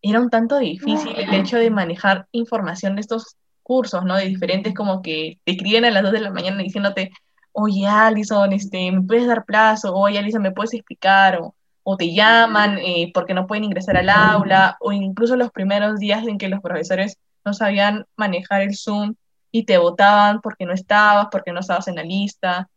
era 0.04 0.20
un 0.20 0.30
tanto 0.30 0.60
difícil 0.60 1.16
el 1.18 1.34
hecho 1.34 1.58
de 1.58 1.72
manejar 1.72 2.28
información 2.32 2.96
de 2.96 3.02
estos 3.02 3.36
cursos, 3.64 4.06
¿no? 4.06 4.16
De 4.16 4.28
diferentes 4.28 4.76
como 4.76 5.02
que 5.02 5.40
te 5.44 5.54
escriben 5.54 5.86
a 5.86 5.92
las 5.92 6.04
2 6.04 6.12
de 6.12 6.22
la 6.22 6.32
mañana 6.32 6.62
diciéndote, 6.62 7.12
oye, 7.56 7.88
Alison, 7.88 8.52
este, 8.54 8.92
¿me 8.92 9.02
puedes 9.02 9.28
dar 9.28 9.46
plazo? 9.46 9.96
Oye, 9.96 10.20
Alison, 10.20 10.42
¿me 10.42 10.52
puedes 10.52 10.74
explicar? 10.74 11.40
O, 11.42 11.56
o 11.84 11.98
te 11.98 12.14
llaman 12.14 12.78
eh, 12.80 13.12
porque 13.14 13.34
no 13.34 13.48
pueden 13.48 13.64
ingresar 13.64 13.98
al 13.98 14.10
aula, 14.10 14.78
o 14.82 14.92
incluso 14.92 15.36
los 15.36 15.52
primeros 15.52 16.00
días 16.00 16.28
en 16.28 16.38
que 16.38 16.50
los 16.50 16.62
profesores 16.62 17.18
no 17.46 17.54
sabían 17.54 18.06
manejar 18.18 18.62
el 18.62 18.76
Zoom 18.76 19.16
y 19.52 19.64
te 19.66 19.78
votaban 19.78 20.42
porque 20.42 20.66
no 20.66 20.74
estabas, 20.74 21.28
porque 21.32 21.54
no 21.54 21.62
estabas 21.62 21.88
en 21.88 21.96
la 21.96 22.04
lista. 22.04 22.70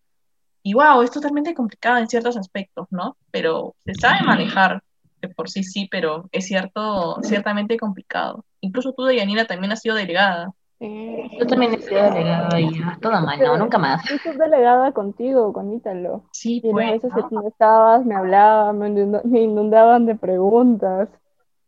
Y 0.63 0.75
wow, 0.75 1.03
es 1.03 1.11
totalmente 1.11 1.55
complicado 1.55 1.99
en 1.99 2.09
ciertos 2.09 2.37
aspectos, 2.37 2.87
¿no? 2.91 3.17
Pero 3.31 3.75
se 3.85 3.95
sabe 3.95 4.23
manejar 4.25 4.83
de 5.21 5.29
por 5.29 5.49
sí, 5.51 5.65
sí, 5.65 5.89
pero 5.91 6.29
es 6.31 6.47
cierto, 6.47 7.19
ciertamente 7.23 7.77
complicado. 7.79 8.45
Incluso 8.61 8.93
tú, 8.93 9.11
Yanina, 9.11 9.47
también 9.47 9.73
has 9.73 9.81
sido 9.81 9.97
delegada. 9.97 10.53
Yo 10.81 11.47
también 11.47 11.75
he 11.75 11.81
sido 11.81 12.03
delegada 12.05 12.61
y 12.61 12.71
toda 13.01 13.21
mal, 13.21 13.41
no, 13.41 13.57
nunca 13.57 13.79
más. 13.79 14.03
Yo 14.09 14.17
soy 14.19 14.37
delegada 14.39 14.93
contigo, 14.93 15.53
con 15.53 15.73
Ítalo. 15.73 16.25
Sí, 16.33 16.61
Y 16.63 16.71
pues, 16.71 16.89
a 16.89 16.93
veces 16.93 17.13
¿no? 17.15 17.29
que 17.29 17.35
no 17.35 17.49
estabas, 17.49 18.05
me 18.05 18.15
hablaban, 18.15 18.79
me 18.79 18.89
inunda- 18.89 19.23
me 19.25 19.41
inundaban 19.41 20.07
de 20.07 20.15
preguntas, 20.15 21.09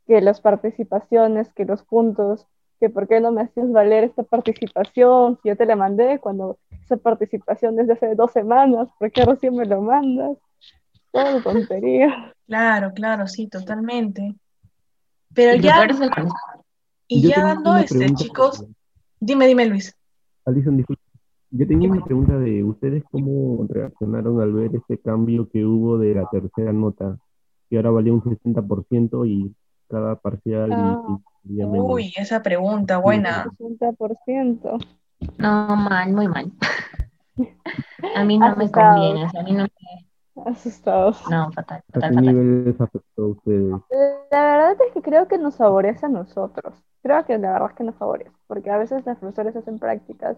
que 0.06 0.20
las 0.20 0.40
participaciones, 0.40 1.52
que 1.54 1.64
los 1.64 1.82
puntos, 1.82 2.46
que 2.78 2.88
por 2.88 3.08
qué 3.08 3.20
no 3.20 3.32
me 3.32 3.42
hacías 3.42 3.70
valer 3.72 4.04
esta 4.04 4.22
participación, 4.22 5.38
si 5.42 5.48
yo 5.48 5.56
te 5.56 5.66
la 5.66 5.76
mandé 5.76 6.18
cuando 6.20 6.58
esa 6.84 6.96
participación 6.96 7.76
desde 7.76 7.92
hace 7.94 8.14
dos 8.14 8.32
semanas, 8.32 8.88
¿por 8.98 9.10
qué 9.12 9.24
recién 9.24 9.54
me 9.56 9.66
lo 9.66 9.82
mandas? 9.82 10.36
Todo 11.12 11.40
tontería. 11.40 12.32
Claro, 12.46 12.92
claro, 12.94 13.26
sí, 13.26 13.48
totalmente. 13.48 14.34
Pero 15.34 15.56
Y 15.56 15.60
ya, 15.60 15.86
y 17.08 17.22
Yo 17.22 17.28
ya 17.30 17.42
dando, 17.42 17.76
este, 17.76 17.98
pregunta. 17.98 18.22
chicos, 18.22 18.64
dime, 19.20 19.46
dime, 19.46 19.66
Luis. 19.66 19.94
Alison, 20.44 20.76
disculpe. 20.76 21.02
Yo 21.52 21.66
tenía 21.66 21.90
una 21.90 22.04
pregunta 22.04 22.38
de 22.38 22.62
ustedes, 22.62 23.02
¿cómo 23.10 23.66
reaccionaron 23.68 24.40
al 24.40 24.52
ver 24.52 24.70
este 24.76 24.98
cambio 24.98 25.48
que 25.48 25.64
hubo 25.64 25.98
de 25.98 26.14
la 26.14 26.28
tercera 26.30 26.72
nota, 26.72 27.18
que 27.68 27.76
ahora 27.76 27.90
valía 27.90 28.12
un 28.12 28.22
60% 28.22 29.26
y 29.26 29.52
cada 29.88 30.14
parcial 30.16 30.70
y- 30.70 30.74
Ah. 30.74 31.18
y 31.44 31.48
valía 31.48 31.66
menos? 31.66 31.86
Uy, 31.90 32.12
esa 32.16 32.40
pregunta, 32.42 32.98
buena. 32.98 33.44
60%. 33.58 34.78
No, 35.38 35.76
mal, 35.76 36.12
muy 36.12 36.28
mal. 36.28 36.52
A 38.16 38.24
mí 38.24 38.38
no 38.38 38.54
me 38.56 38.70
conviene, 38.70 39.24
a 39.24 39.42
mí 39.42 39.52
no 39.52 39.66
Asustados. 40.36 41.20
No, 41.28 41.50
fatal, 41.52 41.82
¿A 41.88 41.92
fatal, 41.92 42.10
qué 42.10 42.16
fatal. 42.16 42.24
nivel 42.26 42.64
les 42.64 42.80
afectó 42.80 43.22
a 43.22 43.26
ustedes? 43.28 43.80
La 44.30 44.42
verdad 44.44 44.76
es 44.86 44.92
que 44.92 45.02
creo 45.02 45.28
que 45.28 45.38
nos 45.38 45.56
favorece 45.56 46.06
a 46.06 46.08
nosotros. 46.08 46.74
Creo 47.02 47.24
que 47.24 47.38
la 47.38 47.52
verdad 47.52 47.70
es 47.70 47.76
que 47.76 47.84
nos 47.84 47.96
favorece, 47.96 48.30
porque 48.46 48.70
a 48.70 48.78
veces 48.78 49.04
los 49.06 49.18
profesores 49.18 49.56
hacen 49.56 49.78
prácticas, 49.78 50.36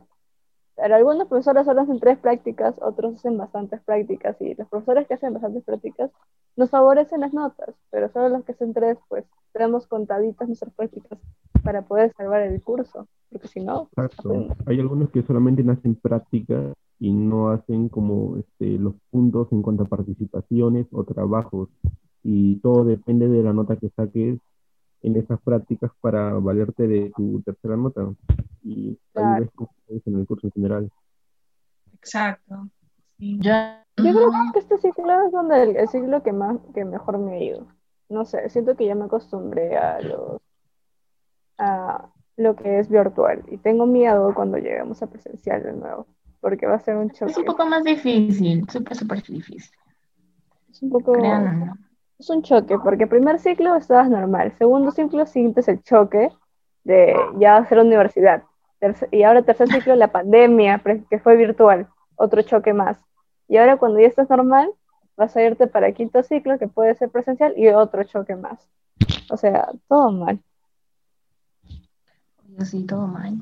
pero 0.76 0.94
algunos 0.96 1.28
profesores 1.28 1.66
solo 1.66 1.82
hacen 1.82 2.00
tres 2.00 2.18
prácticas, 2.18 2.74
otros 2.82 3.16
hacen 3.16 3.38
bastantes 3.38 3.80
prácticas, 3.82 4.36
y 4.40 4.54
los 4.54 4.68
profesores 4.68 5.08
que 5.08 5.14
hacen 5.14 5.34
bastantes 5.34 5.64
prácticas 5.64 6.10
nos 6.56 6.70
favorecen 6.70 7.20
las 7.20 7.34
notas, 7.34 7.74
pero 7.90 8.10
solo 8.10 8.28
los 8.30 8.44
que 8.44 8.52
hacen 8.52 8.74
tres, 8.74 8.98
pues 9.08 9.24
tenemos 9.52 9.86
contaditas 9.86 10.48
nuestras 10.48 10.72
prácticas 10.74 11.18
para 11.64 11.82
poder 11.82 12.12
salvar 12.16 12.42
el 12.42 12.62
curso, 12.62 13.08
porque 13.30 13.48
si 13.48 13.60
no, 13.60 13.88
Exacto. 13.96 14.30
hacen- 14.30 14.48
Hay 14.66 14.80
algunos 14.80 15.10
que 15.10 15.22
solamente 15.22 15.62
hacen 15.70 15.94
prácticas 15.96 16.72
y 17.02 17.12
no 17.12 17.48
hacen 17.48 17.88
como 17.88 18.36
este, 18.36 18.78
los 18.78 18.94
puntos 19.10 19.50
en 19.50 19.60
cuanto 19.60 19.82
a 19.82 19.86
participaciones 19.86 20.86
o 20.92 21.02
trabajos. 21.02 21.68
Y 22.22 22.60
todo 22.60 22.84
depende 22.84 23.26
de 23.28 23.42
la 23.42 23.52
nota 23.52 23.74
que 23.74 23.88
saques 23.88 24.38
en 25.02 25.16
esas 25.16 25.40
prácticas 25.42 25.90
para 26.00 26.34
valerte 26.34 26.86
de 26.86 27.10
tu 27.16 27.42
tercera 27.42 27.76
nota. 27.76 28.08
Y 28.62 28.90
ahí 28.90 28.96
Claro. 29.14 29.40
ves 29.40 29.50
cómo 29.56 29.70
es 29.88 30.06
en 30.06 30.16
el 30.20 30.26
curso 30.28 30.46
en 30.46 30.52
general. 30.52 30.90
Exacto. 31.94 32.68
Sí. 33.18 33.36
Yo, 33.40 33.50
Yo 33.96 34.12
creo 34.12 34.30
que 34.52 34.60
este 34.60 34.78
ciclo 34.78 35.26
es 35.26 35.32
donde 35.32 35.60
el, 35.60 35.76
el 35.76 35.88
ciclo 35.88 36.22
que 36.22 36.32
más, 36.32 36.58
que 36.72 36.84
mejor 36.84 37.18
me 37.18 37.32
ha 37.32 37.42
ido. 37.42 37.66
No 38.10 38.24
sé, 38.24 38.48
siento 38.48 38.76
que 38.76 38.86
ya 38.86 38.94
me 38.94 39.06
acostumbré 39.06 39.76
a 39.76 40.00
los 40.00 40.40
a 41.58 42.08
lo 42.36 42.54
que 42.54 42.78
es 42.78 42.88
virtual 42.88 43.42
y 43.50 43.58
tengo 43.58 43.86
miedo 43.86 44.32
cuando 44.36 44.56
lleguemos 44.58 45.02
a 45.02 45.08
presencial 45.08 45.64
de 45.64 45.72
nuevo, 45.72 46.06
porque 46.42 46.66
va 46.66 46.74
a 46.74 46.80
ser 46.80 46.96
un 46.96 47.10
es 47.10 47.18
choque. 47.18 47.38
un 47.38 47.44
poco 47.46 47.64
más 47.64 47.84
difícil, 47.84 48.68
súper, 48.68 48.96
súper 48.96 49.22
difícil. 49.22 49.70
Es 50.70 50.82
un 50.82 50.90
poco 50.90 51.16
no. 51.16 51.78
es 52.18 52.28
un 52.28 52.42
choque, 52.42 52.76
porque 52.78 53.06
primer 53.06 53.38
ciclo 53.38 53.74
estabas 53.76 54.10
normal, 54.10 54.52
segundo 54.58 54.90
ciclo 54.90 55.24
sientes 55.24 55.68
el 55.68 55.82
choque 55.82 56.30
de 56.84 57.14
ya 57.38 57.56
hacer 57.56 57.78
universidad. 57.78 58.42
Terce- 58.80 59.08
y 59.12 59.22
ahora 59.22 59.42
tercer 59.42 59.68
ciclo 59.68 59.94
la 59.94 60.08
pandemia, 60.10 60.82
que 61.08 61.20
fue 61.20 61.36
virtual, 61.36 61.86
otro 62.16 62.42
choque 62.42 62.72
más. 62.72 62.98
Y 63.48 63.56
ahora 63.56 63.76
cuando 63.76 64.00
ya 64.00 64.08
estás 64.08 64.28
normal, 64.28 64.68
vas 65.16 65.36
a 65.36 65.42
irte 65.42 65.68
para 65.68 65.92
quinto 65.92 66.22
ciclo, 66.24 66.58
que 66.58 66.66
puede 66.66 66.94
ser 66.96 67.08
presencial, 67.10 67.54
y 67.56 67.68
otro 67.68 68.02
choque 68.02 68.34
más. 68.34 68.68
O 69.30 69.36
sea, 69.36 69.68
todo 69.88 70.10
mal. 70.10 70.40
Sí, 72.64 72.84
todo 72.84 73.06
mal. 73.06 73.38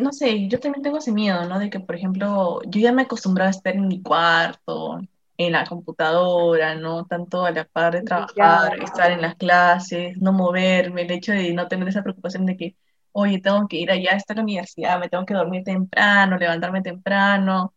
No 0.00 0.12
sé, 0.12 0.48
yo 0.48 0.60
también 0.60 0.82
tengo 0.82 0.98
ese 0.98 1.12
miedo, 1.12 1.44
¿no? 1.48 1.58
De 1.58 1.70
que, 1.70 1.80
por 1.80 1.94
ejemplo, 1.96 2.60
yo 2.66 2.80
ya 2.80 2.92
me 2.92 3.02
acostumbraba 3.02 3.48
a 3.48 3.50
estar 3.50 3.74
en 3.74 3.88
mi 3.88 4.02
cuarto, 4.02 5.00
en 5.36 5.52
la 5.52 5.64
computadora, 5.66 6.74
¿no? 6.74 7.06
Tanto 7.06 7.44
a 7.44 7.50
la 7.50 7.64
par 7.64 7.94
de 7.94 8.02
trabajar, 8.02 8.78
Ya. 8.78 8.84
estar 8.84 9.10
en 9.10 9.22
las 9.22 9.34
clases, 9.36 10.16
no 10.18 10.32
moverme, 10.32 11.02
el 11.02 11.10
hecho 11.10 11.32
de 11.32 11.52
no 11.52 11.68
tener 11.68 11.88
esa 11.88 12.02
preocupación 12.02 12.46
de 12.46 12.56
que, 12.56 12.76
oye, 13.12 13.40
tengo 13.40 13.66
que 13.68 13.78
ir 13.78 13.90
allá 13.90 14.12
a 14.12 14.16
esta 14.16 14.40
universidad, 14.40 14.98
me 15.00 15.08
tengo 15.08 15.26
que 15.26 15.34
dormir 15.34 15.64
temprano, 15.64 16.38
levantarme 16.38 16.82
temprano, 16.82 17.74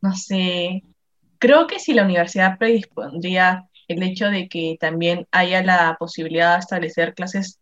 no 0.00 0.14
sé. 0.14 0.82
Creo 1.38 1.66
que 1.66 1.78
si 1.80 1.94
la 1.94 2.04
universidad 2.04 2.58
predispondría 2.58 3.68
el 3.88 4.02
hecho 4.02 4.28
de 4.30 4.48
que 4.48 4.76
también 4.80 5.26
haya 5.30 5.62
la 5.62 5.96
posibilidad 5.98 6.54
de 6.54 6.60
establecer 6.60 7.14
clases 7.14 7.60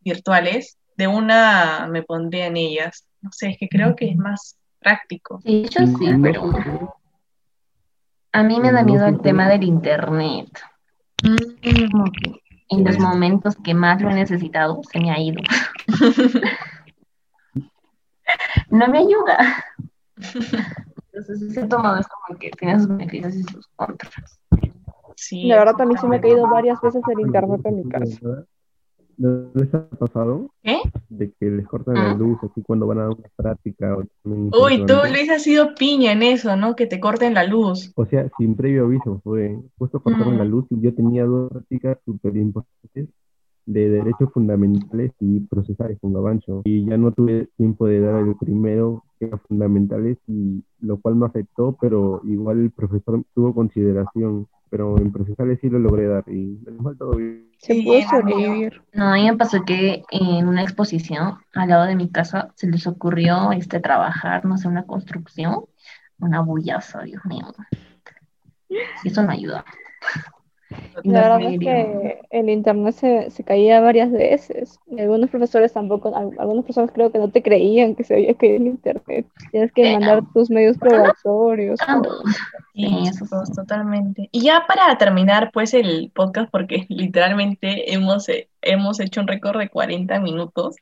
virtuales, 0.00 0.78
de 0.96 1.06
una 1.06 1.86
me 1.90 2.02
pondría 2.02 2.46
en 2.46 2.56
ellas. 2.56 3.06
No 3.20 3.30
sé, 3.32 3.50
es 3.50 3.58
que 3.58 3.68
creo 3.68 3.94
que 3.96 4.10
es 4.10 4.16
más 4.16 4.58
práctico. 4.80 5.40
Sí, 5.42 5.66
yo 5.70 5.86
sí, 5.86 6.06
No 6.06 6.22
pero 6.22 6.96
a 8.32 8.42
mí 8.42 8.60
me 8.60 8.72
da 8.72 8.82
miedo 8.82 9.06
el 9.06 9.20
tema 9.20 9.48
del 9.48 9.62
internet. 9.62 10.48
Mm, 11.22 11.90
Como 11.90 12.04
que 12.04 12.40
en 12.70 12.84
los 12.84 12.98
momentos 12.98 13.54
que 13.62 13.74
más 13.74 14.00
lo 14.00 14.10
he 14.10 14.14
necesitado, 14.14 14.80
se 14.90 14.98
me 15.00 15.10
ha 15.10 15.20
ido. 15.20 15.40
No 18.70 18.88
me 18.88 19.00
ayuda. 19.00 19.64
Entonces, 21.12 21.42
ese 21.42 21.66
tomado 21.66 21.98
es 21.98 22.06
como 22.08 22.38
que 22.38 22.50
tiene 22.50 22.78
sus 22.78 22.88
beneficios 22.88 23.34
y 23.34 23.42
sus 23.42 23.68
contras. 23.76 24.40
Sí, 25.16 25.46
La 25.46 25.58
verdad, 25.58 25.74
también 25.76 26.00
se 26.00 26.06
me 26.06 26.16
ha 26.16 26.20
caído 26.20 26.48
varias 26.48 26.80
veces 26.80 27.02
el 27.12 27.20
internet 27.20 27.60
en 27.64 27.76
mi 27.76 27.88
casa. 27.88 28.46
¿No 29.22 29.50
les 29.54 29.72
ha 29.72 29.88
pasado? 29.88 30.50
¿Qué? 30.64 30.80
De 31.08 31.32
que 31.38 31.46
les 31.46 31.66
cortan 31.68 31.94
la 31.94 32.10
¿Ah? 32.10 32.14
luz 32.14 32.38
así 32.42 32.60
cuando 32.62 32.88
van 32.88 32.98
a 32.98 33.02
dar 33.02 33.10
una 33.10 33.28
práctica. 33.36 33.96
O, 33.96 34.02
Uy, 34.24 34.84
tú. 34.84 34.94
Luis, 35.10 35.30
has 35.30 35.44
sido 35.44 35.74
piña 35.76 36.10
en 36.12 36.24
eso, 36.24 36.56
¿no? 36.56 36.74
Que 36.74 36.86
te 36.86 36.98
corten 36.98 37.34
la 37.34 37.44
luz. 37.44 37.92
O 37.94 38.04
sea, 38.06 38.28
sin 38.36 38.56
previo 38.56 38.84
aviso, 38.86 39.20
fue 39.22 39.56
justo 39.78 40.02
cortaron 40.02 40.34
Mm. 40.34 40.38
la 40.38 40.44
luz 40.44 40.64
y 40.70 40.80
yo 40.80 40.92
tenía 40.92 41.24
dos 41.24 41.50
prácticas 41.52 41.98
súper 42.04 42.36
importantes 42.36 43.08
de 43.66 43.88
derechos 43.88 44.30
fundamentales 44.32 45.12
y 45.20 45.40
procesales 45.40 45.98
con 46.00 46.12
Gabancho. 46.12 46.62
Y 46.64 46.84
ya 46.84 46.96
no 46.96 47.12
tuve 47.12 47.48
tiempo 47.56 47.86
de 47.86 48.00
dar 48.00 48.22
el 48.22 48.36
primero, 48.36 49.04
que 49.18 49.26
era 49.26 49.38
fundamentales, 49.38 50.18
y 50.26 50.64
lo 50.80 51.00
cual 51.00 51.16
me 51.16 51.26
afectó, 51.26 51.76
pero 51.80 52.20
igual 52.24 52.60
el 52.60 52.70
profesor 52.70 53.22
tuvo 53.34 53.54
consideración. 53.54 54.48
Pero 54.70 54.96
en 54.96 55.12
procesales 55.12 55.58
sí 55.60 55.68
lo 55.68 55.78
logré 55.78 56.06
dar 56.06 56.24
y 56.28 56.58
mal 56.78 56.96
todo 56.96 57.16
bien. 57.16 57.46
Se 57.58 57.74
amigo. 57.74 57.92
sobrevivir. 58.08 58.82
No, 58.94 59.08
a 59.08 59.14
mí 59.16 59.30
me 59.30 59.36
pasó 59.36 59.62
que 59.66 60.02
en 60.10 60.48
una 60.48 60.62
exposición 60.62 61.34
al 61.52 61.68
lado 61.68 61.84
de 61.84 61.94
mi 61.94 62.08
casa 62.08 62.52
se 62.54 62.68
les 62.68 62.86
ocurrió 62.86 63.52
este, 63.52 63.80
trabajar, 63.80 64.46
no 64.46 64.56
sé, 64.56 64.68
una 64.68 64.86
construcción, 64.86 65.66
una 66.20 66.40
bullaza, 66.40 67.02
Dios 67.02 67.22
mío. 67.26 67.52
Y 69.04 69.08
eso 69.08 69.22
no 69.22 69.30
ayuda. 69.30 69.62
Y 71.02 71.10
La 71.10 71.20
verdad 71.22 71.42
es 71.52 71.58
que 71.58 72.20
el 72.30 72.48
internet 72.50 72.94
se, 72.94 73.30
se 73.30 73.44
caía 73.44 73.80
varias 73.80 74.10
veces. 74.10 74.78
Y 74.86 75.00
algunos 75.00 75.30
profesores 75.30 75.72
tampoco, 75.72 76.14
al- 76.14 76.30
algunos 76.38 76.64
profesores 76.64 76.90
creo 76.92 77.10
que 77.10 77.18
no 77.18 77.28
te 77.30 77.42
creían 77.42 77.94
que 77.94 78.04
se 78.04 78.14
había 78.14 78.34
caído 78.34 78.56
el 78.56 78.66
internet. 78.68 79.26
Tienes 79.50 79.72
que 79.72 79.90
Eh, 79.90 79.92
mandar 79.94 80.22
tus 80.32 80.50
medios 80.50 80.78
probatorios. 80.78 81.78
Tanto. 81.80 82.10
Sí, 82.74 82.86
eso 83.08 83.26
sí. 83.26 83.52
totalmente. 83.54 84.28
Y 84.32 84.42
ya 84.42 84.64
para 84.66 84.96
terminar, 84.98 85.50
pues, 85.52 85.74
el 85.74 86.10
podcast, 86.14 86.50
porque 86.50 86.86
literalmente 86.88 87.92
hemos, 87.92 88.28
eh, 88.28 88.48
hemos 88.62 89.00
hecho 89.00 89.20
un 89.20 89.28
récord 89.28 89.58
de 89.58 89.68
40 89.68 90.20
minutos. 90.20 90.76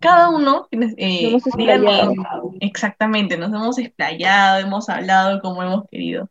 Cada 0.00 0.30
uno, 0.30 0.66
eh, 0.72 1.30
Nos 1.32 1.44
díganme, 1.56 1.90
explayado. 1.90 2.54
exactamente, 2.60 3.36
nos 3.36 3.52
hemos 3.52 3.78
explayado, 3.78 4.58
hemos 4.58 4.88
hablado 4.88 5.40
como 5.42 5.62
hemos 5.62 5.84
querido. 5.90 6.28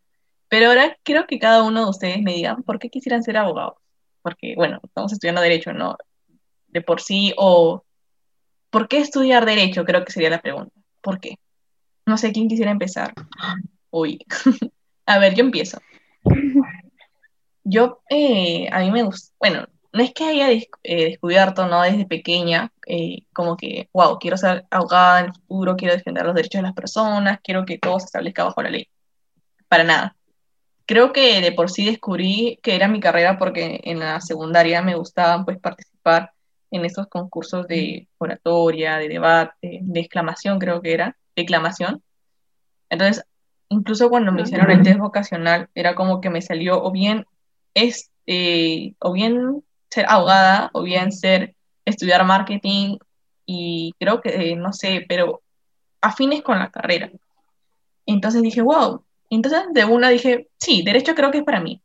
Pero 0.49 0.67
ahora 0.67 0.97
quiero 1.03 1.27
que 1.27 1.39
cada 1.39 1.63
uno 1.63 1.83
de 1.85 1.89
ustedes 1.89 2.21
me 2.21 2.33
digan 2.33 2.63
por 2.63 2.79
qué 2.79 2.89
quisieran 2.89 3.23
ser 3.23 3.37
abogados. 3.37 3.75
Porque, 4.21 4.55
bueno, 4.55 4.79
estamos 4.83 5.13
estudiando 5.13 5.41
derecho, 5.41 5.73
¿no? 5.73 5.95
De 6.67 6.81
por 6.81 7.01
sí, 7.01 7.33
o 7.37 7.83
¿por 8.69 8.87
qué 8.87 8.99
estudiar 8.99 9.45
derecho? 9.45 9.85
Creo 9.85 10.03
que 10.03 10.11
sería 10.11 10.29
la 10.29 10.41
pregunta. 10.41 10.73
¿Por 11.01 11.19
qué? 11.19 11.37
No 12.05 12.17
sé 12.17 12.31
quién 12.33 12.47
quisiera 12.47 12.71
empezar. 12.71 13.13
Uy. 13.91 14.19
A 15.05 15.19
ver, 15.19 15.33
yo 15.35 15.43
empiezo. 15.43 15.79
Yo, 17.63 18.01
eh, 18.09 18.67
a 18.71 18.79
mí 18.79 18.91
me 18.91 19.03
gusta, 19.03 19.33
bueno, 19.39 19.67
no 19.91 20.03
es 20.03 20.13
que 20.13 20.23
haya 20.25 20.51
eh, 20.51 20.65
descubierto, 20.83 21.67
¿no? 21.67 21.81
Desde 21.81 22.05
pequeña, 22.05 22.71
eh, 22.87 23.25
como 23.33 23.57
que, 23.57 23.89
wow, 23.93 24.19
quiero 24.19 24.37
ser 24.37 24.65
abogada 24.69 25.21
en 25.21 25.25
el 25.27 25.33
futuro, 25.33 25.75
quiero 25.75 25.95
defender 25.95 26.25
los 26.25 26.35
derechos 26.35 26.59
de 26.59 26.63
las 26.63 26.73
personas, 26.73 27.39
quiero 27.43 27.65
que 27.65 27.77
todo 27.79 27.99
se 27.99 28.05
establezca 28.05 28.43
bajo 28.43 28.61
la 28.61 28.69
ley. 28.69 28.87
Para 29.67 29.83
nada. 29.83 30.15
Creo 30.89 31.13
que 31.13 31.39
de 31.39 31.51
por 31.51 31.69
sí 31.69 31.85
descubrí 31.85 32.57
que 32.63 32.75
era 32.75 32.87
mi 32.87 32.99
carrera 32.99 33.37
porque 33.37 33.79
en 33.83 33.99
la 33.99 34.19
secundaria 34.21 34.81
me 34.81 34.95
gustaba 34.95 35.45
pues 35.45 35.59
participar 35.59 36.31
en 36.71 36.83
esos 36.83 37.05
concursos 37.05 37.67
de 37.67 38.07
oratoria, 38.17 38.97
de 38.97 39.07
debate, 39.07 39.81
de 39.83 39.99
exclamación 39.99 40.57
creo 40.57 40.81
que 40.81 40.93
era, 40.93 41.15
declamación. 41.35 42.01
Entonces, 42.89 43.23
incluso 43.69 44.09
cuando 44.09 44.31
me 44.31 44.41
hicieron 44.41 44.71
el 44.71 44.81
test 44.81 44.97
vocacional, 44.97 45.69
era 45.75 45.93
como 45.93 46.21
que 46.21 46.31
me 46.31 46.41
salió 46.41 46.83
o 46.83 46.89
bien, 46.89 47.27
es, 47.75 48.09
eh, 48.25 48.95
o 48.97 49.13
bien 49.13 49.63
ser 49.91 50.07
abogada, 50.09 50.71
o 50.73 50.81
bien 50.81 51.11
ser, 51.11 51.53
estudiar 51.85 52.25
marketing, 52.25 52.97
y 53.45 53.93
creo 53.99 54.21
que, 54.21 54.55
no 54.55 54.73
sé, 54.73 55.05
pero 55.07 55.43
afines 56.01 56.41
con 56.41 56.57
la 56.57 56.71
carrera. 56.71 57.11
Entonces 58.07 58.41
dije, 58.41 58.63
wow. 58.63 59.03
Entonces 59.29 59.61
de 59.73 59.85
una 59.85 60.09
dije, 60.09 60.49
sí, 60.57 60.81
derecho 60.83 61.15
creo 61.15 61.31
que 61.31 61.39
es 61.39 61.43
para 61.43 61.59
mí. 61.59 61.81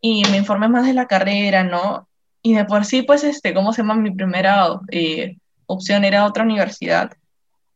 Y 0.00 0.22
me 0.30 0.36
informé 0.36 0.68
más 0.68 0.86
de 0.86 0.94
la 0.94 1.06
carrera, 1.06 1.64
¿no? 1.64 2.08
Y 2.42 2.54
de 2.54 2.64
por 2.64 2.84
sí, 2.84 3.02
pues, 3.02 3.24
este, 3.24 3.54
¿cómo 3.54 3.72
se 3.72 3.82
llama? 3.82 3.94
Mi 3.94 4.10
primera 4.10 4.80
eh, 4.90 5.38
opción 5.66 6.04
era 6.04 6.26
otra 6.26 6.44
universidad 6.44 7.10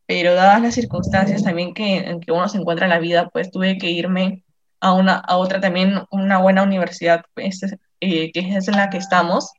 pero 0.09 0.33
dadas 0.33 0.59
las 0.59 0.73
circunstancias 0.73 1.43
también 1.43 1.75
que, 1.75 1.97
en 1.97 2.19
que 2.19 2.31
uno 2.31 2.49
se 2.49 2.57
encuentra 2.57 2.87
en 2.87 2.89
la 2.89 2.97
vida, 2.97 3.29
pues 3.29 3.51
tuve 3.51 3.77
que 3.77 3.91
irme 3.91 4.43
a, 4.79 4.93
una, 4.93 5.17
a 5.17 5.37
otra 5.37 5.61
también, 5.61 6.01
una 6.09 6.39
buena 6.39 6.63
universidad, 6.63 7.23
pues, 7.35 7.61
eh, 8.01 8.31
que 8.31 8.39
es 8.39 8.67
en 8.67 8.75
la 8.75 8.89
que 8.89 8.97
estamos. 8.97 9.51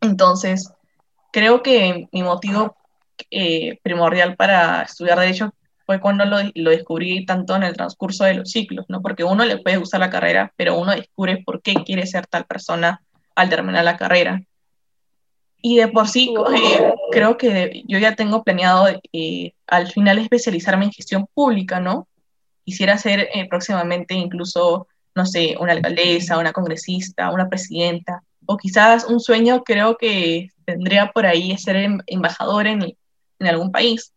Entonces, 0.00 0.72
creo 1.30 1.62
que 1.62 2.08
mi 2.10 2.22
motivo 2.22 2.74
eh, 3.30 3.78
primordial 3.82 4.34
para 4.34 4.80
estudiar 4.80 5.20
derecho 5.20 5.52
fue 5.86 6.00
cuando 6.00 6.24
lo, 6.24 6.38
lo, 6.54 6.70
descubrí 6.70 7.24
tanto 7.24 7.54
en 7.54 7.62
el 7.62 7.76
transcurso 7.76 8.24
de 8.24 8.34
los 8.34 8.50
ciclos, 8.50 8.86
¿no? 8.88 9.00
Porque 9.00 9.24
uno 9.24 9.44
le 9.44 9.58
puede 9.58 9.76
gustar 9.76 10.00
la 10.00 10.10
carrera, 10.10 10.52
pero 10.56 10.78
uno 10.78 10.92
descubre 10.92 11.42
por 11.44 11.62
qué 11.62 11.74
quiere 11.84 12.06
ser 12.06 12.26
tal 12.26 12.44
persona 12.44 13.02
al 13.36 13.48
terminar 13.48 13.84
la 13.84 13.96
carrera. 13.96 14.42
Y 15.62 15.76
de 15.76 15.88
por 15.88 16.08
sí, 16.08 16.34
eh, 16.54 16.94
creo 17.10 17.36
que 17.36 17.82
yo 17.86 17.98
ya 17.98 18.14
tengo 18.14 18.42
planeado 18.42 18.88
eh, 19.12 19.52
al 19.66 19.90
final 19.90 20.18
especializarme 20.18 20.86
en 20.86 20.92
gestión 20.92 21.26
pública, 21.32 21.80
¿no? 21.80 22.08
Quisiera 22.64 22.98
ser 22.98 23.28
eh, 23.32 23.48
próximamente 23.48 24.14
incluso, 24.14 24.88
no 25.14 25.24
sé, 25.24 25.56
una 25.58 25.72
alcaldesa, 25.72 26.38
una 26.38 26.52
congresista, 26.52 27.30
una 27.30 27.48
presidenta, 27.48 28.22
o 28.44 28.56
quizás 28.56 29.04
un 29.04 29.20
sueño 29.20 29.62
creo 29.64 29.96
que 29.96 30.50
tendría 30.64 31.12
por 31.12 31.26
ahí 31.26 31.56
ser 31.58 31.76
em, 31.76 31.98
embajador 32.06 32.66
en, 32.66 32.82
en 33.38 33.46
algún 33.46 33.70
país. 33.72 34.12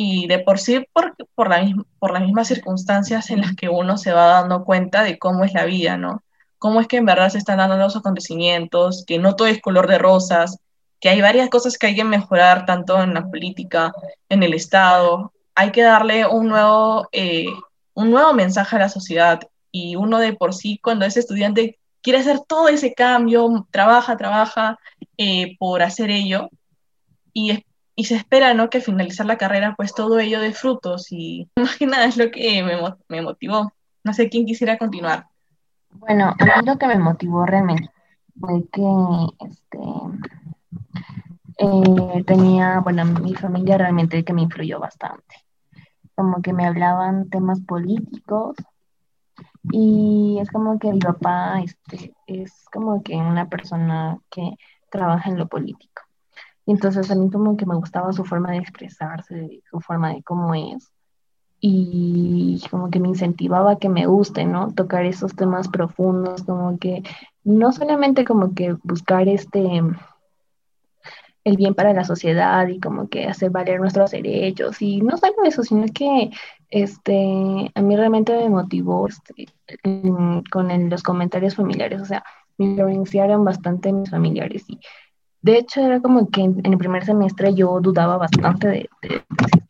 Y 0.00 0.28
de 0.28 0.38
por 0.38 0.58
sí, 0.58 0.86
por, 0.92 1.14
por, 1.34 1.50
la, 1.50 1.66
por 1.98 2.12
las 2.12 2.22
mismas 2.22 2.48
circunstancias 2.48 3.30
en 3.30 3.42
las 3.42 3.54
que 3.54 3.68
uno 3.68 3.98
se 3.98 4.12
va 4.12 4.26
dando 4.26 4.64
cuenta 4.64 5.02
de 5.02 5.18
cómo 5.18 5.44
es 5.44 5.52
la 5.52 5.64
vida, 5.66 5.98
¿no? 5.98 6.22
cómo 6.58 6.80
es 6.80 6.88
que 6.88 6.98
en 6.98 7.06
verdad 7.06 7.30
se 7.30 7.38
están 7.38 7.58
dando 7.58 7.76
los 7.76 7.96
acontecimientos, 7.96 9.04
que 9.06 9.18
no 9.18 9.36
todo 9.36 9.48
es 9.48 9.60
color 9.60 9.86
de 9.88 9.98
rosas, 9.98 10.58
que 11.00 11.08
hay 11.08 11.20
varias 11.20 11.48
cosas 11.48 11.78
que 11.78 11.88
hay 11.88 11.94
que 11.94 12.04
mejorar, 12.04 12.66
tanto 12.66 13.00
en 13.02 13.14
la 13.14 13.26
política, 13.28 13.92
en 14.28 14.42
el 14.42 14.54
Estado. 14.54 15.32
Hay 15.54 15.70
que 15.70 15.82
darle 15.82 16.26
un 16.26 16.48
nuevo, 16.48 17.08
eh, 17.12 17.46
un 17.94 18.10
nuevo 18.10 18.34
mensaje 18.34 18.76
a 18.76 18.80
la 18.80 18.88
sociedad 18.88 19.40
y 19.70 19.96
uno 19.96 20.18
de 20.18 20.32
por 20.32 20.54
sí, 20.54 20.78
cuando 20.82 21.04
es 21.06 21.16
estudiante, 21.16 21.78
quiere 22.02 22.18
hacer 22.20 22.40
todo 22.40 22.68
ese 22.68 22.94
cambio, 22.94 23.66
trabaja, 23.70 24.16
trabaja 24.16 24.78
eh, 25.16 25.56
por 25.58 25.82
hacer 25.82 26.10
ello 26.10 26.48
y, 27.32 27.64
y, 27.98 28.04
se 28.04 28.16
espera 28.16 28.54
¿no? 28.54 28.70
que 28.70 28.78
al 28.78 28.84
finalizar 28.84 29.26
la 29.26 29.38
carrera, 29.38 29.74
pues 29.76 29.94
todo 29.94 30.18
ello 30.18 30.40
dé 30.40 30.52
frutos 30.52 31.10
y 31.10 31.48
más 31.56 31.76
que 31.76 31.86
nada 31.86 32.06
es 32.06 32.16
lo 32.16 32.30
que 32.30 32.62
me, 32.62 32.76
me 33.08 33.22
motivó. 33.22 33.72
No 34.04 34.12
sé 34.12 34.28
quién 34.28 34.46
quisiera 34.46 34.78
continuar. 34.78 35.26
Bueno, 35.90 36.34
a 36.38 36.44
mí 36.44 36.66
lo 36.66 36.78
que 36.78 36.86
me 36.86 36.98
motivó 36.98 37.44
realmente 37.44 37.90
fue 38.38 38.64
que 38.70 38.82
este, 39.46 39.78
eh, 41.58 42.24
tenía, 42.24 42.80
bueno, 42.80 43.04
mi 43.04 43.34
familia 43.34 43.78
realmente 43.78 44.24
que 44.24 44.32
me 44.32 44.42
influyó 44.42 44.78
bastante. 44.78 45.44
Como 46.14 46.40
que 46.40 46.52
me 46.52 46.66
hablaban 46.66 47.28
temas 47.30 47.60
políticos 47.60 48.56
y 49.70 50.38
es 50.40 50.50
como 50.50 50.78
que 50.78 50.92
mi 50.92 50.98
papá 51.00 51.60
este, 51.60 52.14
es 52.26 52.64
como 52.72 53.02
que 53.02 53.16
una 53.16 53.48
persona 53.48 54.18
que 54.30 54.56
trabaja 54.90 55.30
en 55.30 55.38
lo 55.38 55.48
político. 55.48 56.07
Entonces 56.68 57.10
a 57.10 57.14
mí 57.14 57.30
como 57.30 57.56
que 57.56 57.64
me 57.64 57.76
gustaba 57.76 58.12
su 58.12 58.24
forma 58.24 58.50
de 58.50 58.58
expresarse, 58.58 59.62
su 59.70 59.80
forma 59.80 60.12
de 60.12 60.22
cómo 60.22 60.54
es 60.54 60.92
y 61.60 62.62
como 62.70 62.90
que 62.90 63.00
me 63.00 63.08
incentivaba 63.08 63.72
a 63.72 63.78
que 63.78 63.88
me 63.88 64.06
guste, 64.06 64.44
¿no? 64.44 64.72
Tocar 64.74 65.06
esos 65.06 65.34
temas 65.34 65.68
profundos, 65.68 66.44
como 66.44 66.78
que 66.78 67.02
no 67.42 67.72
solamente 67.72 68.24
como 68.24 68.54
que 68.54 68.76
buscar 68.84 69.28
este 69.28 69.82
el 71.44 71.56
bien 71.56 71.74
para 71.74 71.94
la 71.94 72.04
sociedad 72.04 72.68
y 72.68 72.78
como 72.80 73.08
que 73.08 73.24
hacer 73.24 73.50
valer 73.50 73.80
nuestros 73.80 74.10
derechos 74.10 74.82
y 74.82 75.00
no 75.00 75.16
solo 75.16 75.44
eso, 75.44 75.62
sino 75.62 75.86
que 75.92 76.30
este 76.68 77.72
a 77.74 77.80
mí 77.80 77.96
realmente 77.96 78.36
me 78.36 78.50
motivó 78.50 79.08
este, 79.08 79.46
con 80.50 80.90
los 80.90 81.02
comentarios 81.02 81.54
familiares, 81.54 82.02
o 82.02 82.04
sea, 82.04 82.22
me 82.58 82.66
influenciaron 82.66 83.42
bastante 83.42 83.90
mis 83.90 84.10
familiares 84.10 84.64
y 84.68 84.78
de 85.42 85.58
hecho 85.58 85.80
era 85.80 86.00
como 86.00 86.28
que 86.30 86.42
en, 86.42 86.60
el 86.64 86.78
primer 86.78 87.04
semestre 87.04 87.54
yo 87.54 87.80
dudaba 87.80 88.16
bastante 88.16 88.68
de, 88.68 88.90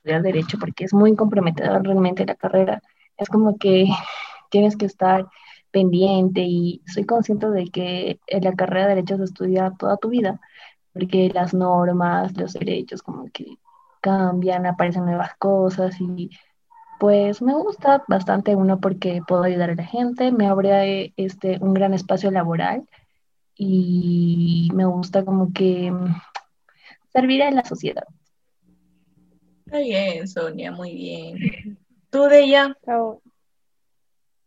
de 0.05 0.23
derecho 0.23 0.59
porque 0.59 0.85
es 0.85 0.95
muy 0.95 1.15
comprometedor 1.15 1.83
realmente 1.85 2.27
la 2.27 2.35
carrera. 2.35 2.83
Es 3.17 3.29
como 3.29 3.59
que 3.59 3.87
tienes 4.51 4.77
que 4.77 4.87
estar 4.87 5.27
pendiente 5.71 6.43
y 6.43 6.83
soy 6.87 7.05
consciente 7.05 7.49
de 7.51 7.71
que 7.71 8.21
en 8.27 8.45
la 8.45 8.55
carrera 8.55 8.89
de 8.89 8.95
derecho 8.97 9.17
se 9.19 9.25
estudia 9.25 9.73
toda 9.79 9.97
tu 9.99 10.09
vida, 10.09 10.41
porque 10.93 11.31
las 11.33 11.55
normas, 11.55 12.37
los 12.37 12.55
derechos 12.55 13.03
como 13.03 13.27
que 13.33 13.59
cambian, 14.01 14.67
aparecen 14.67 15.05
nuevas 15.05 15.35
cosas 15.39 16.01
y 16.01 16.31
pues 16.99 17.43
me 17.43 17.55
gusta 17.55 18.03
bastante 18.09 18.57
uno 18.57 18.81
porque 18.81 19.23
puedo 19.27 19.45
ayudar 19.45 19.71
a 19.71 19.75
la 19.75 19.85
gente, 19.85 20.33
me 20.33 20.49
abre 20.49 21.13
este, 21.17 21.59
un 21.61 21.75
gran 21.75 21.95
espacio 21.95 22.31
laboral 22.31 22.85
y 23.59 24.71
me 24.73 24.87
gusta 24.87 25.25
como 25.25 25.53
que 25.53 25.93
servir 27.13 27.43
a 27.43 27.51
la 27.51 27.65
sociedad. 27.65 28.05
Está 29.67 29.81
bien, 29.81 30.27
Sonia, 30.27 30.73
muy 30.73 30.95
bien. 30.95 31.79
¿Tú 32.09 32.23
de 32.23 32.45
ella? 32.45 32.77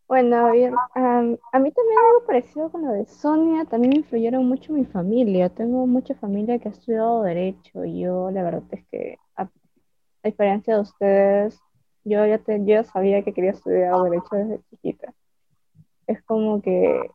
Bueno, 0.08 0.48
a 0.48 0.52
ver, 0.52 0.74
a 0.96 1.22
mí 1.22 1.72
también 1.72 2.00
algo 2.00 2.26
parecido 2.26 2.72
con 2.72 2.86
lo 2.86 2.94
de 2.94 3.06
Sonia, 3.06 3.66
también 3.66 3.92
me 3.92 3.98
influyeron 3.98 4.46
mucho 4.46 4.74
mi 4.74 4.86
familia. 4.86 5.50
Tengo 5.50 5.86
mucha 5.86 6.16
familia 6.16 6.58
que 6.58 6.70
ha 6.70 6.72
estudiado 6.72 7.24
Derecho 7.24 7.86
y 7.86 8.00
yo 8.00 8.32
la 8.32 8.44
verdad 8.44 8.64
es 8.72 8.86
que, 8.88 9.18
a, 9.36 9.48
diferencia 10.24 10.76
de 10.76 10.82
ustedes, 10.82 11.60
yo 12.04 12.26
ya, 12.26 12.40
te, 12.40 12.64
yo 12.66 12.84
sabía 12.84 13.24
que 13.24 13.34
quería 13.34 13.52
estudiar 13.52 13.94
Derecho 14.02 14.36
desde 14.36 14.62
chiquita. 14.70 15.14
Es 16.08 16.22
como 16.24 16.62
que 16.62 17.12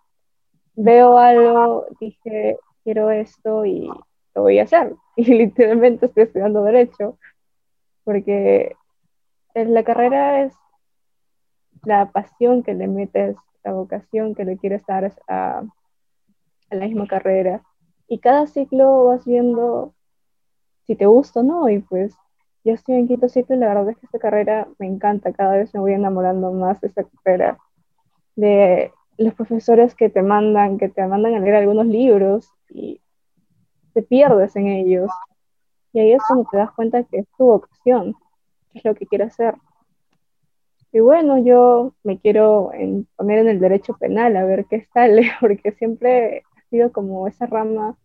veo 0.77 1.19
algo, 1.19 1.87
dije, 1.99 2.59
quiero 2.85 3.11
esto 3.11 3.65
y 3.65 3.91
lo 4.35 4.43
voy 4.43 4.59
a 4.59 4.65
hacer. 4.65 4.95
Y 5.19 5.25
literalmente 5.25 6.07
estoy 6.07 6.25
estudiando 6.25 6.63
Derecho 6.63 7.19
porque 8.05 8.77
la 9.55 9.83
carrera 9.83 10.45
es 10.45 10.55
la 11.85 12.13
pasión 12.13 12.63
que 12.63 12.75
le 12.75 12.87
metes, 12.87 13.37
la 13.65 13.73
vocación 13.73 14.35
que 14.35 14.45
le 14.45 14.59
quieres 14.59 14.85
dar 14.87 15.13
a, 15.29 15.63
la 16.71 16.87
misma 16.87 17.07
carrera. 17.07 17.63
Y 18.09 18.19
cada 18.19 18.47
ciclo 18.47 19.07
vas 19.07 19.25
viendo 19.25 19.95
si 20.87 20.95
te 20.97 21.07
gusta 21.07 21.41
o 21.41 21.43
no, 21.43 21.69
y 21.69 21.81
pues 21.81 22.15
ya 22.63 22.75
estoy 22.75 22.97
en 22.97 23.09
quinto 23.09 23.29
ciclo 23.29 23.57
y 23.57 23.59
la 23.59 23.69
verdad 23.69 23.89
es 23.89 23.97
que 23.97 24.07
esta 24.07 24.19
carrera 24.19 24.69
me 24.79 24.87
encanta, 24.87 25.33
cada 25.33 25.57
vez 25.57 25.73
me 25.75 25.81
voy 25.81 25.95
enamorando 25.95 26.53
más 26.53 26.81
de 26.81 26.89
esta 26.89 27.05
carrera, 27.05 27.59
de 28.37 28.93
los 29.19 29.35
profesores 29.35 29.95
que 29.95 30.09
te 30.09 30.23
mandan, 30.23 30.79
que 30.79 30.89
te 30.89 31.07
mandan 31.07 31.35
a 31.35 31.41
leer 31.41 31.57
algunos 31.57 31.87
libros 31.87 32.51
y 32.69 33.01
te 33.93 34.03
pierdes 34.03 34.57
en 34.57 34.69
ellos, 34.69 35.11
y 35.93 36.01
ahí 36.01 36.13
es 36.13 36.23
cuando 36.27 36.47
te 36.51 36.59
das 36.59 36.71
cuenta 36.73 37.05
que 37.05 37.21
es 37.21 37.27
tu 37.39 37.49
opción, 37.49 38.15
que 38.71 38.81
es 38.81 38.85
lo 38.85 38.95
que 38.95 39.07
quieres 39.07 39.33
hacer. 39.33 39.55
Y 40.93 41.01
bueno, 41.01 41.39
yo 41.39 41.95
me 42.05 42.19
quiero 42.19 42.71
poner 43.17 43.39
en 43.39 43.49
el 43.49 43.61
derecho 43.61 43.97
penal 43.99 44.37
a 44.37 44.45
ver 44.45 44.67
qué 44.67 44.87
sale, 44.93 45.31
porque 45.41 45.73
siempre 45.73 46.43
ha 46.57 46.69
sido 46.69 46.93
como 46.93 47.27
esa 47.27 47.47
rama 47.47 47.97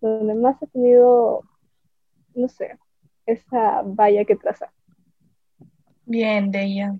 donde 0.00 0.34
más 0.34 0.62
he 0.62 0.66
tenido, 0.68 1.42
no 2.34 2.48
sé, 2.48 2.78
esa 3.26 3.82
valla 3.84 4.24
que 4.24 4.36
trazar. 4.36 4.70
Bien, 6.06 6.50
Deya. 6.50 6.96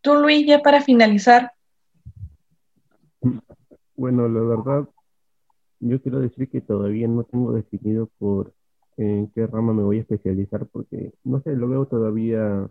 Tú, 0.00 0.14
Luis, 0.14 0.46
ya 0.46 0.60
para 0.60 0.80
finalizar. 0.80 1.52
Bueno, 3.96 4.28
la 4.28 4.40
verdad, 4.40 4.88
yo 5.80 6.00
quiero 6.02 6.20
decir 6.20 6.48
que 6.50 6.60
todavía 6.60 7.08
no 7.08 7.24
tengo 7.24 7.52
definido 7.52 8.08
por 8.18 8.54
en 8.96 9.28
qué 9.32 9.46
rama 9.46 9.72
me 9.74 9.82
voy 9.82 9.98
a 9.98 10.00
especializar 10.02 10.66
porque, 10.66 11.12
no 11.24 11.40
sé, 11.42 11.56
lo 11.56 11.68
veo 11.68 11.86
todavía, 11.86 12.70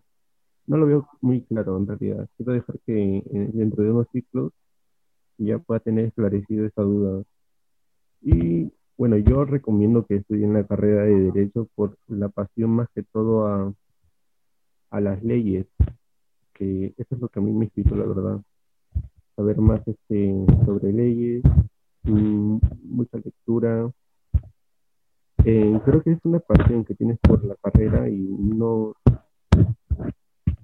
no 0.67 0.77
lo 0.77 0.85
veo 0.87 1.07
muy 1.21 1.41
claro 1.43 1.77
en 1.77 1.87
realidad. 1.87 2.29
Quiero 2.37 2.53
dejar 2.53 2.79
que 2.85 3.17
eh, 3.19 3.23
dentro 3.53 3.83
de 3.83 3.91
unos 3.91 4.07
ciclos 4.11 4.51
ya 5.37 5.59
pueda 5.59 5.79
tener 5.81 6.05
esclarecido 6.07 6.65
esa 6.67 6.83
duda. 6.83 7.23
Y 8.21 8.71
bueno, 8.97 9.17
yo 9.17 9.45
recomiendo 9.45 10.05
que 10.05 10.17
estudien 10.17 10.53
la 10.53 10.65
carrera 10.67 11.03
de 11.03 11.31
Derecho 11.31 11.69
por 11.75 11.97
la 12.07 12.29
pasión 12.29 12.71
más 12.71 12.89
que 12.95 13.03
todo 13.03 13.47
a, 13.47 13.73
a 14.91 15.01
las 15.01 15.23
leyes, 15.23 15.67
que 16.53 16.93
eso 16.97 17.15
es 17.15 17.21
lo 17.21 17.29
que 17.29 17.39
a 17.39 17.43
mí 17.43 17.51
me 17.51 17.65
inspiró, 17.65 17.95
la 17.97 18.05
verdad. 18.05 18.41
Saber 19.35 19.57
más 19.57 19.81
este, 19.87 20.45
sobre 20.65 20.93
leyes, 20.93 21.43
mm, 22.03 22.57
mucha 22.83 23.17
lectura, 23.17 23.91
eh, 25.47 25.79
creo 25.85 26.01
que 26.01 26.11
es 26.11 26.19
una 26.23 26.39
pasión 26.39 26.83
que 26.83 26.95
tienes 26.95 27.19
por 27.19 27.43
la 27.45 27.55
carrera 27.55 28.09
y 28.09 28.17
no... 28.17 28.95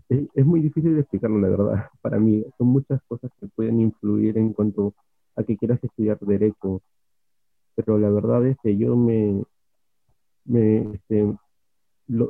Es, 0.09 0.45
muy 0.45 0.59
difícil 0.59 0.95
de 0.95 1.01
explicarlo, 1.01 1.39
la 1.39 1.49
verdad, 1.49 1.86
para 2.01 2.17
mí. 2.19 2.43
Son 2.57 2.67
muchas 2.67 2.99
cosas 3.07 3.32
que 3.39 3.47
pueden 3.47 3.80
influir 3.80 4.38
en 4.38 4.53
cuanto 4.53 4.93
a 5.36 5.43
que 5.43 5.55
quieras 5.55 5.80
estudiar 5.84 6.17
derecho, 6.19 6.82
pero 7.76 7.97
la 7.97 8.09
verdad 8.09 8.45
es 8.47 8.57
que 8.63 8.76
yo 8.76 8.95
me, 8.95 9.43
este, 10.45 11.22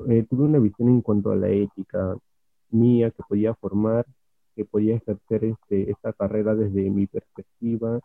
eh, 0.09 0.25
tuve 0.29 0.43
una 0.43 0.59
visión 0.59 0.89
en 0.89 1.01
cuanto 1.01 1.31
a 1.31 1.35
la 1.37 1.49
ética 1.49 2.15
mía 2.69 3.11
que 3.11 3.23
podía 3.27 3.55
formar, 3.55 4.05
podía 4.65 4.95
ejercer 4.95 5.45
este, 5.45 5.91
esta 5.91 6.13
carrera 6.13 6.55
desde 6.55 6.89
mi 6.89 7.07
perspectiva, 7.07 7.99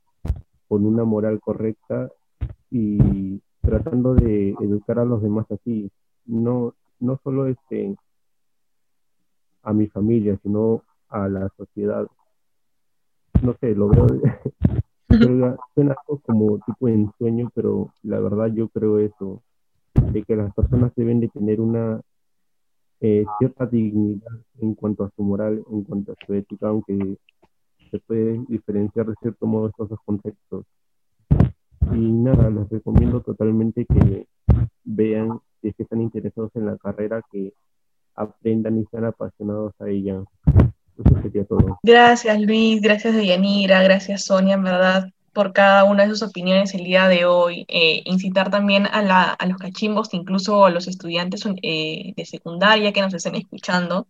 con 0.68 0.84
una 0.84 1.04
moral 1.04 1.40
correcta 1.40 2.10
y 2.70 3.40
tratando 3.60 4.14
de 4.14 4.50
educar 4.60 4.98
a 4.98 5.04
los 5.04 5.22
demás 5.22 5.46
así, 5.50 5.90
no, 6.24 6.74
no 7.00 7.18
solo 7.22 7.46
este, 7.46 7.96
a 9.62 9.72
mi 9.72 9.86
familia, 9.88 10.38
sino 10.42 10.82
a 11.08 11.28
la 11.28 11.48
sociedad. 11.56 12.06
No 13.42 13.54
sé, 13.60 13.74
lo 13.74 13.88
veo, 13.88 14.06
suena 15.74 15.96
como 16.24 16.58
tipo 16.58 16.86
de 16.86 16.94
ensueño, 16.94 17.50
pero 17.54 17.92
la 18.02 18.20
verdad 18.20 18.46
yo 18.48 18.68
creo 18.68 18.98
eso, 18.98 19.42
de 20.12 20.22
que 20.22 20.36
las 20.36 20.54
personas 20.54 20.92
deben 20.94 21.20
de 21.20 21.28
tener 21.28 21.60
una 21.60 22.00
eh, 23.00 23.24
cierta 23.38 23.66
dignidad 23.66 24.32
en 24.60 24.74
cuanto 24.74 25.04
a 25.04 25.10
su 25.14 25.22
moral, 25.22 25.62
en 25.70 25.84
cuanto 25.84 26.12
a 26.12 26.26
su 26.26 26.34
ética, 26.34 26.68
aunque 26.68 27.18
se 27.90 27.98
puede 28.00 28.40
diferenciar 28.48 29.06
de 29.06 29.14
cierto 29.20 29.46
modo 29.46 29.68
estos 29.68 29.88
dos 29.88 29.98
contextos. 30.04 30.64
Y 31.92 32.12
nada, 32.12 32.50
les 32.50 32.68
recomiendo 32.68 33.20
totalmente 33.20 33.84
que 33.86 34.26
vean, 34.84 35.40
si 35.60 35.68
es 35.68 35.76
que 35.76 35.82
están 35.84 36.00
interesados 36.00 36.50
en 36.54 36.66
la 36.66 36.76
carrera, 36.78 37.22
que 37.30 37.52
aprendan 38.14 38.78
y 38.78 38.84
sean 38.90 39.04
apasionados 39.04 39.72
a 39.80 39.88
ella. 39.88 40.22
Eso 40.98 41.22
sería 41.22 41.44
todo. 41.44 41.78
Gracias 41.82 42.40
Luis, 42.40 42.80
gracias 42.80 43.14
Deyanira, 43.14 43.82
gracias 43.82 44.24
Sonia, 44.24 44.54
en 44.54 44.62
verdad, 44.62 45.10
por 45.36 45.52
cada 45.52 45.84
una 45.84 46.04
de 46.04 46.08
sus 46.08 46.22
opiniones 46.22 46.72
el 46.72 46.84
día 46.84 47.08
de 47.08 47.26
hoy. 47.26 47.66
Eh, 47.68 48.00
incitar 48.06 48.50
también 48.50 48.86
a, 48.86 49.02
la, 49.02 49.24
a, 49.24 49.46
los 49.46 49.58
cachimbos, 49.58 50.14
incluso 50.14 50.64
a 50.64 50.70
los 50.70 50.88
estudiantes 50.88 51.44
eh, 51.62 52.14
de 52.16 52.24
secundaria 52.24 52.90
que 52.94 53.02
nos 53.02 53.12
estén 53.12 53.34
escuchando, 53.34 54.08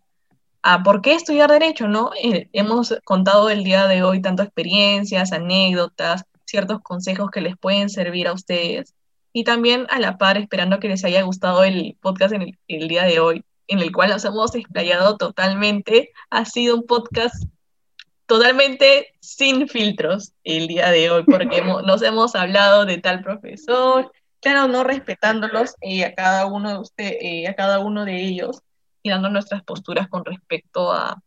a 0.63 0.85
por 0.85 1.03
qué 1.03 1.15
estudiar 1.15 1.51
derecho, 1.51 1.89
¿no? 1.89 2.13
Eh, 2.23 2.49
hemos 2.53 2.95
contado 3.05 3.51
el 3.51 3.65
día 3.65 3.89
de 3.89 4.05
hoy 4.05 4.23
tanto 4.23 4.45
experiencias, 4.45 5.33
anécdotas, 5.33 6.23
ciertos 6.45 6.81
consejos 6.83 7.29
que 7.33 7.41
les 7.41 7.57
pueden 7.57 7.91
servir 7.91 8.29
a 8.29 8.33
ustedes. 8.33 8.95
Y 9.33 9.43
también 9.43 9.89
a 9.91 9.99
la 9.99 10.19
par, 10.19 10.39
esperando 10.39 10.79
que 10.79 10.89
les 10.89 11.05
haya 11.05 11.23
gustado 11.23 11.65
el 11.65 11.97
podcast 12.01 12.35
en 12.35 12.57
el, 12.69 12.89
día 12.89 13.03
de 13.03 13.19
hoy, 13.19 13.45
en 13.67 13.81
el 13.81 13.91
cual 13.91 14.11
nos 14.11 14.25
hemos 14.25 14.55
explayado 14.55 15.17
totalmente. 15.17 16.11
Ha 16.31 16.45
sido 16.45 16.77
un 16.77 16.87
podcast 16.87 17.35
totalmente 18.27 19.15
sin 19.21 19.69
filtros 19.69 20.33
el 20.45 20.69
día 20.69 20.91
de 20.91 21.11
hoy, 21.11 21.25
porque 21.25 21.63
nos 21.63 22.03
hemos 22.03 22.35
hablado 22.35 22.85
de 22.85 22.99
tal 22.99 23.23
profesor, 23.23 24.13
claro, 24.41 24.69
no 24.69 24.85
respetándolos 24.85 25.75
eh, 25.81 26.05
a 26.05 26.15
cada 26.15 26.47
uno 26.47 26.71
de 26.71 26.79
usted, 26.79 27.13
eh, 27.21 27.49
a 27.49 27.55
cada 27.55 27.79
uno 27.79 28.05
de 28.05 28.21
ellos 28.21 28.63
y 29.03 29.11
dando 29.11 29.29
nuestras 29.31 29.63
posturas 29.63 30.09
con 30.09 30.25
respecto 30.25 30.93
a, 30.93 31.23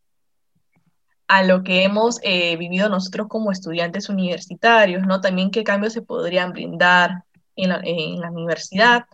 a 1.30 1.44
lo 1.44 1.64
que 1.64 1.84
hemos 1.84 2.20
eh, 2.24 2.58
vivido 2.58 2.90
nosotros 2.90 3.28
como 3.30 3.52
estudiantes 3.52 4.10
universitarios, 4.10 5.04
¿no? 5.06 5.22
También 5.22 5.52
qué 5.52 5.64
cambios 5.64 5.94
se 5.94 6.02
podrían 6.02 6.52
brindar 6.52 7.24
en 7.56 7.70
la, 7.70 7.80
en 7.84 8.20
la 8.20 8.32
universidad. 8.32 9.06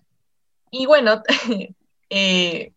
Y 0.72 0.86
bueno, 0.86 1.22
eh, 2.10 2.72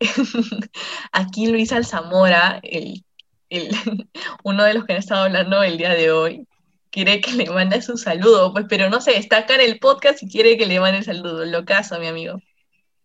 aquí 1.12 1.48
Luis 1.48 1.72
Alzamora, 1.72 2.60
el, 2.62 3.04
el, 3.50 3.70
uno 4.44 4.64
de 4.64 4.74
los 4.74 4.84
que 4.84 4.94
han 4.94 4.98
estado 4.98 5.24
hablando 5.24 5.62
el 5.62 5.78
día 5.78 5.94
de 5.94 6.10
hoy, 6.10 6.46
quiere 6.90 7.20
que 7.20 7.32
le 7.32 7.50
mande 7.50 7.82
su 7.82 7.96
saludo, 7.96 8.52
pues, 8.52 8.66
pero 8.68 8.88
no 8.88 9.00
se 9.00 9.12
destaca 9.12 9.54
en 9.54 9.60
el 9.60 9.78
podcast 9.78 10.22
y 10.22 10.28
quiere 10.28 10.56
que 10.56 10.66
le 10.66 10.80
mande 10.80 10.98
el 10.98 11.04
saludo. 11.04 11.44
Lo 11.44 11.64
caso, 11.64 11.98
mi 11.98 12.06
amigo. 12.06 12.40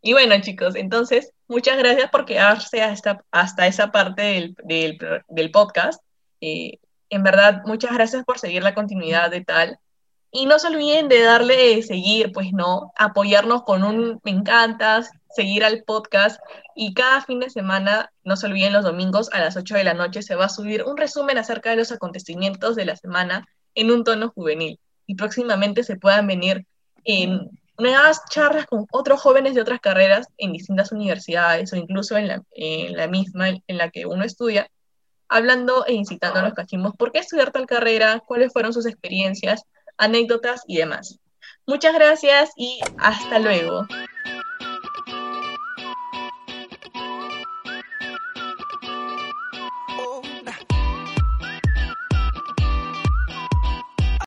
Y 0.01 0.13
bueno, 0.13 0.39
chicos, 0.41 0.75
entonces, 0.75 1.33
muchas 1.47 1.77
gracias 1.77 2.09
por 2.09 2.25
quedarse 2.25 2.81
hasta, 2.81 3.23
hasta 3.31 3.67
esa 3.67 3.91
parte 3.91 4.55
del, 4.63 5.51
podcast. 5.51 6.01
Eh, 6.39 6.79
en 7.09 7.23
verdad, 7.23 7.61
muchas 7.65 7.93
gracias 7.93 8.23
por 8.23 8.39
seguir 8.39 8.63
la 8.63 8.73
continuidad 8.73 9.29
de 9.29 9.43
tal. 9.43 9.77
Y 10.31 10.45
no 10.45 10.57
se 10.57 10.67
olviden 10.67 11.09
de 11.09 11.21
darle 11.21 11.83
seguir, 11.83 12.31
pues 12.31 12.53
no, 12.53 12.93
apoyarnos 12.97 13.63
con 13.63 13.83
un 13.83 14.21
me 14.23 14.31
encantas, 14.31 15.11
seguir 15.29 15.65
al 15.65 15.83
podcast. 15.83 16.39
Y 16.75 16.93
cada 16.93 17.21
fin 17.21 17.39
de 17.39 17.49
semana, 17.49 18.11
no 18.23 18.35
se 18.35 18.47
olviden 18.47 18.73
los 18.73 18.83
domingos 18.83 19.29
a 19.33 19.39
las 19.39 19.57
8 19.57 19.75
de 19.75 19.83
la 19.83 19.93
noche, 19.93 20.21
se 20.21 20.35
va 20.35 20.45
a 20.45 20.49
subir 20.49 20.83
un 20.83 20.97
resumen 20.97 21.37
acerca 21.37 21.71
de 21.71 21.77
los 21.77 21.91
acontecimientos 21.91 22.75
de 22.75 22.85
la 22.85 22.95
semana 22.95 23.47
en 23.75 23.91
un 23.91 24.03
tono 24.03 24.29
juvenil. 24.29 24.79
Y 25.07 25.15
próximamente 25.15 25.83
se 25.83 25.97
puedan 25.97 26.27
venir 26.27 26.65
en 27.03 27.49
nuevas 27.77 28.21
charlas 28.29 28.65
con 28.65 28.85
otros 28.91 29.21
jóvenes 29.21 29.55
de 29.55 29.61
otras 29.61 29.79
carreras 29.79 30.27
en 30.37 30.53
distintas 30.53 30.91
universidades 30.91 31.73
o 31.73 31.75
incluso 31.75 32.15
en 32.17 32.27
la, 32.27 33.07
misma 33.07 33.49
en 33.49 33.77
la 33.77 33.89
que 33.89 34.05
uno 34.05 34.23
estudia, 34.23 34.69
hablando 35.27 35.85
e 35.85 35.93
incitando 35.93 36.39
a 36.39 36.43
los 36.43 36.53
cachimbos 36.53 36.93
por 36.95 37.11
qué 37.11 37.19
estudiar 37.19 37.51
tal 37.51 37.65
carrera, 37.65 38.21
cuáles 38.25 38.53
fueron 38.53 38.73
sus 38.73 38.85
experiencias, 38.85 39.63
anécdotas 39.97 40.63
y 40.67 40.77
demás. 40.77 41.19
Muchas 41.65 41.93
gracias 41.93 42.51
y 42.55 42.79
hasta 42.97 43.39
luego. 43.39 43.87